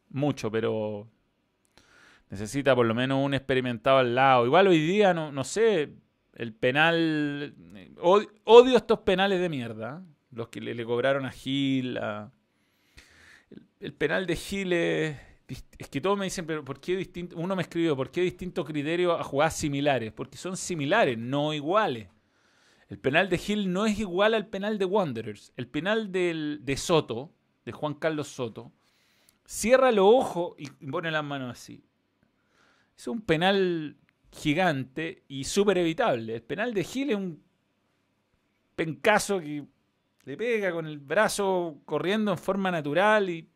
Mucho, 0.09 0.51
pero 0.51 1.07
necesita 2.29 2.75
por 2.75 2.85
lo 2.85 2.93
menos 2.93 3.23
un 3.23 3.33
experimentado 3.33 3.99
al 3.99 4.13
lado. 4.13 4.45
Igual 4.45 4.67
hoy 4.67 4.79
día, 4.79 5.13
no, 5.13 5.31
no 5.31 5.45
sé, 5.45 5.93
el 6.33 6.53
penal... 6.53 7.55
Odio, 8.01 8.75
estos 8.75 8.99
penales 8.99 9.39
de 9.39 9.47
mierda. 9.47 10.03
Los 10.31 10.49
que 10.49 10.59
le, 10.59 10.83
cobraron 10.83 11.25
a 11.25 11.31
Gil. 11.31 11.97
el, 13.79 13.93
penal 13.93 14.25
de 14.25 14.35
Gil 14.35 14.73
es... 14.73 15.17
Es 15.77 15.87
que 15.87 16.01
todos 16.01 16.17
me 16.17 16.25
dicen, 16.25 16.45
pero 16.45 16.65
¿por 16.65 16.81
qué 16.81 16.97
distinto? 16.97 17.37
Uno 17.37 17.55
me 17.55 17.61
escribió, 17.61 17.95
¿por 17.95 18.11
qué 18.11 18.19
distintos 18.19 18.65
criterios 18.65 19.17
a 19.17 19.23
jugadas 19.23 19.55
similares? 19.55 20.11
Porque 20.11 20.35
son 20.35 20.57
similares, 20.57 21.17
no 21.17 21.53
iguales. 21.53 22.09
El 22.93 22.99
penal 22.99 23.27
de 23.27 23.39
Gil 23.39 23.73
no 23.73 23.87
es 23.87 23.97
igual 23.97 24.35
al 24.35 24.45
penal 24.45 24.77
de 24.77 24.85
Wanderers. 24.85 25.51
El 25.57 25.67
penal 25.67 26.11
de 26.11 26.75
Soto, 26.77 27.33
de 27.65 27.71
Juan 27.71 27.95
Carlos 27.95 28.27
Soto, 28.27 28.71
cierra 29.45 29.91
los 29.91 30.05
ojos 30.05 30.53
y 30.59 30.67
pone 30.91 31.09
las 31.09 31.23
manos 31.23 31.53
así. 31.53 31.83
Es 32.95 33.07
un 33.07 33.21
penal 33.21 33.97
gigante 34.31 35.23
y 35.27 35.45
súper 35.45 35.79
evitable. 35.79 36.35
El 36.35 36.43
penal 36.43 36.75
de 36.75 36.83
Gil 36.83 37.09
es 37.09 37.15
un 37.15 37.41
pencazo 38.75 39.39
que 39.39 39.65
le 40.25 40.37
pega 40.37 40.71
con 40.71 40.85
el 40.85 40.99
brazo 40.99 41.79
corriendo 41.85 42.29
en 42.29 42.37
forma 42.37 42.69
natural 42.69 43.27
y 43.27 43.49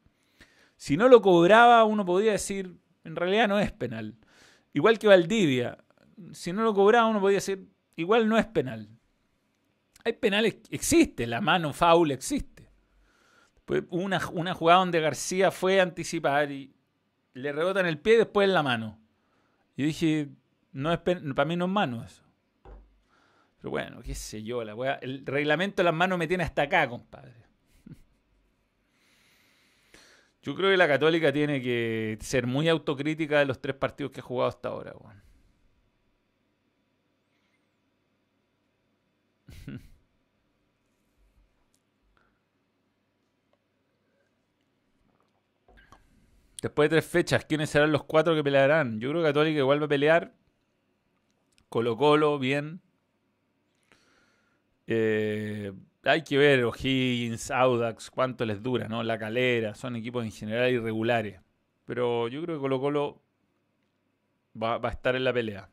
si 0.77 0.97
no 0.97 1.07
lo 1.07 1.21
cobraba 1.21 1.83
uno 1.83 2.03
podría 2.03 2.31
decir, 2.31 2.75
en 3.03 3.15
realidad 3.15 3.47
no 3.47 3.59
es 3.59 3.71
penal. 3.71 4.15
Igual 4.73 4.97
que 4.97 5.05
Valdivia, 5.05 5.77
si 6.31 6.51
no 6.53 6.63
lo 6.63 6.73
cobraba 6.73 7.05
uno 7.05 7.21
podría 7.21 7.37
decir, 7.37 7.69
igual 7.95 8.27
no 8.27 8.39
es 8.39 8.47
penal. 8.47 8.96
Hay 10.07 10.13
penales, 10.13 10.55
existe, 10.69 11.27
la 11.27 11.41
mano 11.41 11.73
foul 11.73 12.11
existe. 12.11 12.69
Una, 13.89 14.25
una 14.31 14.53
jugada 14.53 14.79
donde 14.79 15.01
García 15.01 15.51
fue 15.51 15.81
a 15.81 15.83
anticipar 15.83 16.49
y 16.49 16.73
le 17.33 17.51
rebota 17.51 17.81
en 17.81 17.87
el 17.87 17.99
pie 17.99 18.13
y 18.13 18.17
después 18.19 18.47
en 18.47 18.53
la 18.53 18.63
mano. 18.63 19.01
Y 19.75 19.83
dije, 19.83 20.29
no 20.71 20.93
es 20.93 20.99
para 20.99 21.43
mí 21.43 21.57
no 21.57 21.65
es 21.65 21.71
mano 21.71 22.05
eso. 22.05 22.23
Pero 23.57 23.69
bueno, 23.69 24.01
qué 24.01 24.15
sé 24.15 24.43
yo, 24.43 24.63
la 24.63 24.93
el 25.01 25.25
reglamento 25.25 25.81
de 25.81 25.83
las 25.83 25.93
manos 25.93 26.17
me 26.17 26.25
tiene 26.25 26.45
hasta 26.45 26.61
acá, 26.61 26.87
compadre. 26.87 27.33
Yo 30.41 30.55
creo 30.55 30.71
que 30.71 30.77
la 30.77 30.87
Católica 30.87 31.33
tiene 31.33 31.61
que 31.61 32.17
ser 32.21 32.47
muy 32.47 32.69
autocrítica 32.69 33.39
de 33.39 33.45
los 33.45 33.59
tres 33.59 33.75
partidos 33.75 34.13
que 34.13 34.21
ha 34.21 34.23
jugado 34.23 34.47
hasta 34.47 34.69
ahora, 34.69 34.93
Después 46.67 46.89
de 46.89 46.97
tres 46.97 47.09
fechas, 47.09 47.45
¿quiénes 47.45 47.69
serán 47.69 47.93
los 47.93 48.03
cuatro 48.03 48.35
que 48.35 48.43
pelearán? 48.43 48.99
Yo 48.99 49.09
creo 49.09 49.21
que 49.21 49.29
Católica 49.29 49.59
igual 49.59 49.79
va 49.81 49.85
a 49.85 49.87
pelear. 49.87 50.33
Colo 51.69 51.95
Colo, 51.95 52.39
bien. 52.39 52.81
Eh, 54.85 55.71
hay 56.03 56.23
que 56.25 56.37
ver 56.37 56.65
O'Higgins, 56.65 57.51
Audax, 57.51 58.11
cuánto 58.11 58.45
les 58.45 58.61
dura, 58.61 58.89
¿no? 58.89 59.01
La 59.01 59.17
Calera, 59.17 59.75
son 59.75 59.95
equipos 59.95 60.25
en 60.25 60.31
general 60.33 60.69
irregulares. 60.69 61.39
Pero 61.85 62.27
yo 62.27 62.41
creo 62.41 62.57
que 62.57 62.61
Colo 62.61 62.81
Colo 62.81 63.21
va, 64.61 64.75
a 64.83 64.89
estar 64.89 65.15
en 65.15 65.23
la 65.23 65.31
pelea. 65.31 65.69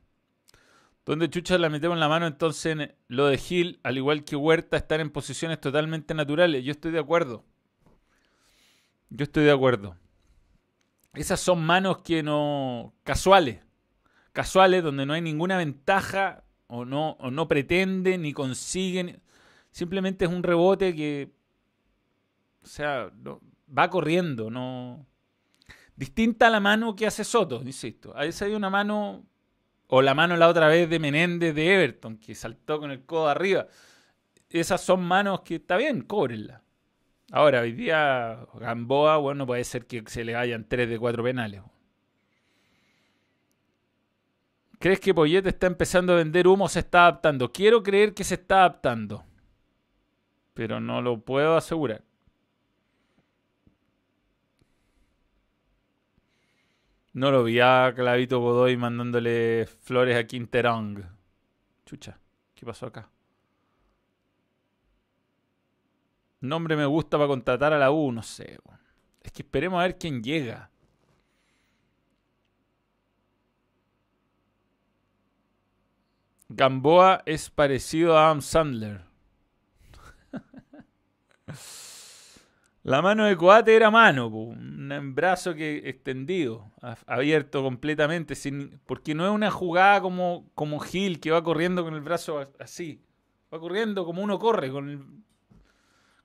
Donde 1.04 1.28
Chucha 1.28 1.58
la 1.58 1.70
metemos 1.70 1.96
en 1.96 2.00
la 2.00 2.08
mano, 2.08 2.28
entonces 2.28 2.90
lo 3.08 3.26
de 3.26 3.36
Gil, 3.36 3.80
al 3.82 3.96
igual 3.96 4.22
que 4.22 4.36
Huerta, 4.36 4.76
están 4.76 5.00
en 5.00 5.10
posiciones 5.10 5.60
totalmente 5.60 6.14
naturales. 6.14 6.62
Yo 6.62 6.70
estoy 6.70 6.92
de 6.92 7.00
acuerdo. 7.00 7.44
Yo 9.10 9.24
estoy 9.24 9.42
de 9.42 9.50
acuerdo. 9.50 9.96
Esas 11.14 11.40
son 11.40 11.64
manos 11.64 11.98
que 12.02 12.22
no. 12.22 12.94
casuales. 13.04 13.60
Casuales, 14.32 14.82
donde 14.82 15.06
no 15.06 15.12
hay 15.12 15.20
ninguna 15.20 15.56
ventaja 15.56 16.44
o 16.66 16.84
no, 16.84 17.12
o 17.20 17.30
no 17.30 17.46
pretenden 17.46 18.22
ni 18.22 18.32
consiguen. 18.32 19.20
Simplemente 19.70 20.24
es 20.24 20.30
un 20.30 20.42
rebote 20.42 20.94
que, 20.94 21.32
o 22.62 22.66
sea, 22.66 23.12
va 23.76 23.90
corriendo, 23.90 24.50
no... 24.50 25.06
Distinta 25.96 26.48
a 26.48 26.50
la 26.50 26.58
mano 26.58 26.96
que 26.96 27.06
hace 27.06 27.22
Soto, 27.22 27.62
insisto. 27.62 28.16
A 28.16 28.22
veces 28.22 28.42
hay 28.42 28.54
una 28.54 28.68
mano, 28.68 29.24
o 29.86 30.02
la 30.02 30.14
mano 30.14 30.36
la 30.36 30.48
otra 30.48 30.66
vez 30.66 30.90
de 30.90 30.98
Menéndez 30.98 31.54
de 31.54 31.74
Everton, 31.74 32.16
que 32.18 32.34
saltó 32.34 32.80
con 32.80 32.90
el 32.90 33.04
codo 33.04 33.28
arriba. 33.28 33.68
Esas 34.50 34.80
son 34.80 35.04
manos 35.04 35.42
que 35.42 35.56
está 35.56 35.76
bien, 35.76 36.02
cóbrenla. 36.02 36.63
Ahora, 37.30 37.60
hoy 37.60 37.72
día 37.72 38.46
Gamboa, 38.54 39.16
bueno, 39.16 39.46
puede 39.46 39.64
ser 39.64 39.86
que 39.86 40.04
se 40.06 40.24
le 40.24 40.34
vayan 40.34 40.68
tres 40.68 40.88
de 40.88 40.98
cuatro 40.98 41.24
penales. 41.24 41.62
¿Crees 44.78 45.00
que 45.00 45.14
Poyet 45.14 45.46
está 45.46 45.66
empezando 45.66 46.12
a 46.12 46.16
vender 46.16 46.46
humo 46.46 46.66
o 46.66 46.68
se 46.68 46.80
está 46.80 47.02
adaptando? 47.02 47.50
Quiero 47.50 47.82
creer 47.82 48.12
que 48.12 48.22
se 48.22 48.34
está 48.34 48.60
adaptando. 48.60 49.24
Pero 50.52 50.78
no 50.80 51.00
lo 51.00 51.20
puedo 51.20 51.56
asegurar. 51.56 52.04
No 57.14 57.30
lo 57.30 57.44
vi 57.44 57.60
a 57.60 57.92
Clavito 57.94 58.40
Godoy 58.40 58.76
mandándole 58.76 59.66
flores 59.66 60.16
a 60.16 60.26
Quinterong. 60.26 61.04
Chucha, 61.86 62.18
¿qué 62.54 62.66
pasó 62.66 62.86
acá? 62.86 63.08
Nombre 66.44 66.76
me 66.76 66.84
gusta 66.84 67.16
para 67.16 67.28
contratar 67.28 67.72
a 67.72 67.78
la 67.78 67.90
U, 67.90 68.12
no 68.12 68.22
sé. 68.22 68.58
Es 69.22 69.32
que 69.32 69.42
esperemos 69.42 69.80
a 69.80 69.84
ver 69.84 69.96
quién 69.96 70.22
llega. 70.22 70.70
Gamboa 76.50 77.22
es 77.24 77.48
parecido 77.48 78.18
a 78.18 78.26
Adam 78.26 78.42
Sandler. 78.42 79.00
La 82.82 83.00
mano 83.00 83.24
de 83.24 83.34
Coate 83.34 83.74
era 83.74 83.90
mano, 83.90 84.26
un 84.26 85.14
brazo 85.14 85.54
que 85.54 85.88
extendido, 85.88 86.70
abierto 87.06 87.62
completamente, 87.62 88.34
sin, 88.34 88.78
porque 88.84 89.14
no 89.14 89.24
es 89.24 89.32
una 89.32 89.50
jugada 89.50 90.02
como, 90.02 90.50
como 90.54 90.80
Gil 90.80 91.18
que 91.18 91.30
va 91.30 91.42
corriendo 91.42 91.82
con 91.82 91.94
el 91.94 92.02
brazo 92.02 92.52
así. 92.58 93.00
Va 93.52 93.58
corriendo 93.58 94.04
como 94.04 94.22
uno 94.22 94.38
corre. 94.38 94.70
Con 94.70 94.90
el... 94.90 95.24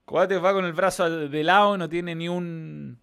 Coate 0.10 0.39
va 0.39 0.53
con 0.53 0.66
el 0.66 0.74
brazo 0.74 1.07
de 1.30 1.43
lado 1.43 1.78
no 1.78 1.88
tiene 1.88 2.16
ni 2.16 2.28
un. 2.28 2.99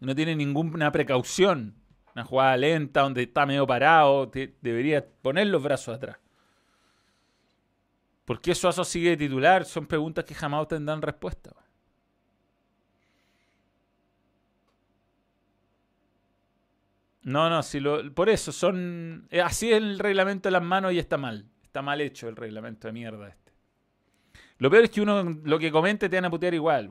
No 0.00 0.14
tiene 0.14 0.36
ninguna 0.36 0.92
precaución. 0.92 1.76
Una 2.14 2.24
jugada 2.24 2.58
lenta 2.58 3.00
donde 3.00 3.22
está 3.22 3.46
medio 3.46 3.66
parado. 3.66 4.30
debería 4.60 5.02
poner 5.22 5.46
los 5.46 5.62
brazos 5.62 5.96
atrás. 5.96 6.18
¿Por 8.26 8.42
qué 8.42 8.54
Suazo 8.54 8.84
sigue 8.84 9.10
de 9.10 9.16
titular? 9.16 9.64
Son 9.64 9.86
preguntas 9.86 10.26
que 10.26 10.34
jamás 10.34 10.68
tendrán 10.68 11.00
respuesta. 11.00 11.56
No, 17.22 17.48
no, 17.48 17.62
si 17.62 17.80
lo, 17.80 18.12
por 18.12 18.28
eso 18.28 18.52
son. 18.52 19.26
Eh, 19.30 19.40
así 19.40 19.70
es 19.70 19.78
el 19.78 19.98
reglamento 19.98 20.50
de 20.50 20.52
las 20.52 20.62
manos 20.62 20.92
y 20.92 20.98
está 20.98 21.16
mal. 21.16 21.46
Está 21.62 21.80
mal 21.80 22.02
hecho 22.02 22.28
el 22.28 22.36
reglamento 22.36 22.88
de 22.88 22.92
mierda 22.92 23.28
este. 23.28 23.41
Lo 24.62 24.70
peor 24.70 24.84
es 24.84 24.90
que 24.90 25.00
uno 25.00 25.24
lo 25.24 25.58
que 25.58 25.72
comente 25.72 26.08
te 26.08 26.16
van 26.16 26.26
a 26.26 26.30
putear 26.30 26.54
igual, 26.54 26.88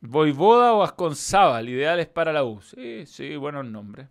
Voivoda 0.00 0.72
o 0.72 0.84
Asconzábal, 0.84 1.68
ideales 1.68 2.06
para 2.06 2.32
la 2.32 2.44
U. 2.44 2.62
Sí, 2.62 3.06
sí, 3.06 3.34
buenos 3.34 3.64
nombres. 3.64 4.06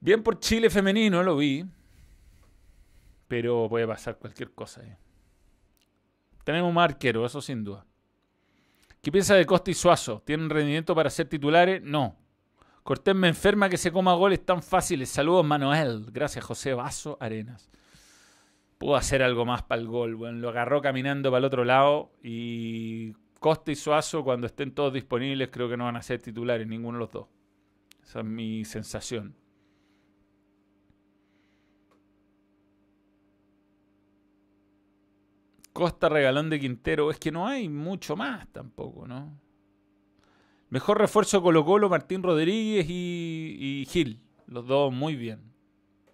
Bien 0.00 0.20
por 0.24 0.40
Chile 0.40 0.68
femenino, 0.68 1.22
lo 1.22 1.36
vi. 1.36 1.64
Pero 3.28 3.68
puede 3.68 3.86
pasar 3.86 4.18
cualquier 4.18 4.50
cosa 4.50 4.80
ahí. 4.80 4.92
Tenemos 6.42 6.74
más 6.74 6.90
arquero, 6.90 7.24
eso 7.24 7.40
sin 7.40 7.62
duda. 7.62 7.86
¿Qué 9.00 9.12
piensa 9.12 9.36
de 9.36 9.46
Costa 9.46 9.70
y 9.70 9.74
Suazo? 9.74 10.24
¿Tienen 10.26 10.50
rendimiento 10.50 10.92
para 10.92 11.08
ser 11.08 11.28
titulares? 11.28 11.80
No. 11.80 12.16
Cortés 12.82 13.14
me 13.14 13.28
enferma 13.28 13.68
que 13.68 13.76
se 13.76 13.92
coma 13.92 14.14
goles 14.14 14.44
tan 14.44 14.62
fáciles. 14.62 15.08
Saludos, 15.08 15.44
Manuel. 15.44 16.06
Gracias, 16.10 16.44
José 16.44 16.74
Vaso 16.74 17.16
Arenas 17.20 17.70
pudo 18.82 18.96
hacer 18.96 19.22
algo 19.22 19.44
más 19.44 19.62
para 19.62 19.80
el 19.80 19.86
gol. 19.86 20.16
Bueno, 20.16 20.38
lo 20.40 20.48
agarró 20.48 20.82
caminando 20.82 21.30
para 21.30 21.38
el 21.38 21.44
otro 21.44 21.64
lado 21.64 22.10
y 22.20 23.12
Costa 23.38 23.70
y 23.70 23.76
Suazo, 23.76 24.24
cuando 24.24 24.48
estén 24.48 24.74
todos 24.74 24.92
disponibles, 24.92 25.50
creo 25.52 25.68
que 25.68 25.76
no 25.76 25.84
van 25.84 25.96
a 25.96 26.02
ser 26.02 26.20
titulares, 26.20 26.66
ninguno 26.66 26.98
de 26.98 27.04
los 27.04 27.12
dos. 27.12 27.28
Esa 28.02 28.20
es 28.20 28.24
mi 28.24 28.64
sensación. 28.64 29.36
Costa 35.72 36.08
regalón 36.08 36.50
de 36.50 36.58
Quintero. 36.58 37.12
Es 37.12 37.20
que 37.20 37.30
no 37.30 37.46
hay 37.46 37.68
mucho 37.68 38.16
más 38.16 38.48
tampoco, 38.48 39.06
¿no? 39.06 39.40
Mejor 40.72 40.98
refuerzo 40.98 41.42
Colo 41.42 41.66
Colo, 41.66 41.90
Martín 41.90 42.22
Rodríguez 42.22 42.86
y, 42.88 43.58
y 43.60 43.84
Gil. 43.90 44.22
Los 44.46 44.66
dos 44.66 44.90
muy 44.90 45.16
bien. 45.16 45.52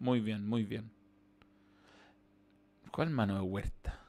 Muy 0.01 0.19
bien, 0.19 0.49
muy 0.49 0.65
bien. 0.65 0.91
¿Cuál 2.91 3.11
mano 3.11 3.37
de 3.37 3.41
Huerta? 3.43 4.01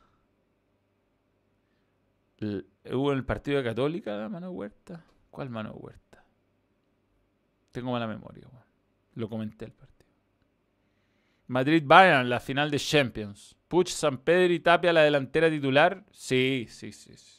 ¿Hubo 2.39 3.11
en 3.11 3.19
el 3.19 3.25
partido 3.25 3.59
de 3.59 3.63
Católica 3.63 4.17
la 4.17 4.27
mano 4.27 4.47
de 4.47 4.53
Huerta? 4.53 5.05
¿Cuál 5.29 5.51
mano 5.51 5.69
de 5.69 5.77
Huerta? 5.77 6.25
Tengo 7.69 7.91
mala 7.91 8.07
memoria, 8.07 8.47
Lo 9.13 9.29
comenté 9.29 9.65
el 9.65 9.73
partido. 9.73 10.09
Madrid-Bayern, 11.45 12.27
la 12.27 12.39
final 12.39 12.71
de 12.71 12.79
Champions. 12.79 13.55
Puch, 13.67 13.89
San 13.89 14.17
Pedro 14.17 14.51
y 14.51 14.59
Tapia, 14.61 14.93
la 14.93 15.03
delantera 15.03 15.47
titular. 15.47 16.07
Sí, 16.11 16.65
sí, 16.69 16.91
sí. 16.91 17.38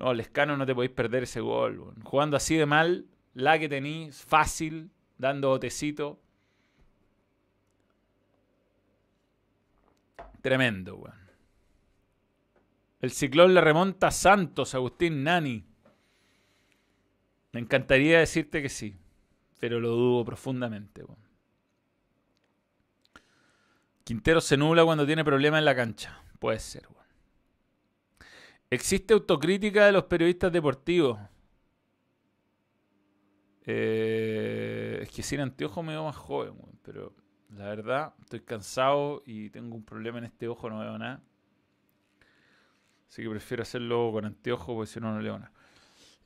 No, 0.00 0.14
Lescano 0.14 0.56
no 0.56 0.64
te 0.64 0.74
podéis 0.74 0.92
perder 0.92 1.24
ese 1.24 1.40
gol. 1.40 1.92
Jugando 2.02 2.34
así 2.34 2.56
de 2.56 2.64
mal, 2.64 3.04
la 3.34 3.58
que 3.58 3.68
tenéis, 3.68 4.24
fácil, 4.24 4.90
dando 5.18 5.50
botecito. 5.50 6.18
Tremendo, 10.40 10.96
weón. 10.96 11.20
El 13.02 13.10
ciclón 13.10 13.52
le 13.52 13.60
remonta 13.60 14.06
a 14.06 14.10
Santos, 14.10 14.74
Agustín 14.74 15.22
Nani. 15.22 15.66
Me 17.52 17.60
encantaría 17.60 18.20
decirte 18.20 18.62
que 18.62 18.70
sí, 18.70 18.96
pero 19.58 19.80
lo 19.80 19.90
dudo 19.90 20.24
profundamente. 20.24 21.04
Quintero 24.04 24.40
se 24.40 24.56
nubla 24.56 24.82
cuando 24.82 25.04
tiene 25.04 25.26
problemas 25.26 25.58
en 25.58 25.66
la 25.66 25.76
cancha. 25.76 26.22
Puede 26.38 26.58
ser, 26.58 26.86
weón. 26.88 26.99
¿Existe 28.70 29.14
autocrítica 29.14 29.86
de 29.86 29.92
los 29.92 30.04
periodistas 30.04 30.52
deportivos? 30.52 31.18
Eh, 33.66 35.00
es 35.02 35.10
que 35.10 35.22
sin 35.22 35.40
anteojo 35.40 35.82
me 35.82 35.92
veo 35.92 36.04
más 36.04 36.16
joven, 36.16 36.54
pero 36.82 37.14
la 37.50 37.64
verdad 37.64 38.14
estoy 38.20 38.40
cansado 38.40 39.22
y 39.26 39.50
tengo 39.50 39.74
un 39.74 39.84
problema 39.84 40.18
en 40.18 40.24
este 40.24 40.46
ojo, 40.46 40.70
no 40.70 40.78
veo 40.78 40.96
nada. 40.98 41.20
Así 43.08 43.22
que 43.22 43.28
prefiero 43.28 43.64
hacerlo 43.64 44.10
con 44.12 44.24
anteojo 44.24 44.74
porque 44.74 44.92
si 44.92 45.00
no, 45.00 45.12
no 45.12 45.20
leo 45.20 45.36
nada. 45.36 45.52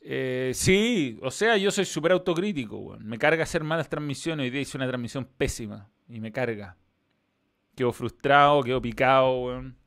Eh, 0.03 0.53
sí, 0.55 1.19
o 1.23 1.31
sea, 1.31 1.57
yo 1.57 1.71
soy 1.71 1.87
súper 1.87 2.13
autocrítico, 2.13 2.77
weón. 2.77 3.07
Me 3.07 3.17
carga 3.17 3.43
hacer 3.43 3.65
malas 3.65 3.89
transmisiones. 3.89 4.45
Hoy 4.45 4.51
día 4.51 4.61
hice 4.61 4.77
una 4.77 4.87
transmisión 4.87 5.25
pésima 5.25 5.91
y 6.09 6.21
me 6.21 6.31
carga. 6.31 6.77
Quedo 7.75 7.91
frustrado, 7.91 8.63
quedo 8.63 8.83
picado, 8.83 9.41
weón. 9.41 9.84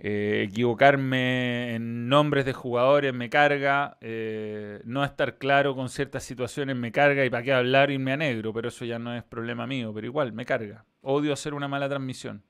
Eh, 0.00 0.46
equivocarme 0.48 1.74
en 1.74 2.08
nombres 2.08 2.44
de 2.44 2.52
jugadores 2.52 3.12
me 3.12 3.28
carga. 3.28 3.98
Eh, 4.00 4.80
no 4.84 5.04
estar 5.04 5.38
claro 5.38 5.74
con 5.74 5.88
ciertas 5.88 6.22
situaciones 6.22 6.76
me 6.76 6.92
carga. 6.92 7.24
Y 7.24 7.30
para 7.30 7.42
qué 7.42 7.52
hablar 7.52 7.90
irme 7.90 8.12
a 8.12 8.16
negro, 8.16 8.52
pero 8.52 8.68
eso 8.68 8.84
ya 8.84 8.98
no 8.98 9.14
es 9.14 9.24
problema 9.24 9.66
mío. 9.66 9.92
Pero 9.92 10.06
igual, 10.06 10.32
me 10.32 10.46
carga. 10.46 10.84
Odio 11.02 11.32
hacer 11.32 11.54
una 11.54 11.68
mala 11.68 11.88
transmisión. 11.88 12.42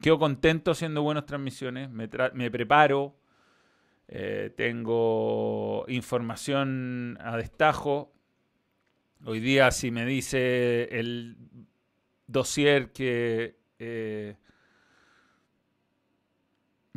Quedo 0.00 0.18
contento 0.18 0.72
haciendo 0.72 1.02
buenas 1.02 1.26
transmisiones. 1.26 1.88
Me, 1.88 2.08
preparo. 2.50 3.16
Eh, 4.08 4.52
tengo 4.56 5.84
información 5.88 7.16
a 7.20 7.36
destajo. 7.36 8.12
Hoy 9.24 9.40
día, 9.40 9.70
si 9.70 9.90
me 9.90 10.04
dice 10.04 10.88
el 10.98 11.36
dossier 12.26 12.92
que 12.92 13.56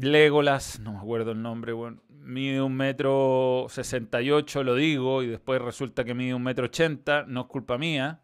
Legolas, 0.01 0.79
no 0.79 0.93
me 0.93 0.99
acuerdo 0.99 1.31
el 1.31 1.41
nombre, 1.41 1.73
mide 2.09 2.61
un 2.61 2.75
metro 2.75 3.67
sesenta 3.69 4.21
y 4.21 4.31
ocho, 4.31 4.63
lo 4.63 4.75
digo, 4.75 5.23
y 5.23 5.27
después 5.27 5.61
resulta 5.61 6.03
que 6.03 6.13
mide 6.13 6.33
un 6.33 6.43
metro 6.43 6.65
ochenta, 6.65 7.25
no 7.27 7.41
es 7.41 7.47
culpa 7.47 7.77
mía. 7.77 8.21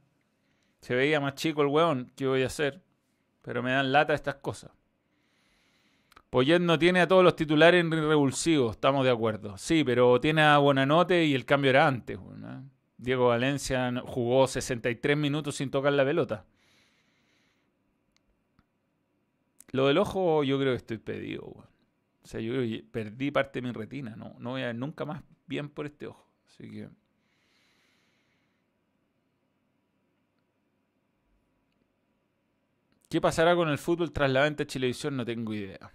Se 0.82 0.96
veía 0.96 1.20
más 1.20 1.36
chico 1.36 1.62
el 1.62 1.68
weón, 1.68 2.12
¿qué 2.16 2.28
voy 2.28 2.44
a 2.44 2.48
hacer? 2.48 2.82
Pero 3.42 3.64
me 3.64 3.72
dan 3.72 3.92
lata 3.92 4.14
estas 4.14 4.36
cosas. 4.36 4.72
Poyet 6.30 6.60
no 6.60 6.78
tiene 6.78 7.02
a 7.02 7.08
todos 7.08 7.24
los 7.24 7.36
titulares 7.36 7.80
en 7.80 7.92
revulsivos, 7.92 8.72
estamos 8.76 9.06
de 9.06 9.12
acuerdo. 9.12 9.58
Sí, 9.58 9.84
pero 9.84 10.20
tiene 10.20 10.42
a 10.42 10.58
Buenanote 10.58 11.24
y 11.26 11.34
el 11.34 11.46
cambio 11.46 11.70
era 11.70 11.88
antes. 11.88 12.18
¿eh? 12.18 12.62
Diego 12.98 13.28
Valencia 13.28 13.94
jugó 14.06 14.48
63 14.48 15.16
minutos 15.18 15.56
sin 15.56 15.72
tocar 15.72 15.94
la 15.94 16.04
pelota. 16.04 16.46
Lo 19.72 19.88
del 19.88 19.98
ojo 19.98 20.44
yo 20.44 20.60
creo 20.60 20.74
que 20.74 20.78
estoy 20.78 20.98
pedido, 20.98 21.44
O 21.46 21.68
sea, 22.24 22.40
yo 22.40 22.54
perdí 22.92 23.32
parte 23.32 23.62
de 23.62 23.68
mi 23.68 23.74
retina, 23.74 24.16
no, 24.16 24.36
no 24.40 24.52
voy 24.52 24.62
a 24.64 24.68
ver 24.68 24.76
nunca 24.76 25.06
más 25.06 25.24
bien 25.48 25.70
por 25.70 25.86
este 25.86 26.08
ojo. 26.08 26.28
Así 26.48 26.70
que... 26.70 26.90
¿Qué 33.10 33.22
pasará 33.22 33.56
con 33.56 33.70
el 33.70 33.78
fútbol 33.78 34.12
tras 34.12 34.32
la 34.32 34.44
venta 34.44 34.64
de 34.64 34.68
Chilevisión? 34.68 35.16
No 35.16 35.26
tengo 35.26 35.54
idea. 35.54 35.92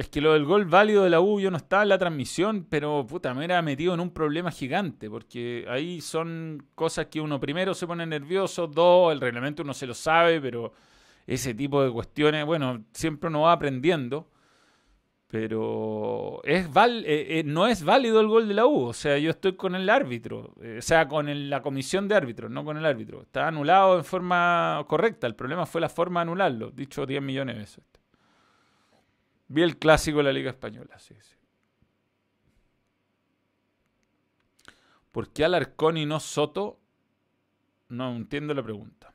Es 0.00 0.08
que 0.08 0.22
lo 0.22 0.32
del 0.32 0.46
gol 0.46 0.64
válido 0.64 1.04
de 1.04 1.10
la 1.10 1.20
U 1.20 1.40
yo 1.40 1.50
no 1.50 1.58
estaba 1.58 1.82
en 1.82 1.90
la 1.90 1.98
transmisión, 1.98 2.66
pero 2.70 3.06
puta, 3.06 3.34
me 3.34 3.44
era 3.44 3.60
metido 3.60 3.92
en 3.92 4.00
un 4.00 4.08
problema 4.14 4.50
gigante, 4.50 5.10
porque 5.10 5.66
ahí 5.68 6.00
son 6.00 6.68
cosas 6.74 7.08
que 7.08 7.20
uno 7.20 7.38
primero 7.38 7.74
se 7.74 7.86
pone 7.86 8.06
nervioso, 8.06 8.66
dos, 8.66 9.12
el 9.12 9.20
reglamento 9.20 9.62
uno 9.62 9.74
se 9.74 9.86
lo 9.86 9.92
sabe, 9.92 10.40
pero 10.40 10.72
ese 11.26 11.52
tipo 11.52 11.84
de 11.84 11.90
cuestiones, 11.92 12.46
bueno, 12.46 12.82
siempre 12.94 13.28
uno 13.28 13.42
va 13.42 13.52
aprendiendo, 13.52 14.30
pero 15.26 16.40
es 16.44 16.66
eh, 16.66 17.40
eh, 17.40 17.42
no 17.44 17.66
es 17.66 17.84
válido 17.84 18.22
el 18.22 18.28
gol 18.28 18.48
de 18.48 18.54
la 18.54 18.64
U, 18.64 18.84
o 18.86 18.92
sea, 18.94 19.18
yo 19.18 19.28
estoy 19.28 19.54
con 19.56 19.74
el 19.74 19.90
árbitro, 19.90 20.54
eh, 20.62 20.76
o 20.78 20.82
sea, 20.82 21.08
con 21.08 21.50
la 21.50 21.60
comisión 21.60 22.08
de 22.08 22.14
árbitros, 22.14 22.50
no 22.50 22.64
con 22.64 22.78
el 22.78 22.86
árbitro. 22.86 23.20
Está 23.20 23.48
anulado 23.48 23.98
en 23.98 24.04
forma 24.06 24.82
correcta, 24.88 25.26
el 25.26 25.34
problema 25.34 25.66
fue 25.66 25.82
la 25.82 25.90
forma 25.90 26.20
de 26.20 26.22
anularlo, 26.22 26.70
dicho 26.70 27.04
10 27.04 27.20
millones 27.20 27.56
de 27.56 27.60
veces. 27.60 27.99
Vi 29.50 29.62
el 29.62 29.78
clásico 29.78 30.18
de 30.18 30.24
la 30.24 30.32
Liga 30.32 30.50
Española, 30.50 30.96
sí, 31.00 31.16
sí. 31.20 31.34
¿Por 35.10 35.32
qué 35.32 35.44
Alarcón 35.44 35.96
y 35.96 36.06
no 36.06 36.20
Soto? 36.20 36.78
No 37.88 38.14
entiendo 38.14 38.54
la 38.54 38.62
pregunta. 38.62 39.12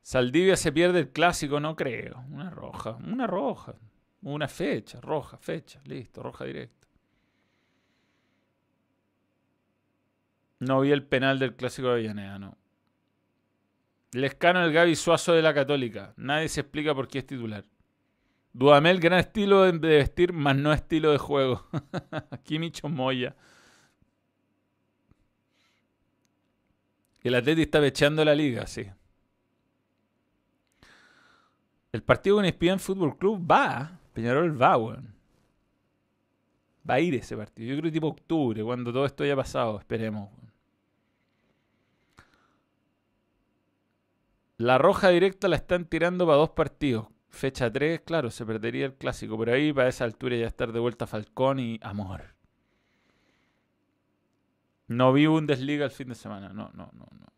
Saldivia 0.00 0.56
se 0.56 0.70
pierde 0.70 1.00
el 1.00 1.10
clásico, 1.10 1.58
no 1.58 1.74
creo. 1.74 2.24
Una 2.30 2.50
roja, 2.50 2.92
una 2.92 3.26
roja. 3.26 3.74
Una 4.22 4.46
fecha, 4.46 5.00
roja, 5.00 5.36
fecha, 5.36 5.80
listo, 5.84 6.22
roja 6.22 6.44
directa. 6.44 6.86
No 10.60 10.80
vi 10.82 10.92
el 10.92 11.02
penal 11.02 11.40
del 11.40 11.56
clásico 11.56 11.88
de 11.88 11.94
Avellaneda, 11.94 12.38
no. 12.38 12.56
Lescano 14.12 14.64
el 14.64 14.72
Gaby 14.72 14.94
Suazo 14.94 15.32
de 15.32 15.42
la 15.42 15.52
Católica. 15.52 16.14
Nadie 16.16 16.48
se 16.48 16.60
explica 16.60 16.94
por 16.94 17.08
qué 17.08 17.18
es 17.18 17.26
titular. 17.26 17.64
Dudamel, 18.58 18.98
gran 18.98 19.20
estilo 19.20 19.70
de 19.70 19.78
vestir, 19.78 20.32
más 20.32 20.56
no 20.56 20.72
estilo 20.72 21.12
de 21.12 21.18
juego. 21.18 21.64
Micho 22.50 22.88
Moya. 22.88 23.36
El 27.22 27.36
Atleti 27.36 27.62
está 27.62 27.86
echando 27.86 28.24
la 28.24 28.34
liga, 28.34 28.66
sí. 28.66 28.84
El 31.92 32.02
partido 32.02 32.34
con 32.34 32.46
en 32.46 32.80
Fútbol 32.80 33.16
Club 33.16 33.48
va. 33.48 34.00
Peñarol 34.12 34.60
va, 34.60 34.76
weón. 34.76 35.14
Va 36.88 36.94
a 36.94 37.00
ir 37.00 37.14
ese 37.14 37.36
partido. 37.36 37.72
Yo 37.72 37.80
creo 37.80 37.92
tipo 37.92 38.08
octubre, 38.08 38.64
cuando 38.64 38.92
todo 38.92 39.06
esto 39.06 39.22
haya 39.22 39.36
pasado. 39.36 39.78
Esperemos. 39.78 40.30
La 44.56 44.78
roja 44.78 45.10
directa 45.10 45.46
la 45.46 45.54
están 45.54 45.84
tirando 45.84 46.26
para 46.26 46.38
dos 46.38 46.50
partidos. 46.50 47.06
Fecha 47.30 47.70
3, 47.72 48.00
claro, 48.00 48.30
se 48.30 48.44
perdería 48.46 48.86
el 48.86 48.94
clásico. 48.94 49.38
Pero 49.38 49.52
ahí, 49.52 49.72
para 49.72 49.88
esa 49.88 50.04
altura, 50.04 50.36
ya 50.36 50.46
estar 50.46 50.72
de 50.72 50.80
vuelta 50.80 51.06
Falcón 51.06 51.60
y 51.60 51.78
Amor. 51.82 52.34
No 54.88 55.12
vi 55.12 55.26
un 55.26 55.46
desliga 55.46 55.84
el 55.84 55.90
fin 55.90 56.08
de 56.08 56.14
semana. 56.14 56.48
No, 56.48 56.70
no, 56.74 56.90
no, 56.94 57.06
no. 57.12 57.28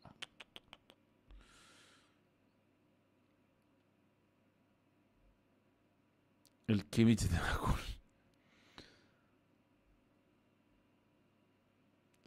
El 6.68 6.86
Kimmich 6.86 7.22
de 7.22 7.36
Macul. 7.36 7.80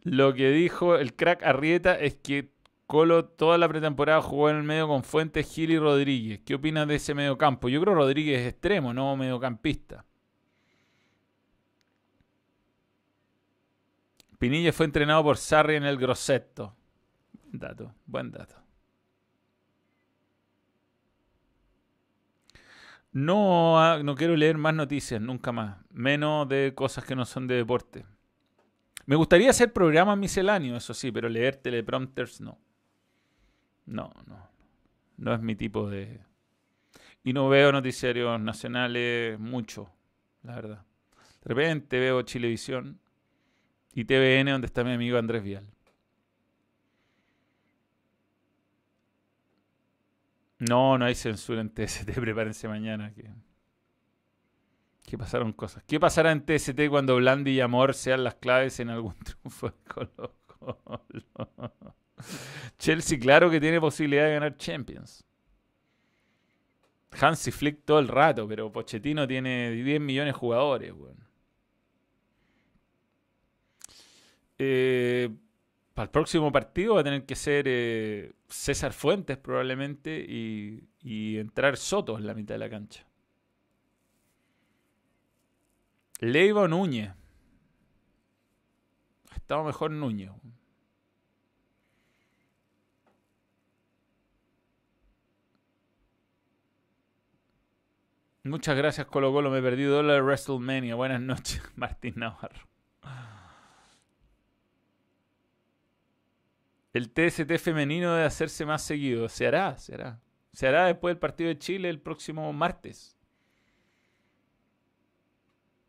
Lo 0.02 0.34
que 0.34 0.50
dijo 0.50 0.96
el 0.96 1.14
crack 1.16 1.42
Arrieta 1.42 1.98
es 1.98 2.16
que 2.16 2.53
Colo 2.86 3.24
toda 3.24 3.56
la 3.56 3.68
pretemporada 3.68 4.20
jugó 4.20 4.50
en 4.50 4.56
el 4.56 4.62
medio 4.62 4.86
con 4.88 5.04
Fuentes, 5.04 5.50
Gil 5.50 5.70
y 5.70 5.78
Rodríguez. 5.78 6.40
¿Qué 6.44 6.54
opinas 6.54 6.86
de 6.86 6.96
ese 6.96 7.14
medio 7.14 7.38
campo? 7.38 7.68
Yo 7.68 7.80
creo 7.80 7.94
Rodríguez 7.94 8.40
es 8.40 8.48
extremo, 8.52 8.92
no 8.92 9.16
mediocampista. 9.16 10.04
Pinilla 14.38 14.72
fue 14.72 14.86
entrenado 14.86 15.22
por 15.22 15.38
Sarri 15.38 15.76
en 15.76 15.84
el 15.84 15.96
Grosseto. 15.96 16.76
Buen 17.32 17.58
dato, 17.58 17.94
buen 18.04 18.30
dato. 18.30 18.56
No, 23.12 23.80
ah, 23.80 24.00
no 24.02 24.16
quiero 24.16 24.36
leer 24.36 24.58
más 24.58 24.74
noticias, 24.74 25.20
nunca 25.20 25.52
más. 25.52 25.78
Menos 25.90 26.48
de 26.48 26.74
cosas 26.74 27.04
que 27.04 27.14
no 27.14 27.24
son 27.24 27.46
de 27.46 27.54
deporte. 27.54 28.04
Me 29.06 29.16
gustaría 29.16 29.50
hacer 29.50 29.72
programas 29.72 30.18
misceláneos, 30.18 30.82
eso 30.82 30.94
sí, 30.94 31.12
pero 31.12 31.28
leer 31.28 31.56
teleprompters 31.56 32.40
no. 32.40 32.58
No, 33.86 34.12
no. 34.26 34.48
No 35.16 35.34
es 35.34 35.40
mi 35.40 35.54
tipo 35.56 35.88
de... 35.88 36.20
Y 37.22 37.32
no 37.32 37.48
veo 37.48 37.72
noticiarios 37.72 38.40
nacionales 38.40 39.38
mucho, 39.38 39.90
la 40.42 40.56
verdad. 40.56 40.84
De 41.44 41.54
repente 41.54 41.98
veo 41.98 42.22
Chilevisión 42.22 43.00
y 43.94 44.04
TVN 44.04 44.50
donde 44.50 44.66
está 44.66 44.84
mi 44.84 44.92
amigo 44.92 45.18
Andrés 45.18 45.42
Vial. 45.42 45.66
No, 50.58 50.98
no 50.98 51.04
hay 51.04 51.14
censura 51.14 51.60
en 51.60 51.70
TST, 51.70 52.10
prepárense 52.20 52.68
mañana 52.68 53.12
que, 53.12 53.30
que 55.06 55.18
pasaron 55.18 55.52
cosas. 55.52 55.84
¿Qué 55.86 56.00
pasará 56.00 56.32
en 56.32 56.44
TST 56.44 56.88
cuando 56.88 57.16
Blandi 57.16 57.52
y 57.52 57.60
Amor 57.60 57.94
sean 57.94 58.24
las 58.24 58.36
claves 58.36 58.80
en 58.80 58.90
algún 58.90 59.14
triunfo 59.24 59.68
de 59.68 59.74
Colo 59.86 60.34
Colo? 60.46 61.94
Chelsea, 62.78 63.18
claro 63.18 63.50
que 63.50 63.60
tiene 63.60 63.80
posibilidad 63.80 64.24
de 64.24 64.34
ganar 64.34 64.56
Champions. 64.56 65.24
Hansi 67.20 67.50
Flick 67.50 67.84
todo 67.84 67.98
el 67.98 68.08
rato, 68.08 68.46
pero 68.48 68.72
Pochettino 68.72 69.26
tiene 69.26 69.70
10 69.70 70.00
millones 70.00 70.34
de 70.34 70.38
jugadores, 70.38 70.92
eh, 74.58 75.30
para 75.94 76.04
el 76.04 76.10
próximo 76.10 76.50
partido 76.52 76.94
va 76.94 77.00
a 77.00 77.04
tener 77.04 77.24
que 77.26 77.34
ser 77.34 77.66
eh, 77.68 78.32
César 78.48 78.92
Fuentes 78.92 79.36
probablemente 79.36 80.24
y, 80.26 80.88
entrar 81.38 81.76
Soto 81.76 82.18
en 82.18 82.26
la 82.26 82.34
mitad 82.34 82.54
de 82.54 82.58
la 82.58 82.70
cancha. 82.70 83.06
Leiva 86.20 86.66
Núñez. 86.66 87.10
Ha 89.30 89.36
estado 89.36 89.64
mejor 89.64 89.90
Núñez. 89.90 90.30
Muchas 98.44 98.76
gracias, 98.76 99.06
Colo 99.06 99.32
Colo. 99.32 99.50
Me 99.50 99.62
perdí 99.62 99.84
dólar 99.84 100.16
de 100.16 100.22
WrestleMania. 100.22 100.94
Buenas 100.94 101.20
noches, 101.20 101.62
Martín 101.76 102.14
Navarro. 102.16 102.68
El 106.92 107.10
TST 107.10 107.50
femenino 107.58 108.12
debe 108.12 108.26
hacerse 108.26 108.66
más 108.66 108.82
seguido. 108.82 109.28
Se 109.30 109.46
hará, 109.46 109.78
se 109.78 109.94
hará. 109.94 110.20
Se 110.52 110.68
hará 110.68 110.86
después 110.86 111.14
del 111.14 111.18
partido 111.18 111.48
de 111.48 111.58
Chile 111.58 111.88
el 111.88 112.00
próximo 112.00 112.52
martes. 112.52 113.16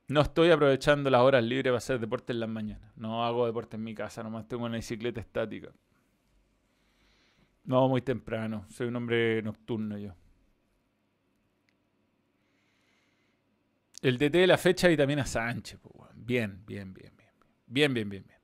No 0.08 0.22
estoy 0.22 0.50
aprovechando 0.50 1.10
las 1.10 1.22
horas 1.22 1.44
libres 1.44 1.72
para 1.72 1.78
hacer 1.78 2.00
deporte 2.00 2.32
en 2.32 2.40
las 2.40 2.50
mañanas. 2.50 2.92
No 2.96 3.26
hago 3.26 3.46
deporte 3.46 3.76
en 3.76 3.84
mi 3.84 3.94
casa, 3.94 4.24
nomás 4.24 4.48
tengo 4.48 4.66
una 4.66 4.78
bicicleta 4.78 5.20
estática. 5.20 5.74
No, 7.66 7.90
muy 7.90 8.02
temprano. 8.02 8.66
Soy 8.70 8.88
un 8.88 8.96
hombre 8.96 9.42
nocturno 9.42 9.98
yo. 9.98 10.14
El 14.06 14.20
DT 14.20 14.38
de 14.38 14.46
la 14.46 14.60
fecha 14.60 14.92
y 14.92 14.96
también 14.96 15.18
a 15.18 15.26
Sánchez. 15.26 15.80
Bien, 16.14 16.64
bien, 16.64 16.94
bien, 16.94 17.12
bien. 17.18 17.32
Bien, 17.66 17.92
bien, 17.92 18.08
bien, 18.08 18.24
bien. 18.24 18.40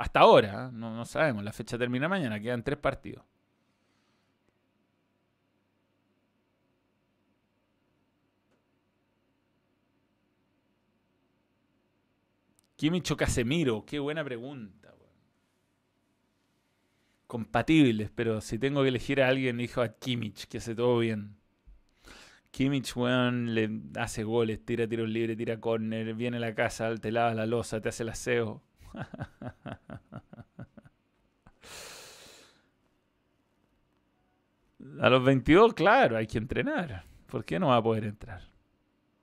Hasta 0.00 0.18
ahora, 0.18 0.66
¿eh? 0.66 0.70
no, 0.72 1.04
sabemos. 1.04 1.44
La 1.44 1.52
fecha 1.52 1.78
termina 1.78 2.08
mañana, 2.08 2.40
quedan 2.40 2.64
tres 2.64 2.76
partidos. 2.76 3.24
Kimmich 12.74 13.08
o 13.12 13.16
Casemiro, 13.16 13.84
qué 13.86 14.00
buena 14.00 14.24
pregunta. 14.24 14.92
Compatibles, 17.28 18.10
pero 18.12 18.40
si 18.40 18.58
tengo 18.58 18.82
que 18.82 18.88
elegir 18.88 19.22
a 19.22 19.28
alguien, 19.28 19.56
dijo 19.58 19.82
a 19.82 19.88
Kimmich, 19.88 20.48
que 20.48 20.58
hace 20.58 20.74
todo 20.74 20.98
bien. 20.98 21.35
Kimmich, 22.56 22.96
weón, 22.96 23.54
le 23.54 23.68
hace 23.98 24.24
goles, 24.24 24.64
tira 24.64 24.88
tiros 24.88 25.10
libres, 25.10 25.36
tira 25.36 25.60
córner, 25.60 26.14
viene 26.14 26.38
a 26.38 26.40
la 26.40 26.54
casa, 26.54 26.94
te 26.94 27.12
lava 27.12 27.34
la 27.34 27.44
losa, 27.44 27.82
te 27.82 27.90
hace 27.90 28.02
el 28.02 28.08
aseo. 28.08 28.62
a 35.02 35.10
los 35.10 35.22
22, 35.22 35.74
claro, 35.74 36.16
hay 36.16 36.26
que 36.26 36.38
entrenar. 36.38 37.04
¿Por 37.26 37.44
qué 37.44 37.58
no 37.58 37.66
va 37.66 37.76
a 37.76 37.82
poder 37.82 38.04
entrar? 38.04 38.40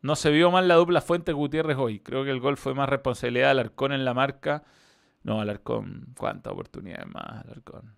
No 0.04 0.16
se 0.16 0.30
vio 0.30 0.52
mal 0.52 0.68
la 0.68 0.76
dupla 0.76 1.02
Fuente 1.02 1.34
Gutiérrez 1.34 1.78
hoy. 1.80 2.02
Creo 2.02 2.24
que 2.24 2.30
el 2.30 2.40
gol 2.40 2.56
fue 2.56 2.76
más 2.76 2.88
responsabilidad 2.88 3.48
de 3.48 3.52
Alarcón 3.52 3.94
en 3.94 4.06
la 4.06 4.14
marca. 4.14 4.64
No, 5.24 5.42
Alarcón, 5.42 6.14
¿cuántas 6.16 6.54
oportunidades 6.54 7.08
más, 7.08 7.46
Alarcón? 7.46 7.96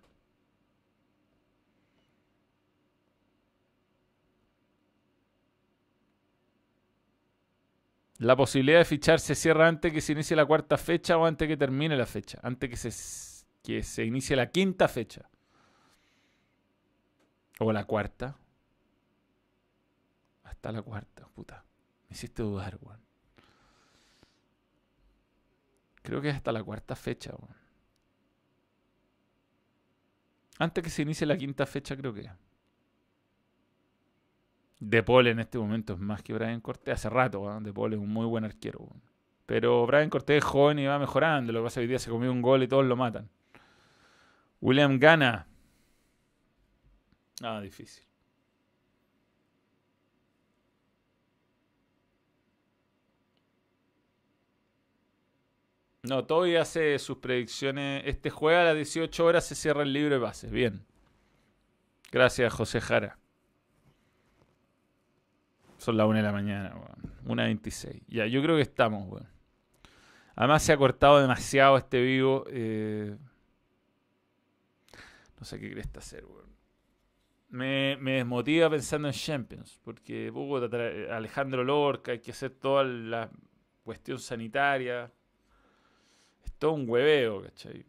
La 8.18 8.34
posibilidad 8.34 8.78
de 8.78 8.84
fichar 8.84 9.20
se 9.20 9.34
cierra 9.34 9.68
antes 9.68 9.92
que 9.92 10.00
se 10.00 10.12
inicie 10.12 10.36
la 10.36 10.46
cuarta 10.46 10.78
fecha 10.78 11.18
o 11.18 11.26
antes 11.26 11.46
que 11.46 11.56
termine 11.56 11.96
la 11.96 12.06
fecha. 12.06 12.40
Antes 12.42 12.70
que 12.70 12.76
se, 12.76 13.44
que 13.62 13.82
se 13.82 14.04
inicie 14.04 14.36
la 14.36 14.50
quinta 14.50 14.88
fecha. 14.88 15.28
O 17.58 17.72
la 17.72 17.84
cuarta. 17.84 18.38
Hasta 20.44 20.72
la 20.72 20.82
cuarta, 20.82 21.28
puta. 21.28 21.64
Me 22.08 22.14
hiciste 22.14 22.42
dudar, 22.42 22.78
weón. 22.80 23.00
Creo 26.02 26.20
que 26.22 26.30
es 26.30 26.36
hasta 26.36 26.52
la 26.52 26.62
cuarta 26.62 26.96
fecha, 26.96 27.34
weón. 27.36 27.56
Antes 30.58 30.82
que 30.82 30.90
se 30.90 31.02
inicie 31.02 31.26
la 31.26 31.36
quinta 31.36 31.66
fecha, 31.66 31.96
creo 31.96 32.14
que. 32.14 32.30
De 34.78 35.02
Paul 35.02 35.26
en 35.28 35.40
este 35.40 35.58
momento 35.58 35.94
es 35.94 35.98
más 35.98 36.22
que 36.22 36.34
Brian 36.34 36.60
Cortés. 36.60 36.94
Hace 36.94 37.10
rato, 37.10 37.40
weón. 37.40 37.64
De 37.64 37.72
Paul 37.72 37.94
es 37.94 37.98
un 37.98 38.08
muy 38.08 38.26
buen 38.26 38.44
arquero. 38.44 38.88
Pero 39.46 39.86
Brian 39.86 40.10
Cortés 40.10 40.38
es 40.38 40.44
joven 40.44 40.78
y 40.78 40.86
va 40.86 40.98
mejorando. 40.98 41.52
Lo 41.52 41.60
que 41.60 41.64
pasa 41.64 41.80
es 41.80 41.82
que 41.82 41.86
hoy 41.86 41.88
día 41.88 41.98
se 41.98 42.10
comió 42.10 42.30
un 42.32 42.42
gol 42.42 42.62
y 42.62 42.68
todos 42.68 42.84
lo 42.84 42.96
matan. 42.96 43.30
William 44.60 44.98
gana. 44.98 45.46
Ah, 47.42 47.60
difícil. 47.60 48.06
No, 56.02 56.24
Toby 56.24 56.56
hace 56.56 56.98
sus 56.98 57.18
predicciones. 57.18 58.02
Este 58.06 58.30
juega 58.30 58.62
a 58.62 58.64
las 58.64 58.76
18 58.76 59.24
horas, 59.24 59.44
se 59.44 59.54
cierra 59.54 59.82
el 59.82 59.92
libro 59.92 60.14
de 60.14 60.20
bases. 60.20 60.50
Bien. 60.50 60.86
Gracias, 62.12 62.52
José 62.52 62.80
Jara. 62.80 63.18
Son 65.86 65.96
las 65.96 66.08
1 66.08 66.16
de 66.16 66.22
la 66.24 66.32
mañana, 66.32 66.74
weón. 66.74 67.38
1.26. 67.38 68.02
Ya, 68.08 68.26
yo 68.26 68.42
creo 68.42 68.56
que 68.56 68.62
estamos, 68.62 69.08
weón. 69.08 69.28
Además 70.34 70.64
se 70.64 70.72
ha 70.72 70.76
cortado 70.76 71.20
demasiado 71.20 71.76
este 71.76 72.02
vivo. 72.02 72.44
Eh, 72.48 73.16
no 75.38 75.46
sé 75.46 75.60
qué 75.60 75.70
crees 75.70 75.88
hacer, 75.96 76.24
weón. 76.24 76.50
Me, 77.50 77.96
me, 78.00 78.14
desmotiva 78.14 78.68
pensando 78.68 79.06
en 79.06 79.14
Champions. 79.14 79.78
Porque 79.84 80.32
Alejandro 81.08 81.62
Lorca, 81.62 82.10
hay 82.10 82.18
que 82.18 82.32
hacer 82.32 82.50
toda 82.50 82.82
la 82.82 83.30
cuestión 83.84 84.18
sanitaria 84.18 85.12
todo 86.58 86.72
un 86.72 86.88
hueveo, 86.88 87.42
¿cachai? 87.44 87.86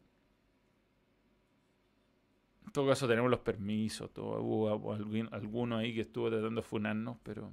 En 2.64 2.72
todo 2.72 2.90
caso 2.90 3.08
tenemos 3.08 3.32
los 3.32 3.40
permisos, 3.40 4.14
todo, 4.14 4.40
hubo 4.40 4.94
alguno 5.32 5.78
ahí 5.78 5.96
que 5.96 6.02
estuvo 6.02 6.30
tratando 6.30 6.62
de 6.62 6.68
funarnos, 6.68 7.18
pero... 7.24 7.52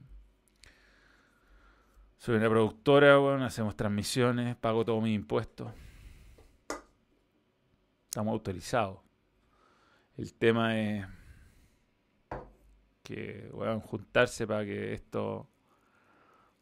Soy 2.25 2.37
una 2.37 2.49
productora, 2.49 3.19
bueno, 3.19 3.45
hacemos 3.45 3.77
transmisiones, 3.77 4.57
pago 4.57 4.83
todos 4.83 5.03
mis 5.03 5.15
impuestos. 5.15 5.71
Estamos 8.07 8.33
autorizados. 8.33 9.01
El 10.17 10.33
tema 10.33 10.75
es 10.81 11.07
que 13.03 13.51
juntarse 13.83 14.47
para 14.47 14.65
que 14.65 14.95
esto 14.95 15.51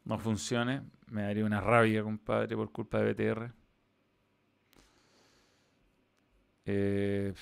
no 0.03 0.19
funcione. 0.19 0.81
Me 1.07 1.21
daría 1.21 1.45
una 1.45 1.61
rabia, 1.61 2.03
compadre, 2.03 2.57
por 2.57 2.69
culpa 2.69 2.99
de 2.99 3.13
BTR. 3.13 3.53
Eh, 6.65 7.33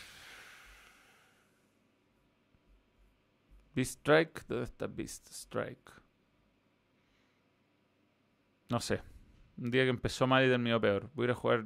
Beast 3.74 3.98
Strike, 3.98 4.46
¿dónde 4.46 4.66
está 4.66 4.86
Beast 4.86 5.28
Strike? 5.32 6.01
No 8.72 8.80
sé. 8.80 9.02
Un 9.58 9.70
día 9.70 9.84
que 9.84 9.90
empezó 9.90 10.26
mal 10.26 10.46
y 10.46 10.50
terminó 10.50 10.80
peor. 10.80 11.10
Voy 11.14 11.26
a 11.26 11.26
ir 11.26 11.32
a 11.32 11.36
jugar. 11.36 11.66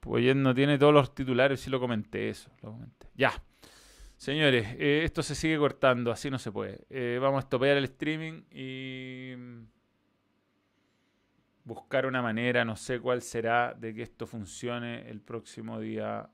Pues 0.00 0.34
no 0.34 0.54
tiene 0.54 0.78
todos 0.78 0.94
los 0.94 1.14
titulares, 1.14 1.66
y 1.66 1.70
lo 1.70 1.78
comenté 1.78 2.30
eso. 2.30 2.50
Lo 2.62 2.72
comenté. 2.72 3.08
Ya. 3.14 3.32
Señores, 4.16 4.68
eh, 4.78 5.02
esto 5.04 5.22
se 5.22 5.34
sigue 5.34 5.58
cortando, 5.58 6.10
así 6.10 6.30
no 6.30 6.38
se 6.38 6.50
puede. 6.50 6.86
Eh, 6.88 7.18
vamos 7.20 7.38
a 7.38 7.44
estopear 7.44 7.76
el 7.76 7.84
streaming 7.84 8.44
y 8.50 9.34
buscar 11.64 12.06
una 12.06 12.22
manera, 12.22 12.64
no 12.64 12.74
sé 12.74 13.00
cuál 13.00 13.20
será, 13.20 13.74
de 13.74 13.94
que 13.94 14.02
esto 14.02 14.26
funcione 14.26 15.10
el 15.10 15.20
próximo 15.20 15.78
día. 15.78 16.30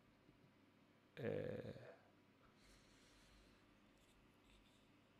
Eh, 1.16 1.75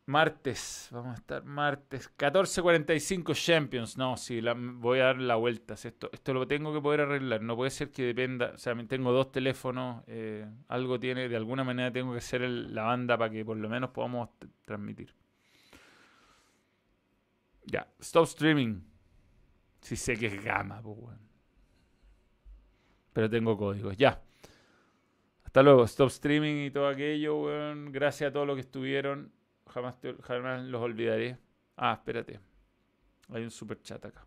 martes, 0.05 0.89
vamos 0.91 1.11
a 1.11 1.19
estar 1.19 1.43
martes, 1.43 2.09
14.45 2.17 3.33
Champions. 3.33 3.97
No, 3.97 4.17
sí, 4.17 4.41
voy 4.75 4.99
a 4.99 5.05
dar 5.05 5.17
la 5.19 5.35
vuelta. 5.35 5.75
Esto, 5.75 6.09
esto 6.11 6.33
lo 6.33 6.47
tengo 6.47 6.73
que 6.73 6.81
poder 6.81 7.01
arreglar. 7.01 7.41
No 7.41 7.55
puede 7.55 7.71
ser 7.71 7.91
que 7.91 8.03
dependa. 8.03 8.51
O 8.55 8.57
sea, 8.57 8.75
tengo 8.87 9.11
dos 9.11 9.31
teléfonos. 9.31 10.03
Eh, 10.07 10.45
algo 10.67 10.99
tiene, 10.99 11.29
de 11.29 11.35
alguna 11.35 11.63
manera 11.63 11.91
tengo 11.91 12.11
que 12.11 12.19
hacer 12.19 12.41
la 12.41 12.83
banda 12.83 13.17
para 13.17 13.31
que 13.31 13.45
por 13.45 13.57
lo 13.57 13.69
menos 13.69 13.91
podamos 13.91 14.29
transmitir. 14.65 15.13
Ya, 17.65 17.87
stop 17.99 18.25
streaming. 18.25 18.81
Si 19.81 19.95
sé 19.95 20.17
que 20.17 20.27
es 20.27 20.43
gama, 20.43 20.81
pues. 20.81 21.17
Pero 23.13 23.29
tengo 23.29 23.57
códigos, 23.57 23.97
ya. 23.97 24.21
Hasta 25.43 25.63
luego, 25.63 25.83
stop 25.83 26.07
streaming 26.07 26.67
y 26.67 26.71
todo 26.71 26.87
aquello. 26.87 27.43
Gracias 27.91 28.29
a 28.29 28.33
todos 28.33 28.47
los 28.47 28.55
que 28.55 28.61
estuvieron. 28.61 29.31
Jamás, 29.71 29.95
los 30.65 30.81
olvidaré. 30.81 31.37
Ah, 31.77 31.93
espérate. 31.93 32.39
Hay 33.29 33.43
un 33.43 33.51
super 33.51 33.81
chat 33.81 34.03
acá. 34.05 34.25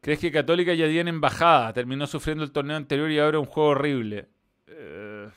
¿Crees 0.00 0.18
que 0.18 0.32
Católica 0.32 0.74
ya 0.74 0.86
tiene 0.86 1.10
embajada? 1.10 1.72
Terminó 1.72 2.06
sufriendo 2.06 2.42
el 2.42 2.50
torneo 2.50 2.76
anterior 2.76 3.10
y 3.10 3.18
ahora 3.18 3.38
un 3.38 3.46
juego 3.46 3.70
horrible. 3.70 4.28
Eh, 4.66 5.30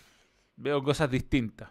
veo 0.56 0.82
cosas 0.82 1.12
distintas. 1.12 1.70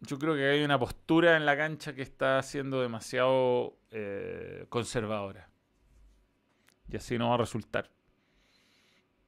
Yo 0.00 0.18
creo 0.18 0.34
que 0.34 0.46
hay 0.46 0.64
una 0.64 0.78
postura 0.78 1.36
en 1.36 1.44
la 1.44 1.56
cancha 1.56 1.94
que 1.94 2.02
está 2.02 2.40
siendo 2.42 2.80
demasiado 2.80 3.76
eh, 3.90 4.64
conservadora. 4.68 5.50
Y 6.88 6.96
así 6.96 7.18
no 7.18 7.30
va 7.30 7.34
a 7.34 7.38
resultar. 7.38 7.90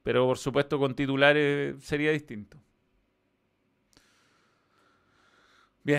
Pero 0.03 0.25
por 0.25 0.37
supuesto 0.37 0.79
con 0.79 0.95
titulares 0.95 1.83
sería 1.83 2.11
distinto. 2.11 2.57